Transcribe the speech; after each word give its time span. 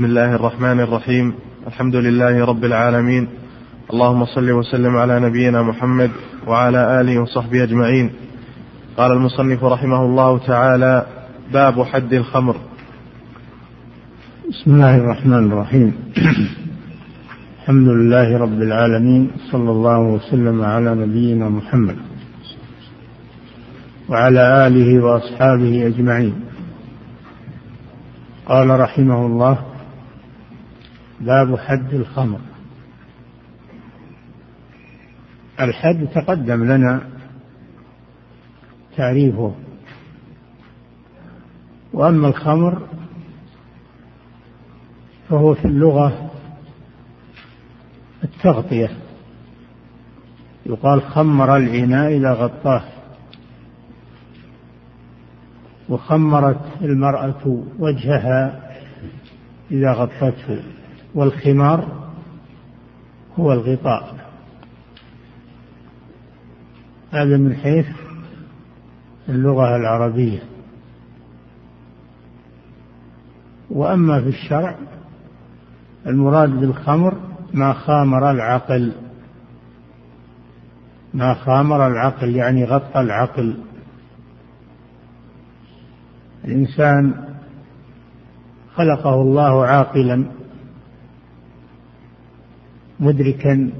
بسم 0.00 0.08
الله 0.08 0.34
الرحمن 0.34 0.80
الرحيم. 0.80 1.34
الحمد 1.66 1.96
لله 1.96 2.44
رب 2.44 2.64
العالمين. 2.64 3.28
اللهم 3.92 4.24
صل 4.24 4.50
وسلم 4.50 4.96
على 4.96 5.20
نبينا 5.20 5.62
محمد 5.62 6.10
وعلى 6.46 7.00
آله 7.00 7.18
وصحبه 7.18 7.62
أجمعين. 7.62 8.10
قال 8.96 9.12
المصنف 9.12 9.64
رحمه 9.64 10.04
الله 10.04 10.38
تعالى 10.38 11.06
باب 11.52 11.82
حد 11.82 12.12
الخمر. 12.12 12.56
بسم 14.48 14.70
الله 14.70 14.96
الرحمن 14.96 15.52
الرحيم. 15.52 15.92
الحمد 17.60 17.88
لله 17.88 18.38
رب 18.38 18.62
العالمين 18.62 19.30
صلى 19.52 19.70
الله 19.70 19.98
وسلم 19.98 20.62
على 20.62 20.94
نبينا 20.94 21.48
محمد 21.48 21.96
وعلى 24.08 24.66
آله 24.66 25.04
وأصحابه 25.04 25.86
أجمعين. 25.86 26.34
قال 28.46 28.80
رحمه 28.80 29.26
الله 29.26 29.69
باب 31.20 31.58
حد 31.58 31.94
الخمر. 31.94 32.40
الحد 35.60 36.06
تقدم 36.14 36.64
لنا 36.64 37.08
تعريفه. 38.96 39.54
وأما 41.92 42.28
الخمر 42.28 42.88
فهو 45.28 45.54
في 45.54 45.64
اللغة 45.64 46.30
التغطية. 48.24 48.90
يقال 50.66 51.02
خمر 51.02 51.56
الاناء 51.56 52.16
إذا 52.16 52.32
غطاه. 52.32 52.84
وخمرت 55.88 56.82
المرأة 56.82 57.64
وجهها 57.78 58.70
إذا 59.70 59.92
غطته. 59.92 60.79
والخمار 61.14 62.10
هو 63.38 63.52
الغطاء. 63.52 64.30
هذا 67.12 67.36
من 67.36 67.56
حيث 67.56 67.86
اللغة 69.28 69.76
العربية. 69.76 70.42
وأما 73.70 74.20
في 74.20 74.28
الشرع 74.28 74.76
المراد 76.06 76.50
بالخمر 76.50 77.14
ما 77.54 77.72
خامر 77.72 78.30
العقل. 78.30 78.92
ما 81.14 81.34
خامر 81.34 81.86
العقل 81.86 82.36
يعني 82.36 82.64
غطى 82.64 83.00
العقل. 83.00 83.56
الإنسان 86.44 87.24
خلقه 88.74 89.14
الله 89.14 89.66
عاقلا. 89.66 90.39
مدركا 93.00 93.70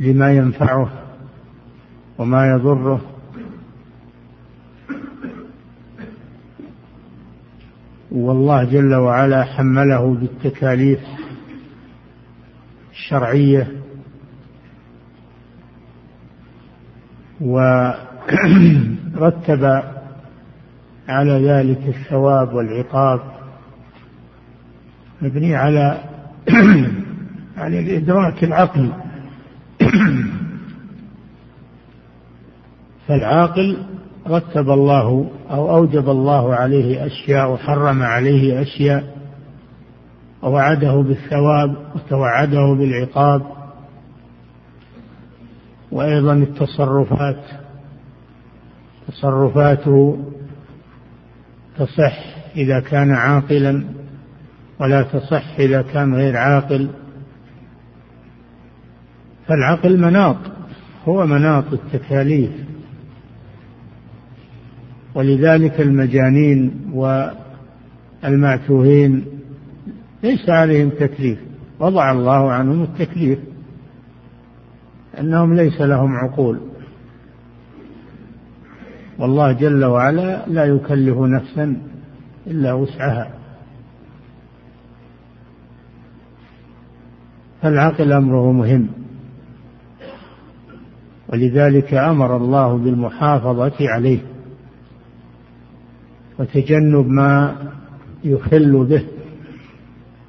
لما 0.00 0.32
ينفعه 0.32 0.92
وما 2.18 2.46
يضره. 2.50 3.00
والله 8.10 8.64
جل 8.64 8.94
وعلا 8.94 9.44
حمله 9.44 10.14
بالتكاليف 10.14 11.00
الشرعية 12.92 13.72
ورتب 17.40 18.22
على 21.08 21.48
ذلك 21.48 21.88
الثواب 21.88 22.54
والعقاب. 22.54 23.20
مبني 25.22 25.56
على 25.56 26.04
يعني 27.62 27.78
الإدراك 27.78 28.44
العقلي 28.44 28.92
فالعاقل 33.08 33.78
رتب 34.28 34.70
الله 34.70 35.30
أو 35.50 35.76
أوجب 35.76 36.08
الله 36.08 36.54
عليه 36.54 37.06
أشياء 37.06 37.52
وحرم 37.52 38.02
عليه 38.02 38.62
أشياء 38.62 39.16
ووعده 40.42 40.92
بالثواب 40.92 41.76
وتوعده 41.94 42.74
بالعقاب 42.78 43.42
وأيضا 45.92 46.32
التصرفات. 46.32 47.44
تصرفاته 49.08 50.18
تصح 51.78 52.18
إذا 52.56 52.80
كان 52.80 53.10
عاقلا 53.10 53.84
ولا 54.80 55.02
تصح 55.02 55.44
إذا 55.58 55.82
كان 55.82 56.14
غير 56.14 56.36
عاقل. 56.36 56.90
فالعقل 59.52 60.00
مناط 60.00 60.36
هو 61.08 61.26
مناط 61.26 61.64
التكاليف. 61.72 62.50
ولذلك 65.14 65.80
المجانين 65.80 66.90
والمعتوهين 68.24 69.24
ليس 70.22 70.48
عليهم 70.48 70.88
تكليف 70.88 71.38
وضع 71.80 72.12
الله 72.12 72.52
عنهم 72.52 72.82
التكليف 72.82 73.38
أنهم 75.20 75.54
ليس 75.54 75.80
لهم 75.80 76.16
عقول. 76.16 76.60
والله 79.18 79.52
جل 79.52 79.84
وعلا 79.84 80.46
لا 80.46 80.64
يكلف 80.64 81.18
نفسا 81.18 81.76
إلا 82.46 82.72
وسعها. 82.72 83.30
فالعقل 87.62 88.12
أمره 88.12 88.52
مهم. 88.52 89.01
ولذلك 91.32 91.94
أمر 91.94 92.36
الله 92.36 92.76
بالمحافظة 92.76 93.72
عليه 93.80 94.18
وتجنب 96.38 97.08
ما 97.08 97.56
يخل 98.24 98.84
به 98.84 99.04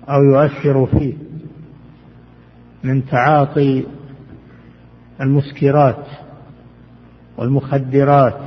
أو 0.09 0.23
يؤثر 0.23 0.85
فيه 0.85 1.13
من 2.83 3.05
تعاطي 3.05 3.83
المسكرات 5.21 6.05
والمخدرات 7.37 8.39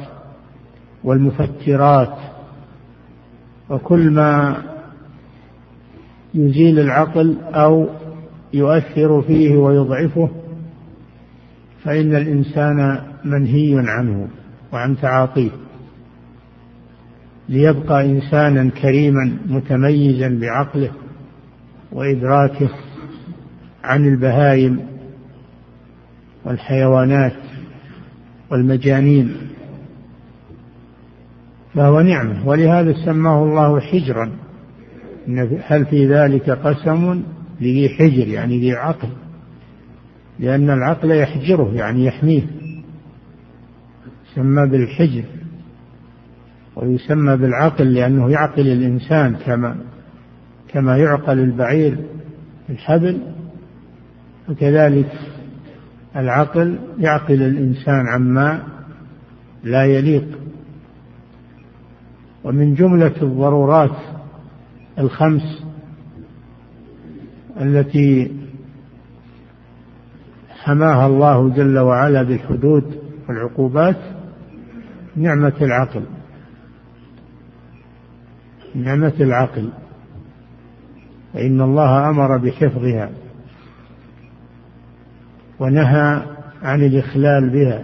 والمفترات 1.05 2.19
وكل 3.71 4.11
ما 4.11 4.56
يزيل 6.34 6.78
العقل 6.78 7.37
أو 7.55 7.89
يؤثر 8.53 9.22
فيه 9.22 9.56
ويضعفه 9.56 10.31
فإن 11.86 12.14
الإنسان 12.14 13.00
منهي 13.24 13.74
عنه 13.88 14.28
وعن 14.72 14.97
تعاطيه 14.97 15.50
ليبقى 17.48 18.06
إنسانا 18.06 18.70
كريما 18.70 19.36
متميزا 19.47 20.28
بعقله 20.28 20.91
وإدراكه 21.92 22.69
عن 23.84 24.04
البهائم 24.04 24.80
والحيوانات 26.44 27.36
والمجانين. 28.50 29.36
فهو 31.74 32.00
نعمة 32.00 32.48
ولهذا 32.48 32.94
سماه 33.04 33.44
الله 33.44 33.80
حجرا. 33.80 34.30
هل 35.66 35.86
في 35.86 36.06
ذلك 36.06 36.50
قسم 36.50 37.22
لذي 37.60 37.88
حجر 37.88 38.28
يعني 38.28 38.60
ذي 38.60 38.72
عقل؟ 38.72 39.08
لأن 40.38 40.70
العقل 40.70 41.10
يحجره 41.10 41.72
يعني 41.74 42.04
يحميه. 42.04 42.42
يسمى 44.32 44.66
بالحجر 44.66 45.24
ويسمى 46.76 47.36
بالعقل 47.36 47.94
لأنه 47.94 48.30
يعقل 48.30 48.69
الإنسان 48.69 49.36
كما 49.36 49.76
كما 50.69 50.97
يعقل 50.97 51.38
البعير 51.38 51.98
الحبل. 52.71 53.18
وكذلك 54.48 55.12
العقل 56.16 56.78
يعقل 56.98 57.42
الإنسان 57.42 58.06
عما 58.09 58.62
لا 59.65 59.84
يليق. 59.84 60.39
ومن 62.44 62.74
جملة 62.74 63.22
الضرورات 63.22 63.97
الخمس 64.98 65.65
التي 67.60 68.35
حماها 70.66 71.07
الله 71.07 71.48
جل 71.48 71.78
وعلا 71.78 72.22
بالحدود 72.22 73.01
والعقوبات 73.28 73.97
نعمة 75.16 75.53
العقل. 75.60 76.03
نعمة 78.74 79.13
العقل. 79.21 79.71
فإن 81.33 81.60
الله 81.60 82.10
أمر 82.10 82.36
بحفظها 82.36 83.10
ونهى 85.59 86.22
عن 86.63 86.83
الإخلال 86.83 87.51
بها 87.51 87.83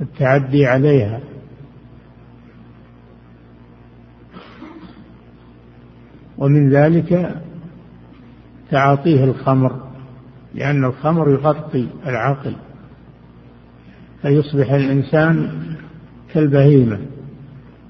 التعدي 0.00 0.66
عليها. 0.66 1.20
ومن 6.38 6.70
ذلك 6.70 7.42
تعاطيه 8.70 9.24
الخمر. 9.24 9.85
لأن 10.56 10.84
الخمر 10.84 11.30
يغطي 11.30 11.88
العقل 12.06 12.56
فيصبح 14.22 14.72
الإنسان 14.72 15.50
كالبهيمة 16.32 16.98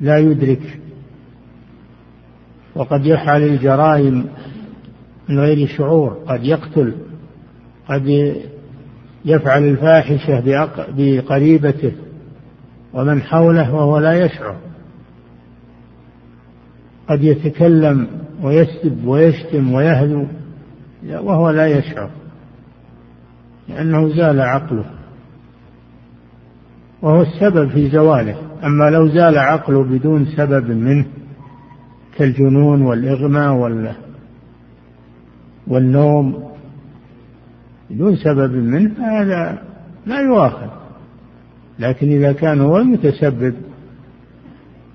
لا 0.00 0.18
يدرك. 0.18 0.78
وقد 2.74 3.06
يفعل 3.06 3.42
الجرائم 3.42 4.26
من 5.28 5.38
غير 5.38 5.68
شعور 5.68 6.18
قد 6.26 6.44
يقتل 6.44 6.94
قد 7.88 8.34
يفعل 9.24 9.64
الفاحشة 9.68 10.40
بقريبته 10.88 11.92
ومن 12.92 13.22
حوله 13.22 13.74
وهو 13.74 13.98
لا 13.98 14.24
يشعر. 14.24 14.56
قد 17.08 17.22
يتكلم 17.22 18.08
ويسب 18.42 19.06
ويشتم 19.06 19.72
ويهدو 19.72 20.26
وهو 21.04 21.50
لا 21.50 21.66
يشعر. 21.66 22.10
لأنه 23.68 24.08
زال 24.08 24.40
عقله. 24.40 24.84
وهو 27.02 27.22
السبب 27.22 27.70
في 27.70 27.90
زواله. 27.90 28.36
أما 28.64 28.90
لو 28.90 29.08
زال 29.08 29.38
عقله 29.38 29.84
بدون 29.84 30.26
سبب 30.26 30.70
منه 30.70 31.06
كالجنون 32.16 32.82
والإغماء 32.82 33.52
وال 33.52 33.92
والنوم 35.66 36.50
بدون 37.90 38.16
سبب 38.16 38.52
منه 38.52 38.92
هذا 38.98 39.62
لا 40.06 40.20
يؤاخذ. 40.20 40.68
لكن 41.78 42.10
إذا 42.10 42.32
كان 42.32 42.60
هو 42.60 42.76
المتسبب 42.76 43.54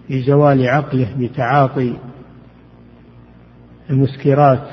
في 0.07 0.21
زوال 0.21 0.67
عقله 0.67 1.15
بتعاطي 1.19 1.97
المسكرات 3.89 4.67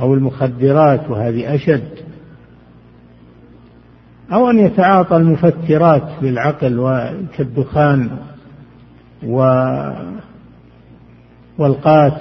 أو 0.00 0.14
المخدرات 0.14 1.10
وهذه 1.10 1.54
أشد. 1.54 2.05
أو 4.32 4.50
أن 4.50 4.58
يتعاطى 4.58 5.16
المفترات 5.16 6.22
للعقل 6.22 7.00
كالدخان 7.36 8.10
و 9.26 9.38
والقات. 11.58 12.20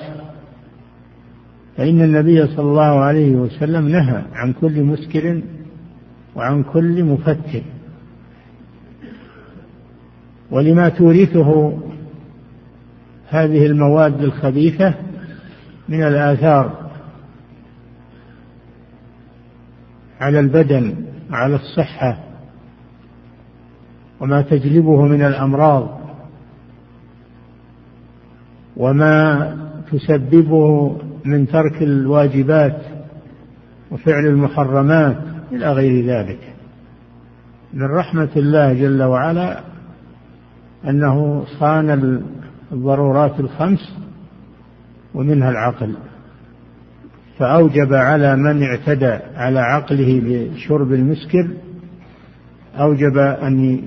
فإن 1.78 2.02
النبي 2.02 2.48
صلى 2.48 2.66
الله 2.66 3.00
عليه 3.00 3.36
وسلم 3.36 3.88
نهى 3.88 4.22
عن 4.34 4.54
كل 4.54 4.84
مسكر 4.84 5.42
وعن 6.36 6.64
كل 6.64 7.04
مفتر 7.04 7.62
ولما 10.52 10.90
تورثه 10.90 11.78
هذه 13.30 13.66
المواد 13.66 14.22
الخبيثة 14.22 14.94
من 15.90 16.04
الآثار 16.04 16.92
على 20.22 20.40
البدن 20.40 20.96
على 21.32 21.56
الصحة 21.56 22.18
وما 24.20 24.42
تجلبه 24.42 25.02
من 25.02 25.22
الأمراض 25.22 26.00
وما 28.78 29.58
تسببه 29.92 30.98
من 31.26 31.48
ترك 31.48 31.82
الواجبات 31.82 32.82
وفعل 33.92 34.26
المحرمات 34.26 35.18
إلى 35.52 35.74
غير 35.74 36.06
ذلك. 36.06 36.40
من 37.74 37.86
رحمة 37.86 38.30
الله 38.36 38.74
جل 38.74 39.04
وعلا 39.04 39.60
أنه 40.88 41.46
صان 41.60 42.22
الضرورات 42.72 43.40
الخمس 43.40 43.98
ومنها 45.14 45.50
العقل. 45.50 45.96
فأوجب 47.40 47.94
على 47.94 48.36
من 48.36 48.64
اعتدى 48.64 49.20
على 49.36 49.60
عقله 49.60 50.22
بشرب 50.24 50.94
المسكر 50.94 51.48
أوجب 52.76 53.18
أن 53.18 53.80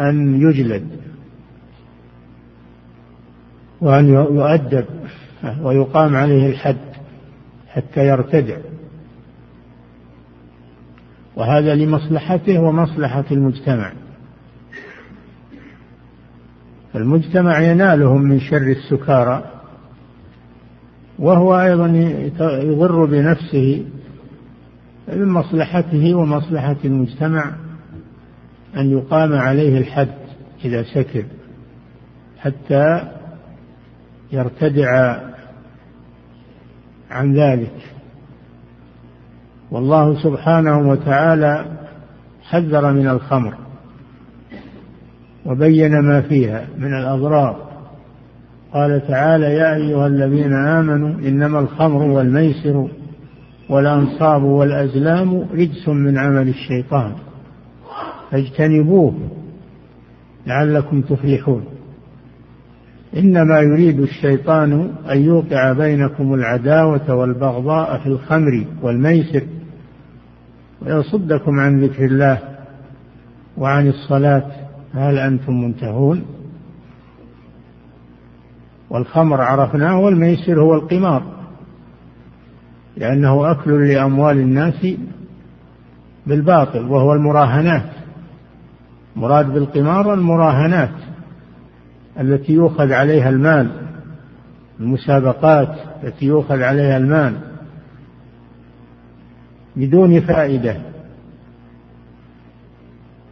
أن 0.00 0.40
يجلد 0.42 0.86
وأن 3.80 4.08
يؤدب 4.08 4.84
ويقام 5.62 6.16
عليه 6.16 6.50
الحد 6.50 6.76
حتى 7.68 8.06
يرتدع. 8.06 8.56
وهذا 11.36 11.74
لمصلحته 11.74 12.58
ومصلحة 12.60 13.24
المجتمع. 13.30 13.92
المجتمع 16.94 17.60
ينالهم 17.60 18.22
من 18.22 18.40
شر 18.40 18.56
السكارى. 18.56 19.51
وهو 21.18 21.60
أيضا 21.60 21.86
يضر 22.62 23.04
بنفسه 23.04 23.84
من 25.08 25.28
مصلحته 25.28 26.14
ومصلحة 26.14 26.76
المجتمع 26.84 27.52
أن 28.76 28.90
يقام 28.90 29.32
عليه 29.32 29.78
الحد 29.78 30.14
إذا 30.64 30.82
سكر 30.82 31.24
حتى 32.38 33.08
يرتدع 34.32 35.20
عن 37.10 37.34
ذلك. 37.34 37.74
والله 39.70 40.22
سبحانه 40.22 40.88
وتعالى 40.88 41.64
حذر 42.42 42.92
من 42.92 43.08
الخمر 43.08 43.54
وبين 45.46 46.00
ما 46.00 46.20
فيها 46.20 46.66
من 46.78 46.94
الأضرار. 46.94 47.71
قال 48.72 49.08
تعالى 49.08 49.46
يا 49.46 49.74
أيها 49.74 50.06
الذين 50.06 50.52
آمنوا 50.52 51.08
إنما 51.08 51.60
الخمر 51.60 52.02
والميسر 52.02 52.88
والأنصاب 53.68 54.42
والأزلام 54.42 55.46
رجس 55.54 55.88
من 55.88 56.18
عمل 56.18 56.48
الشيطان. 56.48 57.12
فاجتنبوه 58.30 59.14
لعلكم 60.46 61.00
تفلحون. 61.00 61.64
إنما 63.16 63.58
يريد 63.60 64.00
الشيطان 64.00 64.90
أن 65.10 65.22
يوقع 65.22 65.72
بينكم 65.72 66.34
العداوة 66.34 67.14
والبغضاء 67.14 67.98
في 67.98 68.06
الخمر 68.06 68.64
والميسر 68.82 69.42
ويصدكم 70.82 71.60
عن 71.60 71.84
ذكر 71.84 72.04
الله 72.04 72.38
وعن 73.58 73.88
الصلاة. 73.88 74.50
هل 74.94 75.18
أنتم 75.18 75.52
منتهون؟ 75.52 76.22
والخمر 78.92 79.40
عرفناه 79.40 79.98
والميسر 79.98 80.60
هو 80.60 80.74
القمار. 80.74 81.22
لأنه 82.96 83.50
أكل 83.50 83.88
لأموال 83.88 84.38
الناس 84.38 84.86
بالباطل 86.26 86.84
وهو 86.84 87.12
المراهنات. 87.12 87.90
مراد 89.16 89.46
بالقمار 89.52 90.14
المراهنات 90.14 90.94
التي 92.20 92.52
يؤخذ 92.52 92.92
عليها 92.92 93.28
المال 93.28 93.70
المسابقات 94.80 95.76
التي 96.04 96.26
يؤخذ 96.26 96.62
عليها 96.62 96.96
المال 96.96 97.34
بدون 99.76 100.20
فائدة. 100.20 100.76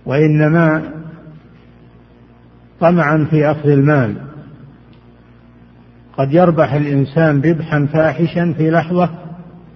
وإنما 0.07 0.83
طمعا 2.81 3.27
في 3.31 3.51
أخذ 3.51 3.69
المال. 3.69 4.30
قد 6.21 6.33
يربح 6.33 6.73
الإنسان 6.73 7.41
ربحا 7.41 7.87
فاحشا 7.93 8.55
في 8.57 8.71
لحظة 8.71 9.11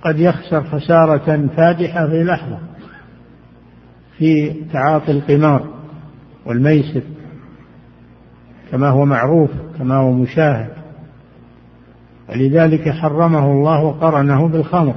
قد 0.03 0.19
يخسر 0.19 0.65
خسارة 0.65 1.47
فادحة 1.57 2.07
في 2.07 2.25
لحظة. 2.25 2.59
في 4.19 4.53
تعاطي 4.73 5.11
القمار 5.13 5.69
والميسر 6.47 7.03
كما 8.71 8.89
هو 8.89 9.05
معروف 9.05 9.51
كما 9.79 9.95
هو 9.97 10.13
مشاهد. 10.13 10.69
ولذلك 12.29 12.89
حرمه 12.89 13.53
الله 13.53 13.85
وقرنه 13.85 14.49
بالخمر. 14.49 14.95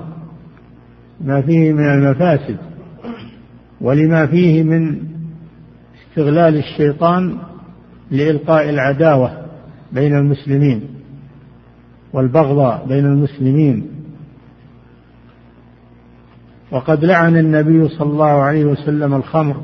ما 1.21 1.41
فيه 1.41 1.73
من 1.73 1.89
المفاسد 1.89 2.57
ولما 3.81 4.25
فيه 4.25 4.63
من 4.63 4.99
استغلال 6.09 6.57
الشيطان 6.57 7.37
لإلقاء 8.11 8.69
العداوة 8.69 9.45
بين 9.91 10.15
المسلمين. 10.15 10.96
والبغضاء 12.17 12.85
بين 12.87 13.05
المسلمين. 13.05 13.87
وقد 16.71 17.05
لعن 17.05 17.37
النبي 17.37 17.87
صلى 17.87 18.09
الله 18.11 18.25
عليه 18.25 18.65
وسلم 18.65 19.13
الخمر 19.13 19.61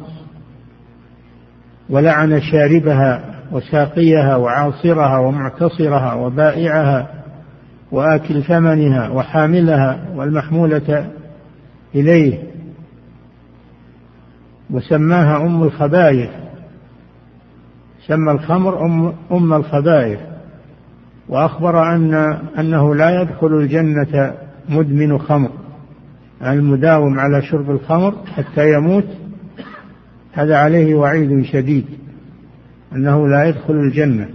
ولعن 1.90 2.42
شاربها 2.42 3.40
وساقيها 3.52 4.36
وعاصرها 4.36 5.18
ومعتصرها 5.18 6.14
وبائعها 6.14 7.24
وآكل 7.92 8.44
ثمنها 8.44 9.10
وحاملها 9.10 10.10
والمحمولة 10.16 11.12
إليه. 11.96 12.44
وسماها 14.70 15.38
أم 15.46 15.64
الخبائث 15.64 16.30
سمى 18.08 18.32
الخمر 18.32 18.86
أم, 18.86 19.14
أم 19.32 19.54
الخبائث. 19.54 20.20
وأخبر 21.28 21.96
أن 21.96 22.14
أنه 22.60 22.96
لا 22.96 23.22
يدخل 23.22 23.48
الجنة 23.48 24.34
مدمن 24.70 25.20
خمر 25.20 25.52
المداوم 26.42 27.20
على 27.20 27.42
شرب 27.42 27.72
الخمر 27.72 28.16
حتى 28.36 28.74
يموت 28.74 29.06
هذا 30.34 30.58
عليه 30.58 30.96
وعيد 30.96 31.46
شديد 31.46 31.86
أنه 32.96 33.28
لا 33.28 33.44
يدخل 33.44 33.74
الجنة. 33.74 34.30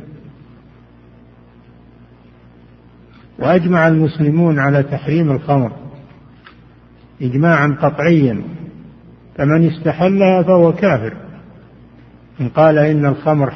وأجمع 3.39 3.89
المسلمون 3.89 4.59
على 4.59 4.83
تحريم 4.83 5.31
الخمر 5.31 5.73
إجماعا 7.23 7.77
قطعيا 7.83 8.43
فمن 9.37 9.69
استحلها 9.69 10.43
فهو 10.43 10.73
كافر 10.73 11.17
إن 12.41 12.49
قال 12.49 12.79
إن 12.79 13.07
الخمر 13.07 13.51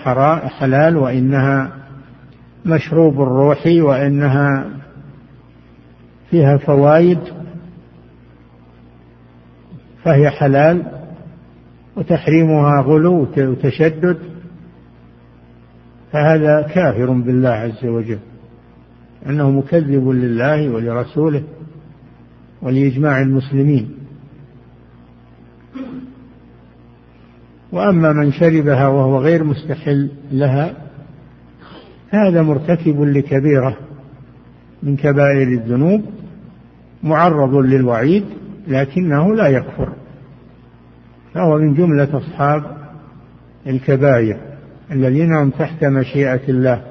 حلال 0.48 0.96
وإنها 0.96 1.81
مشروب 2.66 3.22
الروحي 3.22 3.80
وإنها 3.80 4.70
فيها 6.30 6.56
فوائد 6.56 7.18
فهي 10.04 10.30
حلال 10.30 10.82
وتحريمها 11.96 12.80
غلو 12.80 13.26
وتشدد 13.36 14.18
فهذا 16.12 16.62
كافر 16.62 17.10
بالله 17.10 17.48
عز 17.48 17.84
وجل. 17.84 18.18
أنه 19.26 19.50
مكذب 19.50 20.08
لله 20.08 20.70
ولرسوله 20.70 21.42
ولإجماع 22.62 23.20
المسلمين. 23.20 23.94
وأما 27.72 28.12
من 28.12 28.32
شربها 28.32 28.88
وهو 28.88 29.18
غير 29.18 29.44
مستحل 29.44 30.10
لها 30.32 30.91
هذا 32.12 32.42
مرتكب 32.42 33.02
لكبيرة 33.02 33.76
من 34.82 34.96
كبائر 34.96 35.48
الذنوب 35.48 36.04
معرض 37.02 37.54
للوعيد 37.54 38.24
لكنه 38.68 39.34
لا 39.34 39.48
يكفر 39.48 39.92
فهو 41.34 41.58
من 41.58 41.74
جملة 41.74 42.18
أصحاب 42.18 42.64
الكبائر 43.66 44.36
الذين 44.90 45.34
هم 45.34 45.50
تحت 45.50 45.84
مشيئة 45.84 46.40
الله 46.48 46.82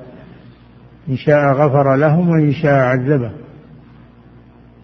إن 1.10 1.16
شاء 1.16 1.54
غفر 1.54 1.96
لهم 1.96 2.30
وإن 2.30 2.52
شاء 2.52 2.74
عذبه 2.74 3.32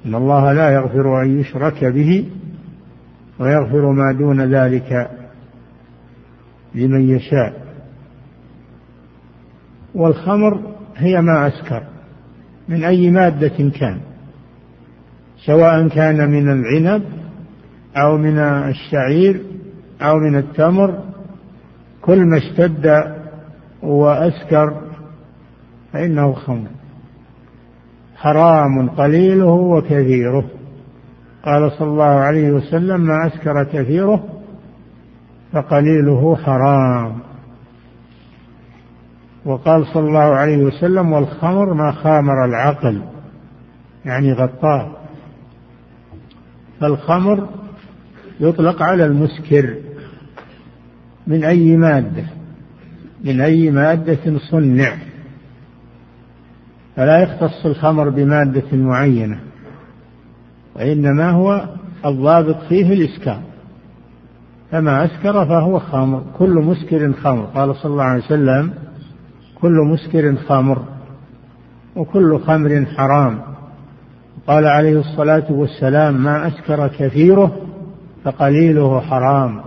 إن 0.05 0.15
الله 0.15 0.53
لا 0.53 0.69
يغفر 0.69 1.21
أن 1.21 1.39
يشرك 1.39 1.85
به 1.85 2.29
ويغفر 3.39 3.91
ما 3.91 4.11
دون 4.11 4.53
ذلك 4.53 5.09
لمن 6.75 7.09
يشاء. 7.09 7.66
والخمر 9.95 10.61
هي 10.97 11.21
ما 11.21 11.47
أسكر 11.47 11.83
من 12.69 12.83
أي 12.83 13.11
مادة 13.11 13.69
كان 13.79 13.97
سواء 15.45 15.87
كان 15.87 16.29
من 16.29 16.49
العنب 16.51 17.03
أو 17.97 18.17
من 18.17 18.39
الشعير 18.39 19.41
أو 20.01 20.17
من 20.17 20.35
التمر 20.35 21.03
كل 22.01 22.25
ما 22.25 22.37
اشتد 22.37 23.03
وأسكر 23.83 24.81
فإنه 25.93 26.33
خمر. 26.33 26.67
حرام 28.15 28.89
قليله 28.89 29.45
وكثيره. 29.45 30.45
قال 31.45 31.71
صلى 31.71 31.87
الله 31.87 32.03
عليه 32.03 32.51
وسلم 32.51 33.01
ما 33.01 33.27
أسكر 33.27 33.63
كثيره 33.63 34.23
فقليله 35.51 36.35
حرام. 36.35 37.19
وقال 39.47 39.85
صلى 39.85 40.07
الله 40.07 40.19
عليه 40.19 40.57
وسلم 40.57 41.11
والخمر 41.13 41.73
ما 41.73 41.91
خامر 41.91 42.45
العقل 42.45 43.01
يعني 44.05 44.33
غطاه. 44.33 44.91
فالخمر 46.79 47.49
يطلق 48.39 48.81
على 48.81 49.05
المسكر 49.05 49.75
من 51.27 51.43
أي 51.43 51.77
مادة؟ 51.77 52.23
من 53.23 53.41
أي 53.41 53.71
مادة 53.71 54.39
صنع. 54.51 54.93
فلا 56.95 57.19
يختص 57.19 57.65
الخمر 57.65 58.09
بمادة 58.09 58.77
معينة 58.77 59.39
وإنما 60.75 61.29
هو 61.29 61.69
الضابط 62.05 62.57
فيه 62.69 62.93
الإسكار 62.93 63.41
فما 64.71 65.05
أسكر 65.05 65.45
فهو 65.45 65.79
خمر 65.79 66.23
كل 66.37 66.53
مسكر 66.53 67.13
خمر. 67.13 67.45
قال 67.45 67.75
صلى 67.75 67.91
الله 67.91 68.03
عليه 68.03 68.23
وسلم 68.23 68.86
كل 69.61 69.71
مسكر 69.71 70.35
خمر 70.35 70.83
وكل 71.95 72.39
خمر 72.39 72.85
حرام. 72.97 73.41
قال 74.47 74.65
عليه 74.65 74.99
الصلاة 74.99 75.51
والسلام 75.51 76.23
ما 76.23 76.47
أسكر 76.47 76.87
كثيره 76.87 77.57
فقليله 78.23 78.99
حرام. 78.99 79.61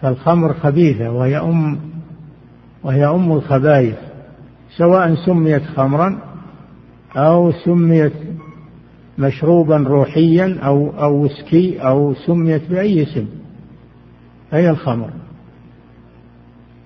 فالخمر 0.00 0.54
خبيثة 0.54 1.10
وهي 1.10 1.38
أم 1.38 1.78
وهي 2.84 3.06
أم 3.06 3.32
الخبائث 3.32 3.98
سواء 4.76 5.14
سميت 5.14 5.62
خمرا 5.62 6.18
أو 7.16 7.52
سميت 7.52 8.12
مشروبا 9.18 9.76
روحيا 9.76 10.58
أو 10.62 10.90
أو 10.90 11.24
وسكي 11.24 11.78
أو 11.78 12.14
سميت 12.14 12.70
بأي 12.70 13.02
اسم. 13.02 13.26
هي 14.54 14.70
الخمر. 14.70 15.10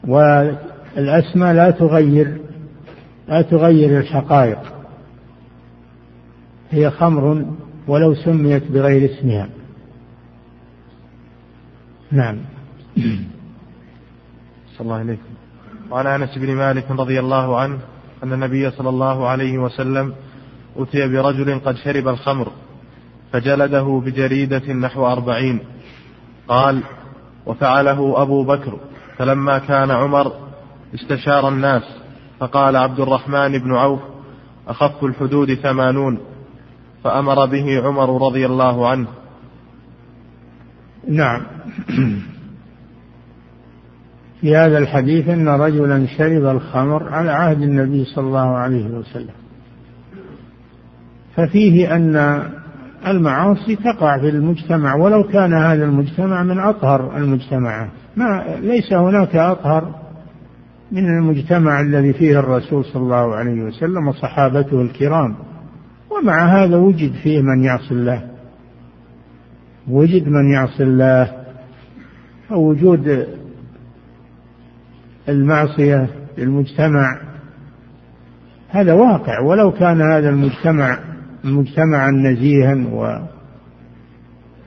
والأسماء 0.04 1.54
لا 1.54 1.70
تغير 1.70 2.40
لا 3.28 3.42
تغير 3.42 4.00
الحقائق. 4.00 4.58
هي 6.70 6.90
خمر 6.90 7.44
ولو 7.86 8.14
سميت 8.14 8.70
بغير 8.70 9.10
اسمها. 9.10 9.48
نعم. 12.12 12.38
صلى 14.76 14.80
الله 14.80 14.96
عليكم 14.96 15.22
وعن 15.90 16.06
أنس 16.06 16.38
بن 16.38 16.54
مالك 16.54 16.90
رضي 16.90 17.20
الله 17.20 17.60
عنه 17.60 17.78
أن 18.22 18.32
النبي 18.32 18.70
صلى 18.70 18.88
الله 18.88 19.28
عليه 19.28 19.58
وسلم 19.58 20.14
أتي 20.76 21.08
برجل 21.08 21.58
قد 21.58 21.76
شرب 21.76 22.08
الخمر 22.08 22.52
فجلده 23.32 24.02
بجريدة 24.04 24.72
نحو 24.72 25.06
أربعين. 25.06 25.60
قال 26.48 26.82
وفعله 27.48 28.22
أبو 28.22 28.44
بكر 28.44 28.78
فلما 29.16 29.58
كان 29.58 29.90
عمر 29.90 30.32
استشار 30.94 31.48
الناس 31.48 31.82
فقال 32.40 32.76
عبد 32.76 33.00
الرحمن 33.00 33.58
بن 33.58 33.74
عوف 33.74 34.00
أخف 34.68 35.04
الحدود 35.04 35.54
ثمانون. 35.54 36.18
فأمر 37.04 37.46
به 37.46 37.82
عمر 37.86 38.26
رضي 38.26 38.46
الله 38.46 38.88
عنه. 38.88 39.06
نعم. 41.08 41.46
في 44.40 44.56
هذا 44.56 44.78
الحديث 44.78 45.28
أن 45.28 45.48
رجلا 45.48 46.06
شرب 46.06 46.44
الخمر 46.56 47.08
على 47.08 47.30
عهد 47.30 47.62
النبي 47.62 48.04
صلى 48.04 48.26
الله 48.26 48.56
عليه 48.56 48.86
وسلم. 48.86 49.34
ففيه 51.36 51.96
أن 51.96 52.42
المعاصي 53.06 53.76
تقع 53.76 54.18
في 54.18 54.28
المجتمع 54.28 54.94
ولو 54.94 55.22
كان 55.22 55.54
هذا 55.54 55.84
المجتمع 55.84 56.42
من 56.42 56.58
أطهر 56.58 57.16
المجتمعات 57.16 57.88
ما 58.16 58.44
ليس 58.60 58.92
هناك 58.92 59.36
أطهر 59.36 59.94
من 60.92 61.06
المجتمع 61.06 61.80
الذي 61.80 62.12
فيه 62.12 62.38
الرسول 62.38 62.84
صلى 62.84 63.02
الله 63.02 63.36
عليه 63.36 63.62
وسلم 63.62 64.08
وصحابته 64.08 64.82
الكرام. 64.82 65.36
ومع 66.10 66.46
هذا 66.46 66.76
وجد 66.76 67.12
فيه 67.12 67.42
من 67.42 67.64
يعصي 67.64 67.90
الله. 67.90 68.22
وجد 69.88 70.28
من 70.28 70.52
يعصي 70.52 70.82
الله. 70.82 71.32
وجود 72.50 73.26
المعصية 75.28 76.06
في 76.36 76.42
المجتمع 76.42 77.20
هذا 78.68 78.92
واقع. 78.92 79.40
ولو 79.40 79.72
كان 79.72 80.02
هذا 80.02 80.28
المجتمع 80.28 80.98
مجتمعا 81.44 82.10
نزيها 82.10 82.74
و 82.92 83.18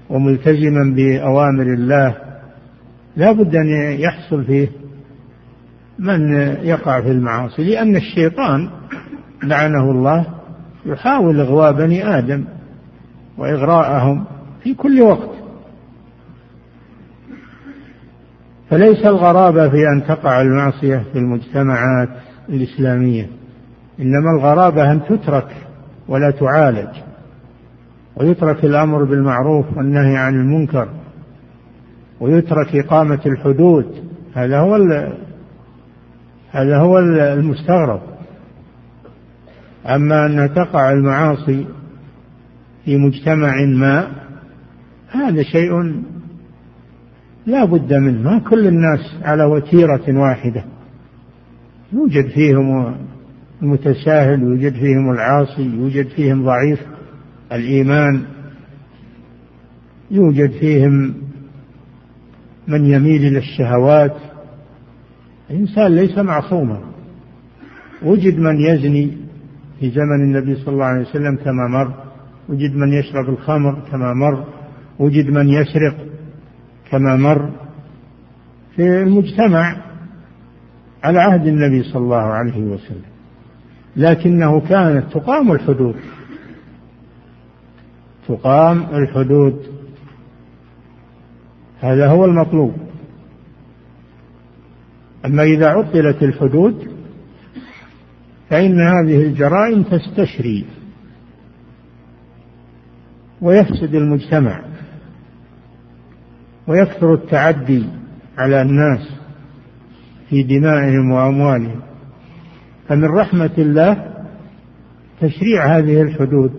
وملتزما 0.09 0.95
بأوامر 0.95 1.63
الله 1.63 2.15
لا 3.15 3.31
بد 3.31 3.55
أن 3.55 3.67
يحصل 3.99 4.43
فيه 4.43 4.69
من 5.99 6.31
يقع 6.63 7.01
في 7.01 7.11
المعاصي 7.11 7.63
لأن 7.63 7.95
الشيطان 7.95 8.69
لعنه 9.43 9.91
الله 9.91 10.25
يحاول 10.85 11.39
إغواء 11.39 11.71
بني 11.71 12.17
آدم 12.17 12.45
وإغراءهم 13.37 14.25
في 14.63 14.73
كل 14.73 15.01
وقت. 15.01 15.29
فليس 18.69 19.05
الغرابة 19.05 19.69
في 19.69 19.87
أن 19.87 20.03
تقع 20.07 20.41
المعصية 20.41 21.03
في 21.13 21.19
المجتمعات 21.19 22.09
الإسلامية 22.49 23.29
إنما 23.99 24.31
الغرابة 24.37 24.91
أن 24.91 25.01
تترك 25.09 25.55
ولا 26.11 26.31
تعالج. 26.31 26.89
ويترك 28.15 28.65
الأمر 28.65 29.03
بالمعروف 29.03 29.77
والنهي 29.77 30.17
عن 30.17 30.35
المنكر. 30.35 30.89
ويترك 32.19 32.75
إقامة 32.75 33.19
الحدود. 33.25 33.85
هذا 34.33 34.59
هو 34.59 34.75
هذا 36.51 36.77
هو 36.77 36.99
المستغرب. 36.99 38.01
أما 39.85 40.25
أن 40.25 40.53
تقع 40.53 40.91
المعاصي 40.91 41.65
في 42.85 42.97
مجتمع 42.97 43.65
ما 43.65 44.07
هذا 45.11 45.43
شيء 45.43 46.01
لا 47.45 47.65
بد 47.65 47.93
منه. 47.93 48.21
ما 48.21 48.39
كل 48.39 48.67
الناس 48.67 48.99
على 49.23 49.43
وتيرة 49.43 50.19
واحدة. 50.19 50.63
يوجد 51.93 52.27
فيهم 52.27 52.95
المتساهل 53.61 54.41
يوجد 54.41 54.73
فيهم 54.73 55.11
العاصي 55.11 55.61
يوجد 55.61 56.07
فيهم 56.07 56.45
ضعيف 56.45 56.79
الإيمان 57.51 58.23
يوجد 60.11 60.51
فيهم 60.51 61.13
من 62.67 62.85
يميل 62.85 63.25
إلى 63.25 63.37
الشهوات. 63.37 64.15
الإنسان 65.49 65.95
ليس 65.95 66.17
معصوما. 66.17 66.81
وجد 68.03 68.39
من 68.39 68.59
يزني 68.61 69.17
في 69.79 69.89
زمن 69.89 70.23
النبي 70.23 70.55
صلى 70.55 70.73
الله 70.73 70.85
عليه 70.85 71.01
وسلم 71.01 71.35
كما 71.35 71.67
مر. 71.69 71.93
وجد 72.49 72.75
من 72.75 72.93
يشرب 72.93 73.29
الخمر 73.29 73.81
كما 73.91 74.13
مر. 74.13 74.45
وجد 74.99 75.29
من 75.29 75.49
يسرق 75.49 75.95
كما 76.91 77.15
مر. 77.15 77.49
في 78.75 79.01
المجتمع 79.01 79.77
على 81.03 81.19
عهد 81.19 81.47
النبي 81.47 81.83
صلى 81.83 82.03
الله 82.03 82.17
عليه 82.17 82.61
وسلم. 82.61 83.10
لكنه 83.95 84.59
كانت 84.59 85.13
تقام 85.13 85.51
الحدود. 85.51 85.95
تقام 88.27 88.85
الحدود. 88.95 89.65
هذا 91.81 92.07
هو 92.07 92.25
المطلوب. 92.25 92.75
أما 95.25 95.43
إذا 95.43 95.67
عطلت 95.67 96.23
الحدود 96.23 96.91
فإن 98.49 98.79
هذه 98.79 99.21
الجرائم 99.21 99.83
تستشري 99.83 100.65
ويفسد 103.41 103.95
المجتمع 103.95 104.61
ويكثر 106.67 107.13
التعدي 107.13 107.85
على 108.37 108.61
الناس 108.61 109.09
في 110.29 110.43
دمائهم 110.43 111.11
وأموالهم. 111.11 111.90
فمن 112.91 113.05
رحمة 113.05 113.51
الله 113.57 114.13
تشريع 115.21 115.77
هذه 115.77 116.01
الحدود 116.01 116.51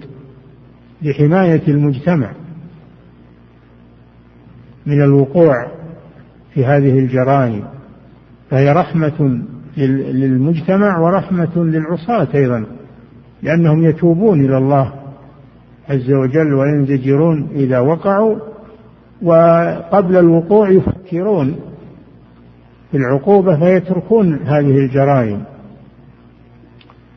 لحماية 1.02 1.62
المجتمع 1.68 2.32
من 4.86 5.02
الوقوع 5.02 5.54
في 6.54 6.64
هذه 6.64 6.98
الجرائم 6.98 7.64
فهي 8.50 8.72
رحمة 8.72 9.42
للمجتمع 9.76 10.98
ورحمة 10.98 11.56
للعصاة 11.56 12.28
أيضا 12.34 12.66
لأنهم 13.42 13.84
يتوبون 13.84 14.44
إلى 14.44 14.58
الله 14.58 14.92
عز 15.88 16.12
وجل 16.12 16.54
وينزجرون 16.54 17.48
إذا 17.54 17.78
وقعوا 17.78 18.36
وقبل 19.22 20.16
الوقوع 20.16 20.70
يفكرون 20.70 21.56
في 22.90 22.96
العقوبة 22.96 23.58
فيتركون 23.58 24.34
هذه 24.34 24.78
الجرائم. 24.78 25.51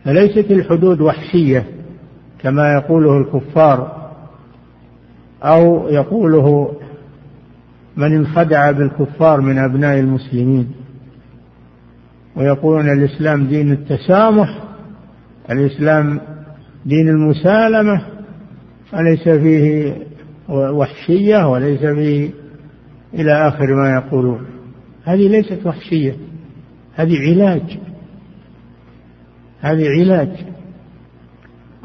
فليست 0.06 0.52
الحدود 0.52 1.02
وحشية 1.02 1.66
كما 2.40 2.74
يقوله 2.74 3.18
الكفار 3.18 4.12
أو 5.44 5.90
يقوله 5.90 6.72
من 7.98 8.16
انخدع 8.16 8.72
بالكفار 8.72 9.42
من 9.42 9.58
أبناء 9.58 10.00
المسلمين 10.00 10.72
ويقولون 12.36 12.90
الإسلام 12.90 13.48
دين 13.48 13.72
التسامح 13.72 14.64
الإسلام 15.52 16.22
دين 16.86 17.10
المسالمة 17.10 18.02
أليس 18.94 19.30
فيه 19.30 19.96
وحشية 20.50 21.52
وليس 21.52 21.80
فيه 21.80 22.30
إلى 23.14 23.48
آخر 23.48 23.76
ما 23.76 23.94
يقولون. 23.94 24.46
هذه 25.04 25.28
ليست 25.28 25.60
وحشية 25.66 26.16
هذه 26.96 27.18
علاج. 27.32 27.80
هذه 29.62 29.90
علاج. 29.90 30.30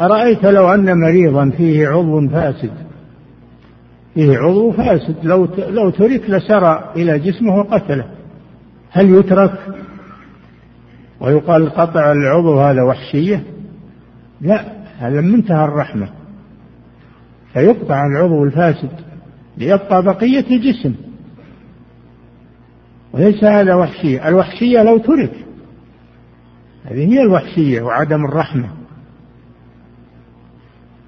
أرأيت 0.01 0.45
لو 0.45 0.75
أن 0.75 0.99
مريضا 0.99 1.51
فيه 1.51 1.89
عضو 1.89 2.29
فاسد 2.29 2.73
فيه 4.15 4.39
عضو 4.39 4.71
فاسد 4.71 5.17
لو 5.23 5.49
لو 5.59 5.91
ترك 5.91 6.31
لسرى 6.31 6.93
إلى 6.97 7.19
جسمه 7.19 7.57
وقتله 7.57 8.05
هل 8.91 9.11
يترك؟ 9.11 9.59
ويقال 11.21 11.71
قطع 11.71 12.13
العضو 12.13 12.61
هذا 12.61 12.83
وحشية؟ 12.83 13.43
لا 14.41 14.65
هذا 14.99 15.21
منتهى 15.21 15.65
الرحمة. 15.65 16.09
فيقطع 17.53 18.07
العضو 18.07 18.45
الفاسد 18.45 18.91
ليبقى 19.59 20.03
بقية 20.03 20.45
الجسم. 20.51 20.95
وليس 23.13 23.45
هذا 23.45 23.75
وحشية 23.75 24.29
الوحشية 24.29 24.83
لو 24.83 24.99
ترك 24.99 25.33
هذه 26.85 27.13
هي 27.13 27.23
الوحشية 27.23 27.83
وعدم 27.83 28.25
الرحمة. 28.25 28.71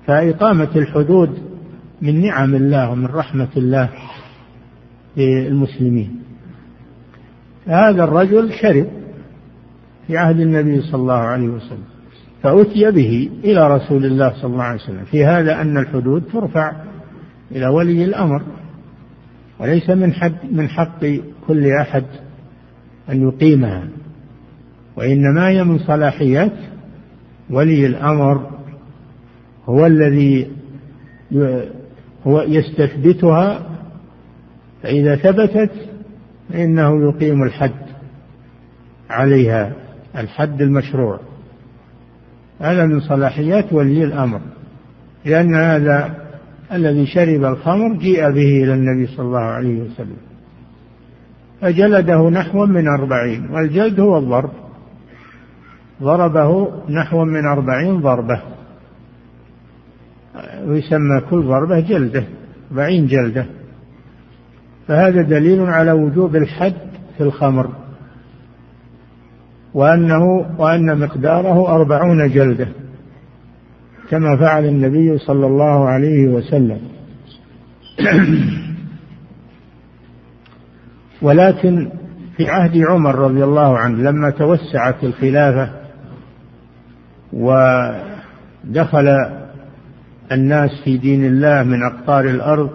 فإقامة 0.07 0.69
الحدود 0.77 1.39
من 2.03 2.23
نعم 2.27 2.55
الله 2.55 2.91
ومن 2.91 3.07
رحمة 3.07 3.49
الله 3.57 3.89
للمسلمين. 5.17 6.23
هذا 7.67 8.05
الرجل 8.05 8.53
شرب 8.53 8.87
في 10.07 10.19
عهد 10.19 10.41
النبي 10.41 10.81
صلى 10.81 11.01
الله 11.01 11.15
عليه 11.15 11.49
وسلم 11.49 11.85
فأتي 12.43 12.91
به 12.91 13.31
إلى 13.45 13.75
رسول 13.77 14.05
الله 14.05 14.33
صلى 14.33 14.53
الله 14.53 14.63
عليه 14.63 14.83
وسلم. 14.83 15.05
في 15.05 15.25
هذا 15.25 15.61
أن 15.61 15.77
الحدود 15.79 16.25
ترفع 16.33 16.73
إلى 17.51 17.67
ولي 17.67 18.05
الأمر 18.05 18.43
وليس 19.61 19.91
من 19.91 20.13
حد 20.13 20.37
من 20.53 20.69
حق 20.69 21.07
كل 21.47 21.67
أحد 21.81 22.05
أن 23.11 23.29
يقيمها. 23.29 23.89
وإنما 24.97 25.49
هي 25.49 25.65
من 25.65 25.79
صلاحيات 25.79 26.53
ولي 27.51 27.87
الأمر 27.87 28.51
هو 29.67 29.87
الذي 29.87 30.51
هو 32.27 32.43
يستثبتها 32.43 33.67
فإذا 34.83 35.17
ثبتت 35.17 35.71
فإنه 36.49 37.09
يقيم 37.09 37.43
الحد 37.43 37.83
عليها 39.11 39.73
الحد 40.17 40.63
المشروع. 40.63 41.21
هذا 42.61 42.87
من 42.87 43.01
صلاحيات 43.01 43.73
ولي 43.73 44.05
الأمر 44.05 44.41
لأن 45.25 45.55
هذا 45.55 46.15
الذي 46.73 47.07
شرب 47.07 47.45
الخمر 47.45 47.97
جيء 47.97 48.31
به 48.31 48.65
إلى 48.65 48.75
النبي 48.75 49.07
صلى 49.07 49.27
الله 49.27 49.39
عليه 49.39 49.81
وسلم. 49.81 50.17
فجلده 51.61 52.31
نحو 52.31 52.67
من 52.67 52.89
أربعين 52.89 53.51
والجلد 53.51 54.01
هو 54.01 54.19
الضرب. 54.19 54.51
ضربه 56.03 56.69
نحو 56.89 57.25
من 57.25 57.47
أربعين 57.47 58.01
ضربة. 58.01 58.43
ويسمى 60.67 61.21
كل 61.31 61.43
ضربة 61.43 61.81
جلدة 61.81 62.25
أربعين 62.71 63.07
جلدة. 63.07 63.47
فهذا 64.89 65.23
دليل 65.23 65.61
على 65.61 65.93
وجوب 65.93 66.37
الحد 66.37 66.75
في 67.17 67.23
الخمر. 67.23 67.69
وأنه 69.75 70.25
وأن 70.59 70.99
مقداره 70.99 71.75
أربعون 71.75 72.29
جلدة 72.29 72.69
كما 74.11 74.37
فعل 74.37 74.65
النبي 74.65 75.19
صلى 75.19 75.47
الله 75.47 75.89
عليه 75.89 76.29
وسلم. 76.29 76.81
ولكن 81.23 81.91
في 82.37 82.51
عهد 82.51 82.79
عمر 82.79 83.15
رضي 83.15 83.45
الله 83.45 83.79
عنه 83.79 84.11
لما 84.11 84.31
توسعت 84.31 85.05
الخلافة 85.05 85.82
ودخل 87.33 89.09
الناس 90.33 90.71
في 90.85 90.99
دين 90.99 91.25
الله 91.25 91.63
من 91.63 91.83
أقطار 91.83 92.25
الأرض 92.25 92.71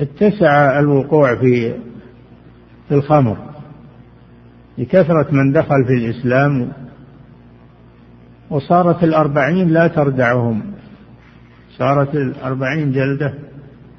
اتسع 0.00 0.78
الوقوع 0.78 1.36
في 1.36 1.72
في 2.88 2.94
الخمر. 2.94 3.36
لكثرة 4.78 5.26
من 5.30 5.52
دخل 5.52 5.84
في 5.86 5.92
الإسلام 5.92 6.72
وصارت 8.50 9.04
الأربعين 9.04 9.68
لا 9.68 9.88
تردعهم. 9.88 10.62
صارت 11.78 12.14
الأربعين 12.14 12.92
جلدة 12.92 13.34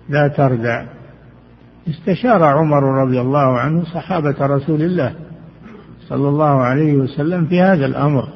لا 0.09 0.27
تردع. 0.27 0.85
استشار 1.89 2.43
عمر 2.43 2.83
رضي 2.83 3.21
الله 3.21 3.59
عنه 3.59 3.83
صحابة 3.83 4.35
رسول 4.45 4.81
الله. 4.81 5.15
صلى 6.09 6.29
الله 6.29 6.61
عليه 6.61 6.93
وسلم 6.93 7.45
في 7.45 7.61
هذا 7.61 7.85
الأمر. 7.85 8.29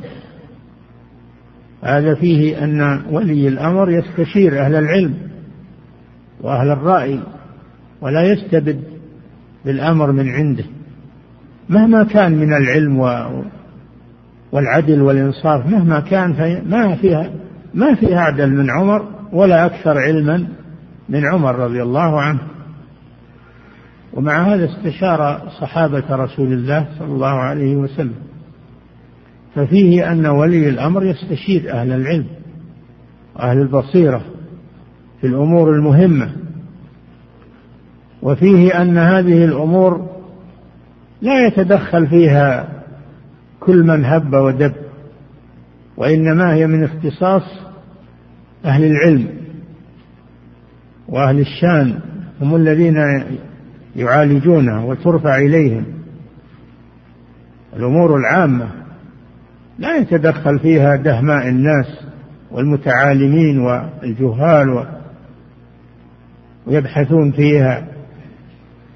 هذا 1.84 2.16
فيه 2.16 2.64
أن 2.64 3.02
ولي 3.12 3.48
الأمر 3.48 3.92
يستشير 3.92 4.62
أهل 4.62 4.76
العلم 4.76 5.14
وأهل 6.42 6.70
الرأي 6.70 7.20
ولا 8.02 8.24
يستبد 8.24 8.84
بالأمر 9.66 10.12
من 10.12 10.30
عنده. 10.30 10.66
مهما 11.70 12.04
كان 12.04 12.32
من 12.32 12.54
العلم 12.54 13.00
والعدل 14.52 15.02
والإنصاف 15.02 15.68
مهما 15.68 16.00
كان 16.00 16.62
ما 16.70 16.96
فيها 16.96 17.32
ما 17.74 17.96
فيها 17.96 18.18
أعدل 18.18 18.52
من 18.52 18.70
عمر 18.70 19.08
ولا 19.32 19.66
أكثر 19.66 19.98
علما 19.98 20.48
من 21.10 21.26
عمر 21.26 21.56
رضي 21.56 21.84
الله 21.84 22.22
عنه. 22.22 22.40
ومع 24.13 24.54
هذا 24.54 24.65
استشار 24.65 25.49
صحابة 25.62 26.04
رسول 26.10 26.54
الله 26.54 26.88
صلى 26.99 27.08
الله 27.08 27.28
عليه 27.28 27.76
وسلم. 27.76 28.15
ففيه 29.56 30.12
أن 30.12 30.26
ولي 30.26 30.69
الأمر 30.69 31.06
يستشير 31.06 31.71
أهل 31.73 31.91
العلم 31.91 32.26
وأهل 33.36 33.58
البصيرة 33.58 34.21
في 35.21 35.28
الأمور 35.28 35.76
المهمة. 35.76 36.30
وفيه 38.21 38.82
أن 38.82 38.97
هذه 38.97 39.45
الأمور 39.45 40.10
لا 41.21 41.47
يتدخل 41.47 42.08
فيها 42.08 42.69
كل 43.60 43.84
من 43.84 44.06
هب 44.06 44.34
ودب 44.34 44.73
وإنما 45.97 46.54
هي 46.54 46.67
من 46.67 46.84
اختصاص 46.84 47.43
أهل 48.65 48.84
العلم 48.84 49.28
وأهل 51.10 51.39
الشان 51.39 51.99
هم 52.41 52.56
الذين 52.56 52.97
يعالجونها 53.95 54.84
وترفع 54.84 55.38
إليهم 55.38 55.86
الأمور 57.75 58.17
العامة 58.17 58.69
لا 59.79 59.97
يتدخل 59.97 60.60
فيها 60.60 60.95
دهماء 60.95 61.49
الناس 61.49 61.99
والمتعالمين 62.51 63.60
والجهال 63.60 64.86
ويبحثون 66.67 67.32
فيها. 67.32 67.88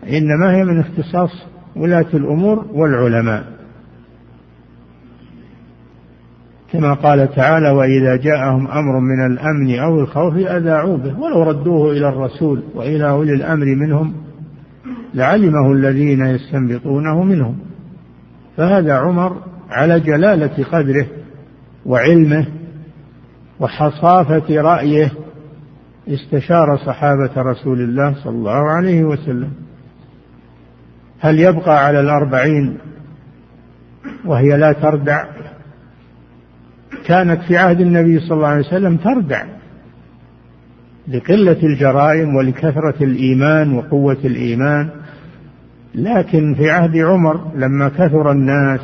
إنما 0.10 0.56
هي 0.56 0.64
من 0.64 0.80
اختصاص 0.80 1.46
ولاة 1.76 2.06
الأمور 2.14 2.66
والعلماء. 2.72 3.44
كما 6.72 6.94
قال 6.94 7.36
تعالى 7.36 7.70
وإذا 7.70 8.16
جاءهم 8.16 8.68
أمر 8.68 9.00
من 9.00 9.26
الأمن 9.26 9.80
أو 9.80 10.00
الخوف 10.00 10.38
أذاعوا 10.38 10.98
به 10.98 11.20
ولو 11.20 11.44
ردوه 11.44 11.92
إلى 11.92 12.10
الرسول 12.10 12.64
وإلى 12.76 13.10
أولي 13.10 13.34
الأمر 13.34 13.66
منهم 13.66 14.27
لعلمه 15.18 15.72
الذين 15.72 16.26
يستنبطونه 16.26 17.24
منهم. 17.24 17.58
فهذا 18.58 18.94
عمر 18.94 19.42
على 19.70 20.00
جلالة 20.00 20.64
قدره 20.64 21.06
وعلمه 21.86 22.46
وحصافة 23.60 24.62
رأيه 24.62 25.12
استشار 26.08 26.78
صحابة 26.78 27.32
رسول 27.38 27.82
الله 27.82 28.16
صلى 28.24 28.36
الله 28.36 28.72
عليه 28.72 29.04
وسلم. 29.04 29.52
هل 31.20 31.40
يبقى 31.40 31.86
على 31.86 32.00
الأربعين 32.00 32.78
وهي 34.26 34.58
لا 34.58 34.72
تردع؟ 34.72 35.24
كانت 37.06 37.42
في 37.42 37.58
عهد 37.58 37.82
النبي 37.82 38.20
صلى 38.20 38.34
الله 38.34 38.48
عليه 38.48 38.68
وسلم 38.68 38.98
تردع 38.98 39.44
لقلة 41.08 41.64
الجرائم 41.64 42.36
ولكثرة 42.36 43.04
الإيمان 43.04 43.74
وقوة 43.74 44.18
الإيمان. 44.26 44.90
لكن 45.96 46.56
في 46.56 46.70
عهد 46.70 46.98
عمر 46.98 47.52
لما 47.56 47.90
كثر 47.90 48.32
الناس 48.32 48.82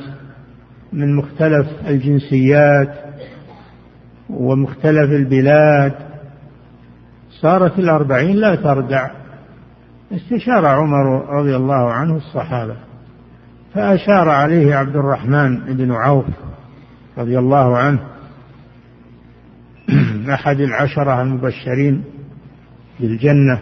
من 0.93 1.15
مختلف 1.15 1.67
الجنسيات 1.87 2.95
ومختلف 4.29 5.11
البلاد 5.11 5.93
صارت 7.41 7.79
الأربعين 7.79 8.35
لا 8.35 8.55
تردع. 8.55 9.09
استشار 10.11 10.65
عمر 10.65 11.29
رضي 11.29 11.55
الله 11.55 11.91
عنه 11.91 12.15
الصحابة 12.15 12.75
فأشار 13.73 14.29
عليه 14.29 14.75
عبد 14.75 14.95
الرحمن 14.95 15.59
بن 15.59 15.91
عوف 15.91 16.25
رضي 17.17 17.39
الله 17.39 17.77
عنه 17.77 17.99
أحد 20.33 20.59
العشرة 20.59 21.21
المبشرين 21.21 22.03
بالجنة 22.99 23.59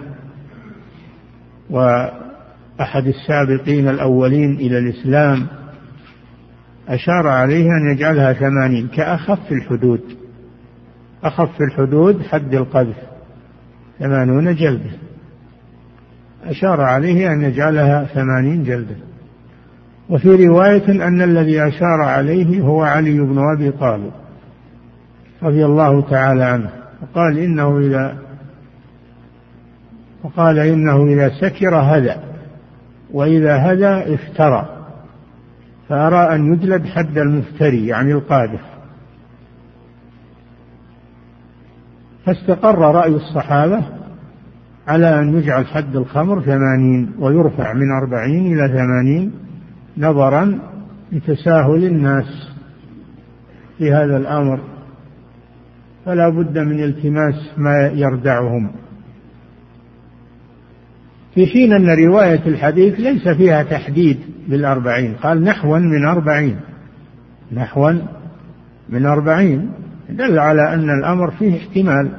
وأحد 2.82 3.08
السابقين 3.08 3.88
الأولين 3.88 4.56
إلى 4.56 4.78
الإسلام 4.78 5.48
أشار 6.88 7.28
عليه 7.28 7.66
أن 7.66 7.92
يجعلها 7.92 8.34
ثمانين 8.34 8.88
كأخف 8.88 9.52
الحدود 9.52 10.02
أخف 11.24 11.62
الحدود 11.62 12.22
حد 12.22 12.54
القذف 12.54 12.96
ثمانون 14.00 14.56
جلدة. 14.56 14.92
أشار 16.46 16.82
عليه 16.82 17.32
أن 17.32 17.42
يجعلها 17.42 18.04
ثمانين 18.04 18.64
جلدة. 18.64 18.96
وفي 20.10 20.46
رواية 20.48 21.08
أن 21.08 21.22
الذي 21.22 21.68
أشار 21.68 22.02
عليه 22.02 22.62
هو 22.62 22.82
علي 22.84 23.20
بن 23.20 23.38
أبي 23.56 23.72
طالب 23.72 24.12
رضي 25.44 25.66
الله 25.66 26.02
تعالى 26.02 26.44
عنه 26.44 26.70
وقال 27.02 27.38
إنه 27.38 27.80
إذا 27.80 28.18
وقال 30.24 30.60
إنه 30.60 31.06
إذا 31.06 31.30
سكر 31.30 31.76
هدى 31.76 32.31
وإذا 33.14 33.72
هدى 33.72 34.16
افترى 34.16 34.78
فأرى 35.90 36.36
أن 36.36 36.54
يجلد 36.54 36.86
حد 36.86 37.18
المفتري 37.18 37.88
يعني 37.88 38.12
القاذف 38.12 38.62
فاستقر 42.26 42.80
رأي 42.80 43.16
الصحابة 43.16 43.84
على 44.88 45.20
أن 45.20 45.38
يجعل 45.38 45.68
حد 45.68 45.96
الخمر 45.96 46.42
ثمانين 46.42 47.12
ويرفع 47.20 47.74
من 47.74 47.92
أربعين 47.92 48.54
إلى 48.54 48.68
ثمانين 48.68 49.34
نظرا 49.98 50.60
لتساهل 51.12 51.86
الناس 51.86 52.52
في 53.78 53.94
هذا 53.94 54.18
الأمر. 54.18 54.60
فلا 56.06 56.30
بد 56.30 56.58
من 56.58 56.84
التماس 56.84 57.52
ما 57.58 57.88
يردعهم. 57.88 58.72
في 61.36 61.48
حين 61.48 61.74
أن 61.74 61.90
رواية 62.06 62.42
الحديث 62.46 63.00
ليس 63.00 63.28
فيها 63.28 63.64
تحديد 63.64 64.20
بالأربعين. 64.48 65.14
قال 65.14 65.44
نحوا 65.44 65.80
من 65.80 66.06
أربعين. 66.06 66.60
نحوا 67.52 67.92
من 68.90 69.06
أربعين. 69.06 69.72
دل 70.10 70.40
على 70.40 70.74
أن 70.74 70.90
الأمر 71.00 71.32
فيه 71.32 71.58
احتمال. 71.58 72.12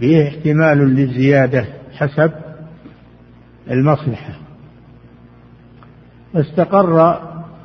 فيه 0.00 0.28
احتمال 0.28 0.78
للزيادة 0.78 1.64
حسب 1.92 2.32
المصلحة. 3.70 4.34
واستقر 6.34 7.18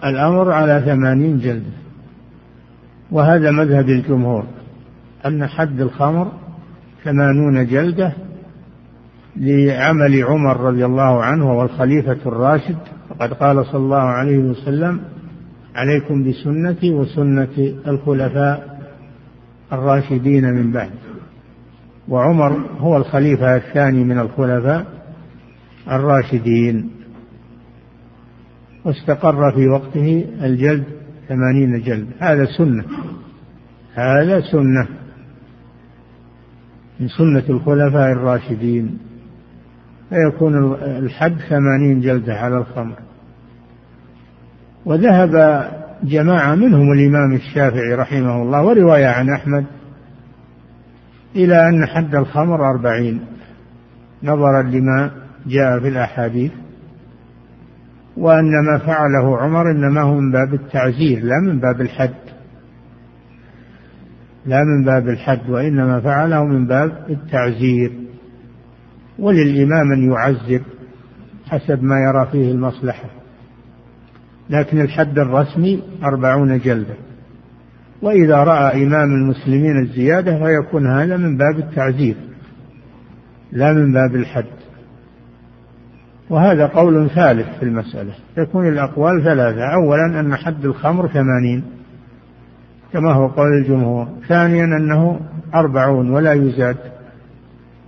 الأمر 0.06 0.52
على 0.52 0.84
ثمانين 0.86 1.40
جلدة. 1.40 1.78
وهذا 3.12 3.52
مذهب 3.52 3.90
الجمهور. 3.90 4.46
أن 5.26 5.48
حد 5.48 5.82
الخمر 5.82 6.32
ثمانون 7.04 7.66
جلدة 7.66 8.13
لعمل 9.39 10.23
عمر 10.23 10.60
رضي 10.60 10.86
الله 10.86 11.23
عنه 11.23 11.50
وهو 11.50 11.62
الخليفة 11.63 12.17
الراشد 12.26 12.78
وقد 13.10 13.34
قال 13.34 13.65
صلى 13.65 13.82
الله 13.82 13.97
عليه 13.97 14.38
وسلم 14.38 15.00
عليكم 15.76 16.23
بسنتي 16.23 16.93
وسنة 16.93 17.73
الخلفاء 17.88 18.78
الراشدين 19.73 20.54
من 20.54 20.71
بعد. 20.71 20.91
وعمر 22.08 22.52
هو 22.80 22.97
الخليفة 22.97 23.56
الثاني 23.56 24.04
من 24.04 24.19
الخلفاء 24.19 24.86
الراشدين. 25.91 26.89
واستقر 28.86 29.52
في 29.52 29.67
وقته 29.67 30.26
الجلد 30.41 30.84
ثمانين 31.28 31.82
جلد. 31.82 32.08
هذا 32.19 32.45
سنة. 32.45 32.84
هذا 33.93 34.41
سنة 34.41 34.88
من 37.00 37.08
سنة 37.08 37.43
الخلفاء 37.50 38.12
الراشدين. 38.12 39.07
فيكون 40.10 40.74
الحد 40.84 41.36
ثمانين 41.50 42.02
جلدة 42.02 42.34
على 42.34 42.58
الخمر. 42.58 42.96
وذهب 44.86 45.63
جماعة 46.04 46.56
منهم 46.56 46.91
الإمام 46.91 47.34
الشافعي 47.34 47.93
رحمه 47.93 48.41
الله 48.41 48.63
ورواية 48.65 49.08
عن 49.08 49.30
أحمد 49.30 49.65
إلى 51.36 51.70
أن 51.70 51.86
حد 51.86 52.15
الخمر 52.15 52.70
أربعين. 52.72 53.22
نظرا 54.24 54.62
لما 54.62 55.12
جاء 55.48 55.80
في 55.80 55.88
الأحاديث 55.88 56.52
وأن 58.17 58.65
ما 58.65 58.78
فعله 58.78 59.38
عمر 59.38 59.72
إنما 59.72 60.02
هو 60.02 60.20
من 60.20 60.32
باب 60.32 60.54
التعزير 60.54 61.24
لا 61.24 61.39
من 61.39 61.60
باب 61.60 61.82
الحد. 61.82 62.13
لا 64.46 64.63
من 64.63 64.86
باب 64.86 65.10
الحد 65.10 65.50
وإنما 65.50 66.00
فعله 66.00 66.43
من 66.43 66.67
باب 66.67 67.06
التعزير. 67.10 68.07
وللإمام 69.19 69.91
أن 69.91 70.12
يعزر 70.12 70.62
حسب 71.49 71.84
ما 71.84 71.99
يرى 71.99 72.27
فيه 72.32 72.51
المصلحة. 72.51 73.10
لكن 74.49 74.82
الحد 74.82 75.19
الرسمي 75.19 75.84
أربعون 76.03 76.60
جلدة. 76.60 76.93
وإذا 78.01 78.36
رأى 78.36 78.84
إمام 78.84 79.12
المسلمين 79.12 79.80
الزيادة 79.80 80.39
فيكون 80.39 80.88
هذا 80.88 81.17
من 81.17 81.38
باب 81.38 81.60
التعزير 81.60 82.15
لا 83.51 83.73
من 83.73 83.93
باب 83.93 84.15
الحد. 84.15 84.45
وهذا 86.30 86.65
قول 86.65 87.10
ثالث 87.10 87.60
في 87.60 87.63
المسألة. 87.63 88.13
تكون 88.36 88.67
الأقوال 88.67 89.23
ثلاثة. 89.23 89.73
أولا 89.73 90.19
أن 90.19 90.36
حد 90.36 90.65
الخمر 90.65 91.08
ثمانين 91.08 91.63
كما 92.93 93.13
هو 93.13 93.27
قول 93.27 93.53
الجمهور. 93.62 94.08
ثانيا 94.27 94.63
أنه 94.63 95.19
أربعون 95.56 96.10
ولا 96.10 96.34
يزاد. 96.34 96.77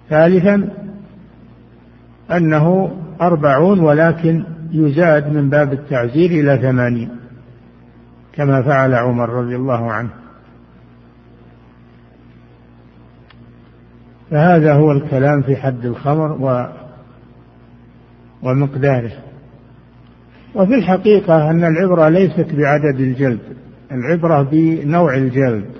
ثالثا 0.09 0.69
أنه 2.31 2.95
أربعون 3.21 3.79
ولكن 3.79 4.43
يزاد 4.71 5.33
من 5.33 5.49
باب 5.49 5.73
التعزير 5.73 6.29
إلى 6.31 6.57
ثمانين 6.61 7.09
كما 8.33 8.61
فعل 8.61 8.93
عمر 8.93 9.29
رضي 9.29 9.55
الله 9.55 9.91
عنه. 9.91 10.09
فهذا 14.31 14.73
هو 14.73 14.91
الكلام 14.91 15.41
في 15.41 15.55
حد 15.55 15.85
الخمر 15.85 16.31
و 16.31 16.65
ومقداره. 18.43 19.11
وفي 20.55 20.73
الحقيقة 20.73 21.49
أن 21.49 21.63
العبرة 21.63 22.09
ليست 22.09 22.53
بعدد 22.53 22.99
الجلد 22.99 23.39
العبرة 23.91 24.41
بنوع 24.51 25.15
الجلد. 25.15 25.78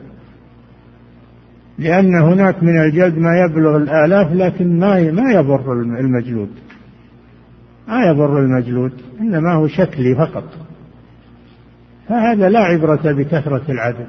لأن 1.79 2.15
هناك 2.15 2.63
من 2.63 2.81
الجلد 2.81 3.17
ما 3.17 3.39
يبلغ 3.45 3.77
الآلاف 3.77 4.33
لكن 4.33 4.79
ما 4.79 5.11
ما 5.11 5.31
يضر 5.31 5.73
المجلود. 5.73 6.49
ما 7.87 8.05
يضر 8.05 8.39
المجلود 8.39 8.91
إنما 9.21 9.53
هو 9.53 9.67
شكلي 9.67 10.15
فقط. 10.15 10.43
فهذا 12.09 12.49
لا 12.49 12.59
عبرة 12.59 13.11
بكثرة 13.11 13.61
العدد. 13.69 14.07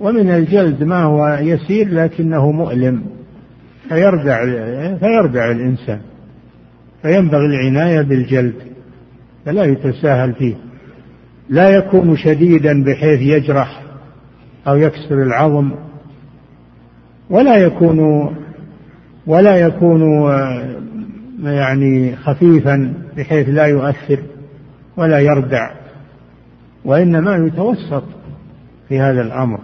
ومن 0.00 0.30
الجلد 0.30 0.84
ما 0.84 1.02
هو 1.02 1.38
يسير 1.40 1.88
لكنه 1.88 2.50
مؤلم. 2.50 3.02
فيردع 3.88 4.44
فيردع 4.96 5.50
الإنسان. 5.50 6.00
فينبغي 7.02 7.46
العناية 7.46 8.02
بالجلد. 8.02 8.54
فلا 9.46 9.64
يتساهل 9.64 10.34
فيه. 10.34 10.54
لا 11.48 11.68
يكون 11.68 12.16
شديدا 12.16 12.84
بحيث 12.84 13.20
يجرح 13.20 13.82
أو 14.68 14.76
يكسر 14.76 15.22
العظم. 15.22 15.70
ولا 17.30 17.56
يكون 17.56 18.00
ولا 19.26 19.56
يكون 19.56 20.02
يعني 21.44 22.16
خفيفا 22.16 22.94
بحيث 23.16 23.48
لا 23.48 23.64
يؤثر 23.64 24.22
ولا 24.96 25.18
يردع 25.18 25.70
وإنما 26.84 27.36
يتوسط 27.36 28.04
في 28.88 29.00
هذا 29.00 29.22
الأمر. 29.22 29.60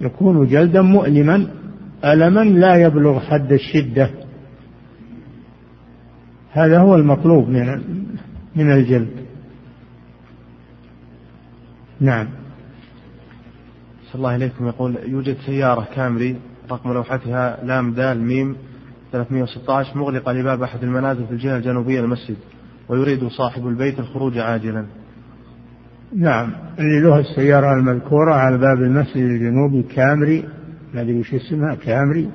يكون 0.00 0.46
جلدا 0.46 0.82
مؤلما 0.82 1.46
ألما 2.04 2.40
لا 2.40 2.74
يبلغ 2.74 3.20
حد 3.20 3.52
الشدة. 3.52 4.10
هذا 6.52 6.78
هو 6.78 6.94
المطلوب 6.94 7.48
من 7.48 7.80
من 8.56 8.72
الجلد. 8.72 9.10
نعم. 12.00 12.28
صلى 14.12 14.18
الله 14.18 14.36
إليكم. 14.36 14.66
يقول 14.66 14.96
يوجد 15.06 15.36
سيارة 15.46 15.88
كامري 15.94 16.36
رقم 16.70 16.92
لوحتها 16.92 17.64
لام 17.64 17.92
دال 17.92 18.20
ميم 18.20 18.56
316 19.12 19.98
مغلقة 19.98 20.32
لباب 20.32 20.62
أحد 20.62 20.82
المنازل 20.82 21.26
في 21.26 21.32
الجهة 21.32 21.56
الجنوبية 21.56 22.00
المسجد 22.00 22.36
ويريد 22.88 23.28
صاحب 23.28 23.68
البيت 23.68 23.98
الخروج 23.98 24.38
عاجلا. 24.38 24.86
نعم 26.16 26.52
اللي 26.78 27.00
له 27.00 27.18
السيارة 27.18 27.74
المذكورة 27.74 28.34
على 28.34 28.58
باب 28.58 28.82
المسجد 28.82 29.16
الجنوبي 29.16 29.82
كامري 29.82 30.44
ما 30.94 31.00
أدري 31.00 31.20
وش 31.20 31.34
اسمها 31.34 31.74
كامري 31.74 32.30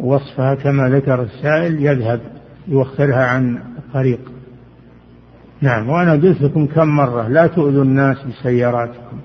وصفها 0.00 0.54
كما 0.54 0.88
ذكر 0.88 1.22
السائل 1.22 1.86
يذهب 1.86 2.20
يوخرها 2.68 3.26
عن 3.26 3.58
الطريق 3.78 4.20
نعم 5.60 5.88
وأنا 5.88 6.12
قلت 6.12 6.42
لكم 6.42 6.66
كم 6.66 6.88
مرة 6.88 7.28
لا 7.28 7.46
تؤذوا 7.46 7.84
الناس 7.84 8.16
بسياراتكم. 8.22 9.18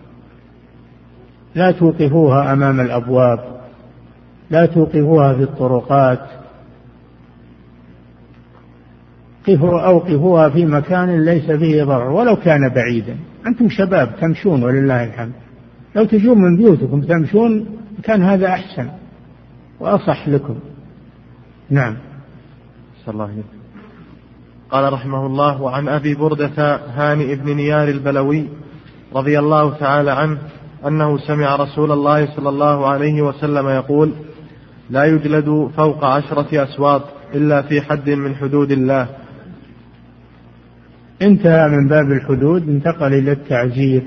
لا 1.55 1.71
توقفوها 1.71 2.53
أمام 2.53 2.79
الأبواب 2.79 3.59
لا 4.49 4.65
توقفوها 4.65 5.33
في 5.33 5.43
الطرقات. 5.43 6.19
قفوا 9.47 9.81
أوقفوها 9.81 10.49
في 10.49 10.65
مكان 10.65 11.25
ليس 11.25 11.51
فيه 11.51 11.83
ضرر 11.83 12.11
ولو 12.11 12.35
كان 12.35 12.69
بعيدا. 12.69 13.17
أنتم 13.47 13.69
شباب 13.69 14.15
تمشون 14.21 14.63
ولله 14.63 15.03
الحمد. 15.03 15.31
لو 15.95 16.05
تجون 16.05 16.37
من 16.37 16.57
بيوتكم 16.57 17.01
تمشون 17.01 17.65
كان 18.03 18.23
هذا 18.23 18.47
أحسن 18.47 18.89
وأصح 19.79 20.27
لكم. 20.27 20.55
نعم. 21.69 21.97
صلى 23.05 23.13
الله 23.13 23.25
عليه 23.25 23.43
قال 24.71 24.93
رحمه 24.93 25.25
الله 25.25 25.61
وعن 25.61 25.87
أبي 25.87 26.15
بردة 26.15 26.75
هانئ 26.95 27.35
بن 27.35 27.55
نيار 27.55 27.87
البلوي 27.87 28.47
رضي 29.15 29.39
الله 29.39 29.77
تعالى 29.77 30.11
عنه 30.11 30.37
أنه 30.87 31.17
سمع 31.17 31.55
رسول 31.55 31.91
الله 31.91 32.35
صلى 32.35 32.49
الله 32.49 32.87
عليه 32.87 33.21
وسلم 33.21 33.67
يقول 33.67 34.13
لا 34.89 35.05
يجلد 35.05 35.71
فوق 35.77 36.05
عشرة 36.05 36.63
أسواط 36.63 37.03
إلا 37.35 37.61
في 37.61 37.81
حد 37.81 38.09
من 38.09 38.35
حدود 38.35 38.71
الله. 38.71 39.07
انتهى 41.21 41.67
من 41.67 41.87
باب 41.87 42.11
الحدود 42.11 42.69
انتقل 42.69 43.13
إلى 43.13 43.31
التعزير 43.31 44.03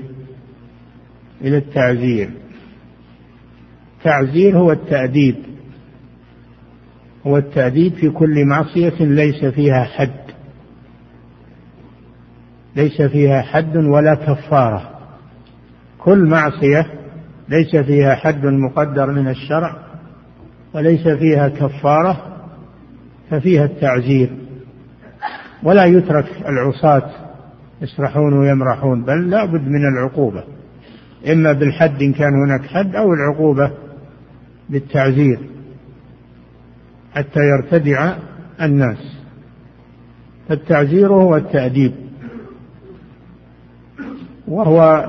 إلى 1.41 1.57
التعزير. 1.57 2.29
التعزير 3.97 4.57
هو 4.57 4.71
التأديب 4.71 5.35
هو 7.27 7.37
التأديب 7.37 7.93
في 7.93 8.09
كل 8.09 8.45
معصية 8.45 8.95
ليس 8.99 9.45
فيها 9.45 9.83
حد 9.83 10.23
ليس 12.75 13.01
فيها 13.01 13.41
حد 13.41 13.77
ولا 13.77 14.15
كفارة. 14.15 14.92
كل 16.03 16.25
معصية 16.25 16.85
ليس 17.49 17.75
فيها 17.75 18.15
حد 18.15 18.45
مقدر 18.45 19.11
من 19.11 19.27
الشرع 19.27 19.75
وليس 20.73 21.07
فيها 21.07 21.47
كفارة 21.47 22.37
ففيها 23.29 23.65
التعزير. 23.65 24.29
ولا 25.63 25.85
يترك 25.85 26.25
العصاة 26.47 27.09
يسرحون 27.81 28.33
ويمرحون 28.33 29.03
بل 29.03 29.29
لا 29.29 29.45
بد 29.45 29.67
من 29.67 29.87
العقوبة. 29.87 30.43
إما 31.31 31.53
بالحد 31.53 32.01
إن 32.01 32.13
كان 32.13 32.33
هناك 32.45 32.65
حد 32.65 32.95
أو 32.95 33.13
العقوبة 33.13 33.71
بالتعزير 34.69 35.39
حتى 37.15 37.39
يرتدع 37.39 38.15
الناس. 38.61 39.17
فالتعزير 40.49 41.13
هو 41.13 41.35
التأديب. 41.35 41.93
وهو 44.47 45.05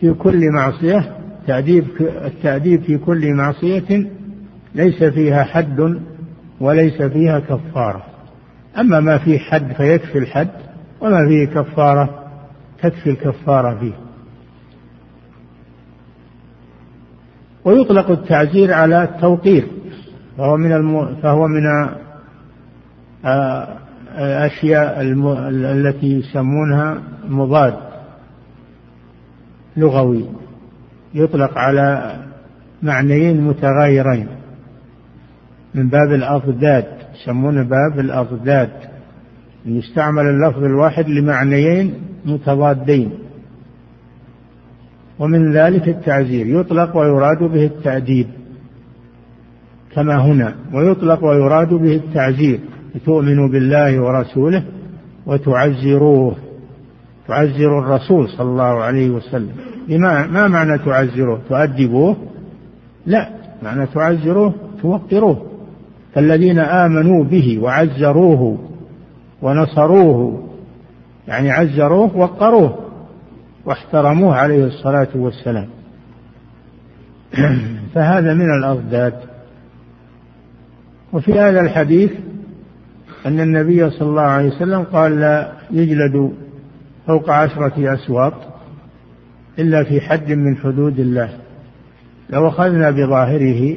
في 0.00 0.14
كل 0.14 0.50
معصية 0.50 1.16
تأديب 1.46 1.86
التأديب 2.00 2.82
في 2.82 2.98
كل 2.98 3.34
معصية 3.34 4.10
ليس 4.74 5.04
فيها 5.04 5.44
حد 5.44 6.00
وليس 6.60 7.02
فيها 7.02 7.38
كفارة. 7.38 8.02
أما 8.78 9.00
ما 9.00 9.18
فيه 9.18 9.38
حد 9.38 9.72
فيكفي 9.72 10.18
الحد 10.18 10.50
وما 11.00 11.28
فيه 11.28 11.44
كفارة 11.46 12.24
تكفي 12.82 13.10
الكفارة 13.10 13.78
فيه. 13.78 13.92
ويطلق 17.64 18.10
التعزير 18.10 18.72
على 18.72 19.02
التوقير 19.02 19.66
فهو 20.38 20.56
من 20.56 20.72
الم... 20.72 21.16
فهو 21.22 21.46
من 21.46 21.62
الأشياء 24.18 25.00
الم... 25.00 25.28
التي 25.48 26.18
يسمونها 26.18 27.02
مضاد. 27.28 27.87
لغوي 29.78 30.24
يطلق 31.14 31.58
على 31.58 32.16
معنيين 32.82 33.40
متغايرين. 33.40 34.26
من 35.74 35.88
باب 35.88 36.12
الأضداد 36.12 36.84
يسمونه 37.14 37.62
باب 37.62 37.98
الأضداد. 37.98 38.70
يستعمل 39.66 40.26
اللفظ 40.26 40.64
الواحد 40.64 41.08
لمعنيين 41.08 41.94
متضادين. 42.26 43.10
ومن 45.18 45.52
ذلك 45.52 45.88
التعزير 45.88 46.46
يطلق 46.46 46.96
ويراد 46.96 47.38
به 47.38 47.64
التأديب 47.64 48.26
كما 49.94 50.16
هنا 50.16 50.54
ويطلق 50.74 51.24
ويراد 51.24 51.68
به 51.68 51.96
التعزير 51.96 52.60
تؤمنوا 53.06 53.48
بالله 53.48 54.00
ورسوله 54.02 54.64
وتعزروه. 55.26 56.36
تعزر 57.28 57.78
الرسول 57.78 58.28
صلى 58.28 58.48
الله 58.50 58.64
عليه 58.64 59.10
وسلم. 59.10 59.52
بما 59.88 60.26
ما 60.26 60.48
معنى 60.48 60.78
تعزروه 60.78 61.40
تؤدبوه؟ 61.48 62.16
لا. 63.06 63.28
معنى 63.62 63.86
تعزروه 63.86 64.54
توقروه. 64.82 65.46
فالذين 66.14 66.58
آمنوا 66.58 67.24
به 67.24 67.58
وعزروه 67.62 68.58
ونصروه 69.42 70.42
يعني 71.28 71.50
عزروه 71.50 72.16
وقروه 72.16 72.78
واحترموه 73.64 74.36
عليه 74.36 74.64
الصلاة 74.64 75.08
والسلام. 75.14 75.68
فهذا 77.94 78.34
من 78.34 78.50
الأضداد 78.58 79.14
وفي 81.12 81.32
هذا 81.32 81.60
الحديث 81.60 82.10
أن 83.26 83.40
النبي 83.40 83.90
صلى 83.90 84.08
الله 84.08 84.22
عليه 84.22 84.48
وسلم 84.48 84.82
قال 84.82 85.20
لا 85.20 85.52
يجلد 85.70 86.32
فوق 87.08 87.30
عشرة 87.30 87.94
أسواط 87.94 88.34
إلا 89.58 89.84
في 89.84 90.00
حد 90.00 90.32
من 90.32 90.56
حدود 90.56 90.98
الله. 90.98 91.38
لو 92.30 92.48
أخذنا 92.48 92.90
بظاهره 92.90 93.76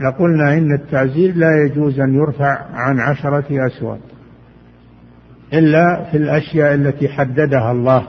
لقلنا 0.00 0.54
إن 0.58 0.74
التعزير 0.74 1.36
لا 1.36 1.48
يجوز 1.66 2.00
أن 2.00 2.14
يرفع 2.14 2.58
عن 2.72 3.00
عشرة 3.00 3.66
أسواط 3.66 3.98
إلا 5.52 6.04
في 6.10 6.16
الأشياء 6.16 6.74
التي 6.74 7.08
حددها 7.08 7.72
الله 7.72 8.06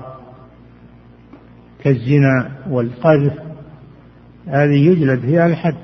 كالزنا 1.83 2.51
والقذف. 2.69 3.33
هذه 4.47 4.89
يجلد 4.89 5.19
فيها 5.19 5.45
الحد. 5.45 5.77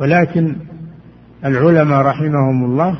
ولكن 0.00 0.56
العلماء 1.44 2.00
رحمهم 2.00 2.64
الله 2.64 2.98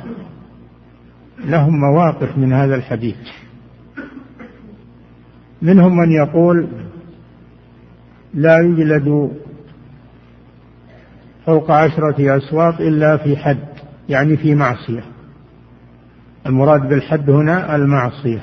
لهم 1.45 1.81
مواقف 1.81 2.39
من 2.39 2.53
هذا 2.53 2.75
الحديث. 2.75 3.17
منهم 5.63 5.97
من 5.97 6.13
يقول 6.13 6.69
لا 8.35 8.59
يجلد 8.59 9.31
فوق 11.47 11.71
عشرة 11.71 12.37
أسواط 12.37 12.81
إلا 12.81 13.17
في 13.17 13.37
حد 13.37 13.59
يعني 14.09 14.37
في 14.37 14.55
معصية. 14.55 15.05
المراد 16.47 16.89
بالحد 16.89 17.31
هنا 17.31 17.77
المعصية. 17.77 18.41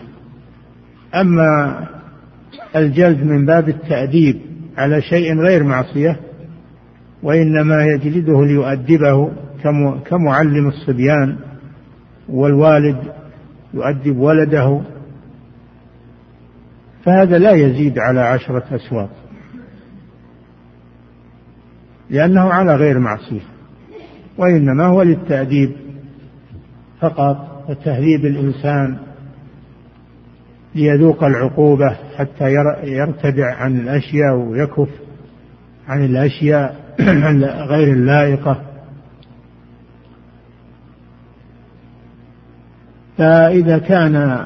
أما 1.15 1.79
الجلد 2.75 3.23
من 3.23 3.45
باب 3.45 3.69
التأديب 3.69 4.39
على 4.77 5.01
شيء 5.01 5.39
غير 5.39 5.63
معصية 5.63 6.19
وإنما 7.23 7.85
يجلده 7.85 8.45
ليؤدبه 8.45 9.31
كمعلم 10.05 10.67
الصبيان 10.67 11.37
والوالد 12.29 12.97
يؤدب 13.73 14.17
ولده 14.17 14.81
فهذا 17.07 17.37
لا 17.37 17.51
يزيد 17.51 17.99
على 17.99 18.19
عشرة 18.21 18.63
أسواق. 18.71 19.09
لأنه 22.09 22.41
على 22.53 22.75
غير 22.75 22.99
معصية 22.99 23.41
وإنما 24.37 24.85
هو 24.85 25.01
للتأديب 25.01 25.71
فقط 26.99 27.65
وتهذيب 27.69 28.25
الإنسان 28.25 28.97
ليذوق 30.75 31.23
العقوبة 31.23 31.97
حتى 32.17 32.53
يرتدع 32.83 33.55
عن 33.55 33.79
الأشياء 33.79 34.35
ويكف 34.35 34.89
عن 35.87 36.05
الأشياء 36.05 36.75
غير 37.71 37.93
اللائقة. 37.93 38.61
فإذا 43.17 43.77
كان 43.77 44.45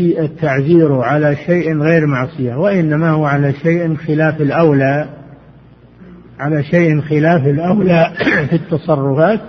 التعزير 0.00 1.00
على 1.00 1.36
شيء 1.36 1.78
غير 1.78 2.06
معصية 2.06 2.54
وإنما 2.54 3.10
هو 3.10 3.24
على 3.24 3.52
شيء 3.52 3.94
خلاف 3.94 4.40
الأولى 4.40 5.08
على 6.38 6.64
شيء 6.64 7.00
خلاف 7.00 7.46
الأولى 7.46 8.12
في 8.48 8.56
التصرفات 8.56 9.40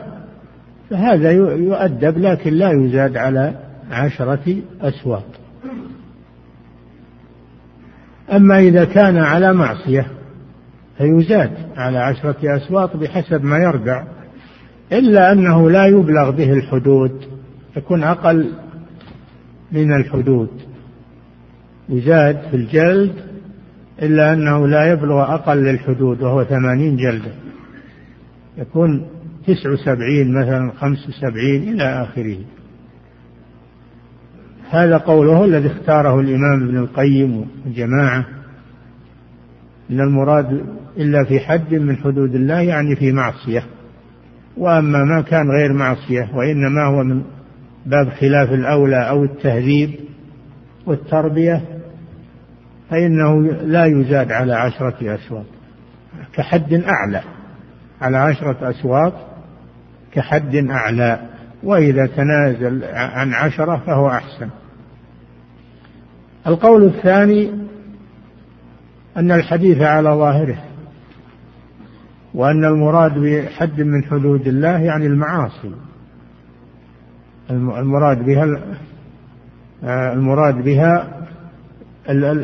فهذا 0.90 1.32
يؤدب 1.32 2.18
لكن 2.18 2.54
لا 2.54 2.72
يزاد 2.72 3.18
على 3.18 3.54
عشرة 3.92 4.56
أسواق. 4.82 5.26
أما 8.32 8.60
إذا 8.60 8.86
كان 8.86 9.18
على 9.18 9.54
معصية 9.54 10.08
فيزاد 10.98 11.52
على 11.78 11.98
عشرة 11.98 12.58
أسواق 12.58 12.98
بحسب 12.98 13.44
ما 13.44 13.58
يرجع 13.58 14.04
إلا 14.92 15.32
أنه 15.32 15.70
لا 15.70 15.86
يبلغ 15.86 16.30
به 16.30 16.54
الحدود. 16.54 17.37
يكون 17.78 18.04
أقل 18.04 18.52
من 19.72 19.96
الحدود. 19.96 20.50
يزاد 21.90 22.40
في 22.50 22.56
الجلد 22.56 23.14
إلا 24.02 24.34
أنه 24.34 24.68
لا 24.68 24.92
يبلغ 24.92 25.34
أقل 25.34 25.68
الحدود 25.68 26.22
وهو 26.22 26.44
ثمانين 26.44 26.98
جلدة 26.98 27.32
يكون 28.58 29.08
تسع 29.48 29.70
وسبعين 29.70 30.42
مثلا 30.42 30.72
خمس 30.80 31.10
وسبعين 31.10 31.74
إلى 31.74 31.84
آخره. 31.84 32.38
هذا 34.70 34.98
قوله 34.98 35.46
الذي 35.46 35.68
اختاره 35.68 36.20
الإمام 36.20 36.64
ابن 36.64 36.78
القيم 36.78 37.46
وجماعة 37.66 38.26
إن 39.92 40.00
المراد 40.00 40.66
إلا 40.98 41.24
في 41.24 41.40
حد 41.40 41.74
من 41.74 41.98
حدود 41.98 42.36
الله 42.36 42.60
يعني 42.60 42.96
في 42.96 43.12
معصية. 43.12 43.64
وأما 44.58 45.04
ما 45.04 45.22
كان 45.22 45.52
غير 45.52 45.74
معصية 45.74 46.30
وإنما 46.34 46.86
هو 46.86 47.04
من 47.04 47.22
باب 47.88 48.10
خلاف 48.10 48.52
الأولى 48.52 49.10
أو 49.10 49.24
التهذيب 49.24 50.00
والتربية 50.86 51.62
فإنه 52.90 53.42
لا 53.52 53.86
يزاد 53.86 54.32
على 54.32 54.54
عشرة 54.54 55.16
أسواق 55.16 55.46
كحد 56.34 56.74
أعلى 56.74 57.22
على 58.02 58.18
عشرة 58.18 58.70
أسواق 58.70 59.38
كحد 60.12 60.56
أعلى 60.56 61.20
وإذا 61.64 62.06
تنازل 62.06 62.84
عن 62.94 63.34
عشرة 63.34 63.84
فهو 63.86 64.10
أحسن. 64.10 64.50
القول 66.48 66.84
الثاني 66.84 67.52
أن 69.18 69.32
الحديث 69.32 69.82
على 69.82 70.10
ظاهره 70.10 70.64
وأن 72.34 72.66
المراد 72.66 73.20
بحد 73.20 73.82
من 73.82 74.04
حدود 74.04 74.48
الله 74.48 74.80
يعني 74.80 75.06
المعاصي. 75.06 75.72
المراد 77.52 78.26
بها 78.26 78.46
المراد 80.14 80.64
بها 80.64 81.08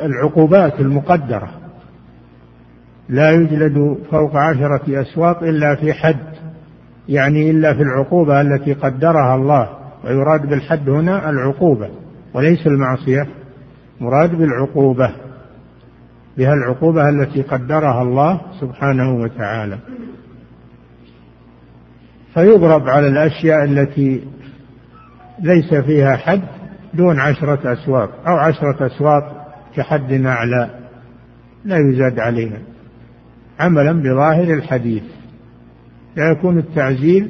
العقوبات 0.06 0.80
المقدرة. 0.80 1.50
لا 3.10 3.32
يجلد 3.32 3.98
فوق 4.12 4.36
عشرة 4.36 5.02
أسواق 5.02 5.44
إلا 5.44 5.76
في 5.76 5.94
حد 5.94 6.34
يعني 7.10 7.52
إلا 7.52 7.74
في 7.74 7.82
العقوبة 7.82 8.42
التي 8.42 8.74
قدرها 8.74 9.36
الله 9.36 9.70
ويراد 10.06 10.50
بالحد 10.50 10.90
هنا 10.90 11.30
العقوبة 11.30 11.90
وليس 12.34 12.68
المعصية 12.68 13.28
مراد 14.02 14.36
بالعقوبة 14.36 15.12
بها 16.38 16.54
العقوبة 16.54 17.10
التي 17.10 17.42
قدرها 17.42 18.02
الله 18.02 18.42
سبحانه 18.60 19.16
وتعالى. 19.16 19.78
فيضرب 22.34 22.90
على 22.90 23.08
الأشياء 23.08 23.64
التي 23.64 24.24
ليس 25.40 25.74
فيها 25.74 26.16
حد 26.16 26.42
دون 26.94 27.20
عشرة 27.20 27.74
أسواق 27.74 28.28
أو 28.28 28.38
عشرة 28.38 28.88
أسواق 28.88 29.54
كحد 29.76 30.14
أعلى. 30.14 30.80
لا 31.66 31.78
يزاد 31.78 32.20
عليها. 32.20 32.60
عملا 33.60 33.92
بظاهر 33.92 34.54
الحديث. 34.54 35.04
لا 36.16 36.32
يكون 36.32 36.58
التعزير 36.58 37.30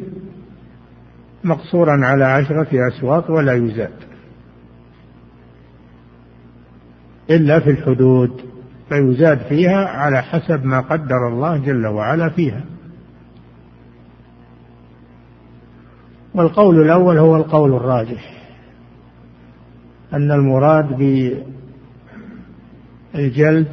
مقصورا 1.44 2.06
على 2.06 2.26
عشرة 2.26 2.68
أسواق 2.88 3.32
ولا 3.32 3.54
يزاد. 3.54 3.94
إلا 7.30 7.60
في 7.60 7.70
الحدود. 7.70 8.42
فيزاد 8.90 9.38
فيها 9.38 9.86
على 9.86 10.22
حسب 10.22 10.66
ما 10.66 10.80
قدر 10.80 11.28
الله 11.28 11.58
جل 11.58 11.88
وعلا 11.88 12.30
فيها. 12.30 12.64
والقول 16.36 16.82
الأول 16.82 17.18
هو 17.18 17.36
القول 17.36 17.74
الراجح 17.74 18.44
أن 20.14 20.32
المراد 20.32 20.98
بالجلد 23.14 23.68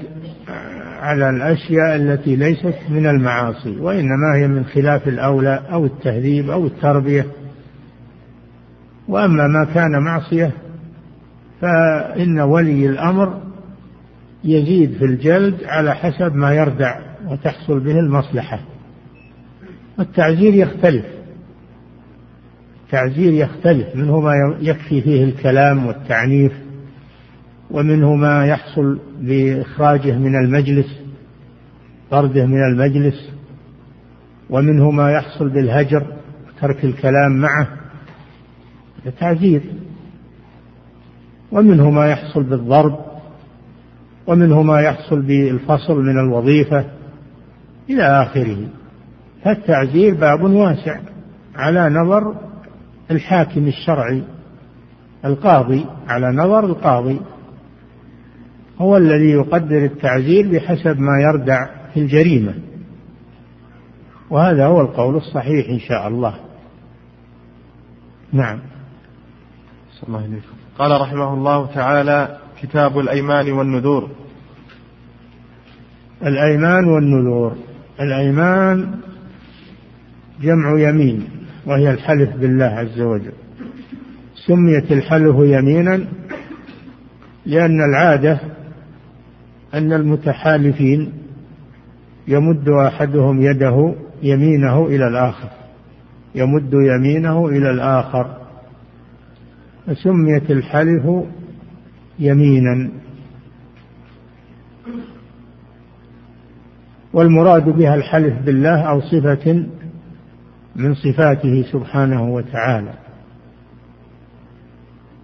على 1.01 1.31
الأشياء 1.31 1.97
التي 1.97 2.37
ليست 2.37 2.75
من 2.89 3.07
المعاصي 3.07 3.77
وإنما 3.81 4.37
هي 4.37 4.49
من 4.49 4.65
خلاف 4.65 5.09
الأولى 5.09 5.63
أو 5.73 5.85
التهذيب 5.85 6.51
أو 6.51 6.67
التربية. 6.67 7.27
وأما 9.09 9.47
ما 9.47 9.65
كان 9.75 10.03
معصية 10.03 10.53
فإن 11.61 12.41
ولي 12.41 12.87
الأمر 12.87 13.41
يزيد 14.45 14.93
في 14.93 15.05
الجلد 15.05 15.65
على 15.65 15.95
حسب 15.95 16.35
ما 16.35 16.55
يردع 16.55 17.01
وتحصل 17.27 17.81
به 17.81 17.99
المصلحة. 17.99 18.61
التعزير 20.01 20.55
يختلف. 20.55 21.20
التعزير 22.91 23.33
يختلف 23.33 23.97
منه 23.97 24.21
ما 24.21 24.33
يكفي 24.61 25.01
فيه 25.01 25.25
الكلام 25.25 25.87
والتعنيف 25.87 26.53
ومنه 27.71 28.15
ما 28.15 28.47
يحصل 28.47 28.99
بإخراجه 29.21 30.19
من 30.19 30.35
المجلس 30.37 31.01
طرده 32.11 32.47
من 32.47 32.63
المجلس 32.65 33.31
ومنه 34.51 34.91
ما 34.91 35.13
يحصل 35.13 35.49
بالهجر 35.49 36.07
ترك 36.61 36.85
الكلام 36.85 37.33
معه. 37.33 37.69
تعزير 39.21 39.63
ومنه 41.53 41.91
ما 41.91 42.07
يحصل 42.07 42.43
بالضرب 42.43 42.99
ومنه 44.27 44.63
ما 44.63 44.81
يحصل 44.81 45.23
بالفصل 45.23 46.01
من 46.01 46.19
الوظيفة 46.19 46.85
إلى 47.91 48.03
آخره. 48.03 48.69
فالتعزير 49.45 50.15
باب 50.15 50.43
واسع 50.43 51.01
على 51.57 51.89
نظر 51.89 52.50
الحاكم 53.11 53.67
الشرعي 53.67 54.23
القاضي 55.25 55.87
على 56.09 56.27
نظر 56.37 56.65
القاضي 56.65 57.21
هو 58.79 58.97
الذي 58.97 59.31
يقدر 59.31 59.85
التعزير 59.85 60.53
بحسب 60.53 60.99
ما 60.99 61.21
يردع 61.21 61.67
في 61.95 62.01
الجريمة. 62.01 62.55
وهذا 64.31 64.67
هو 64.67 64.81
القول 64.81 65.17
الصحيح 65.17 65.69
إن 65.69 65.79
شاء 65.79 66.09
الله. 66.09 66.35
نعم. 68.33 68.59
الله 70.09 70.19
عليه 70.19 70.41
قال 70.79 71.01
رحمه 71.01 71.35
الله 71.35 71.67
تعالى 71.67 72.39
كتاب 72.63 72.99
الأيمان 72.99 73.53
والنذور. 73.53 74.11
الأيمان 76.23 76.85
والنذور. 76.85 77.57
الأيمان 78.01 79.01
جمع 80.41 80.81
يمين. 80.89 81.40
وهي 81.71 81.91
الحلف 81.91 82.37
بالله 82.37 82.65
عز 82.65 83.01
وجل. 83.01 83.33
سميت 84.47 84.93
الحلف 84.93 85.37
يمينا 85.39 86.05
لأن 87.47 87.85
العادة 87.91 88.41
أن 89.75 89.93
المتحالفين 89.93 91.13
يمد 92.29 92.69
أحدهم 92.69 93.43
يده 93.43 93.95
يمينه 94.23 94.87
إلى 94.87 95.09
الآخر 95.09 95.49
يمد 96.35 96.73
يمينه 96.73 97.49
إلى 97.49 97.71
الآخر. 97.71 98.37
فسميت 99.87 100.51
الحلف 100.51 101.07
يمينا. 102.19 102.91
والمراد 107.13 107.69
بها 107.69 107.95
الحلف 107.95 108.43
بالله 108.43 108.81
أو 108.81 109.01
صفة 109.01 109.67
من 110.77 110.95
صفاته 110.95 111.65
سبحانه 111.73 112.35
وتعالى. 112.35 112.95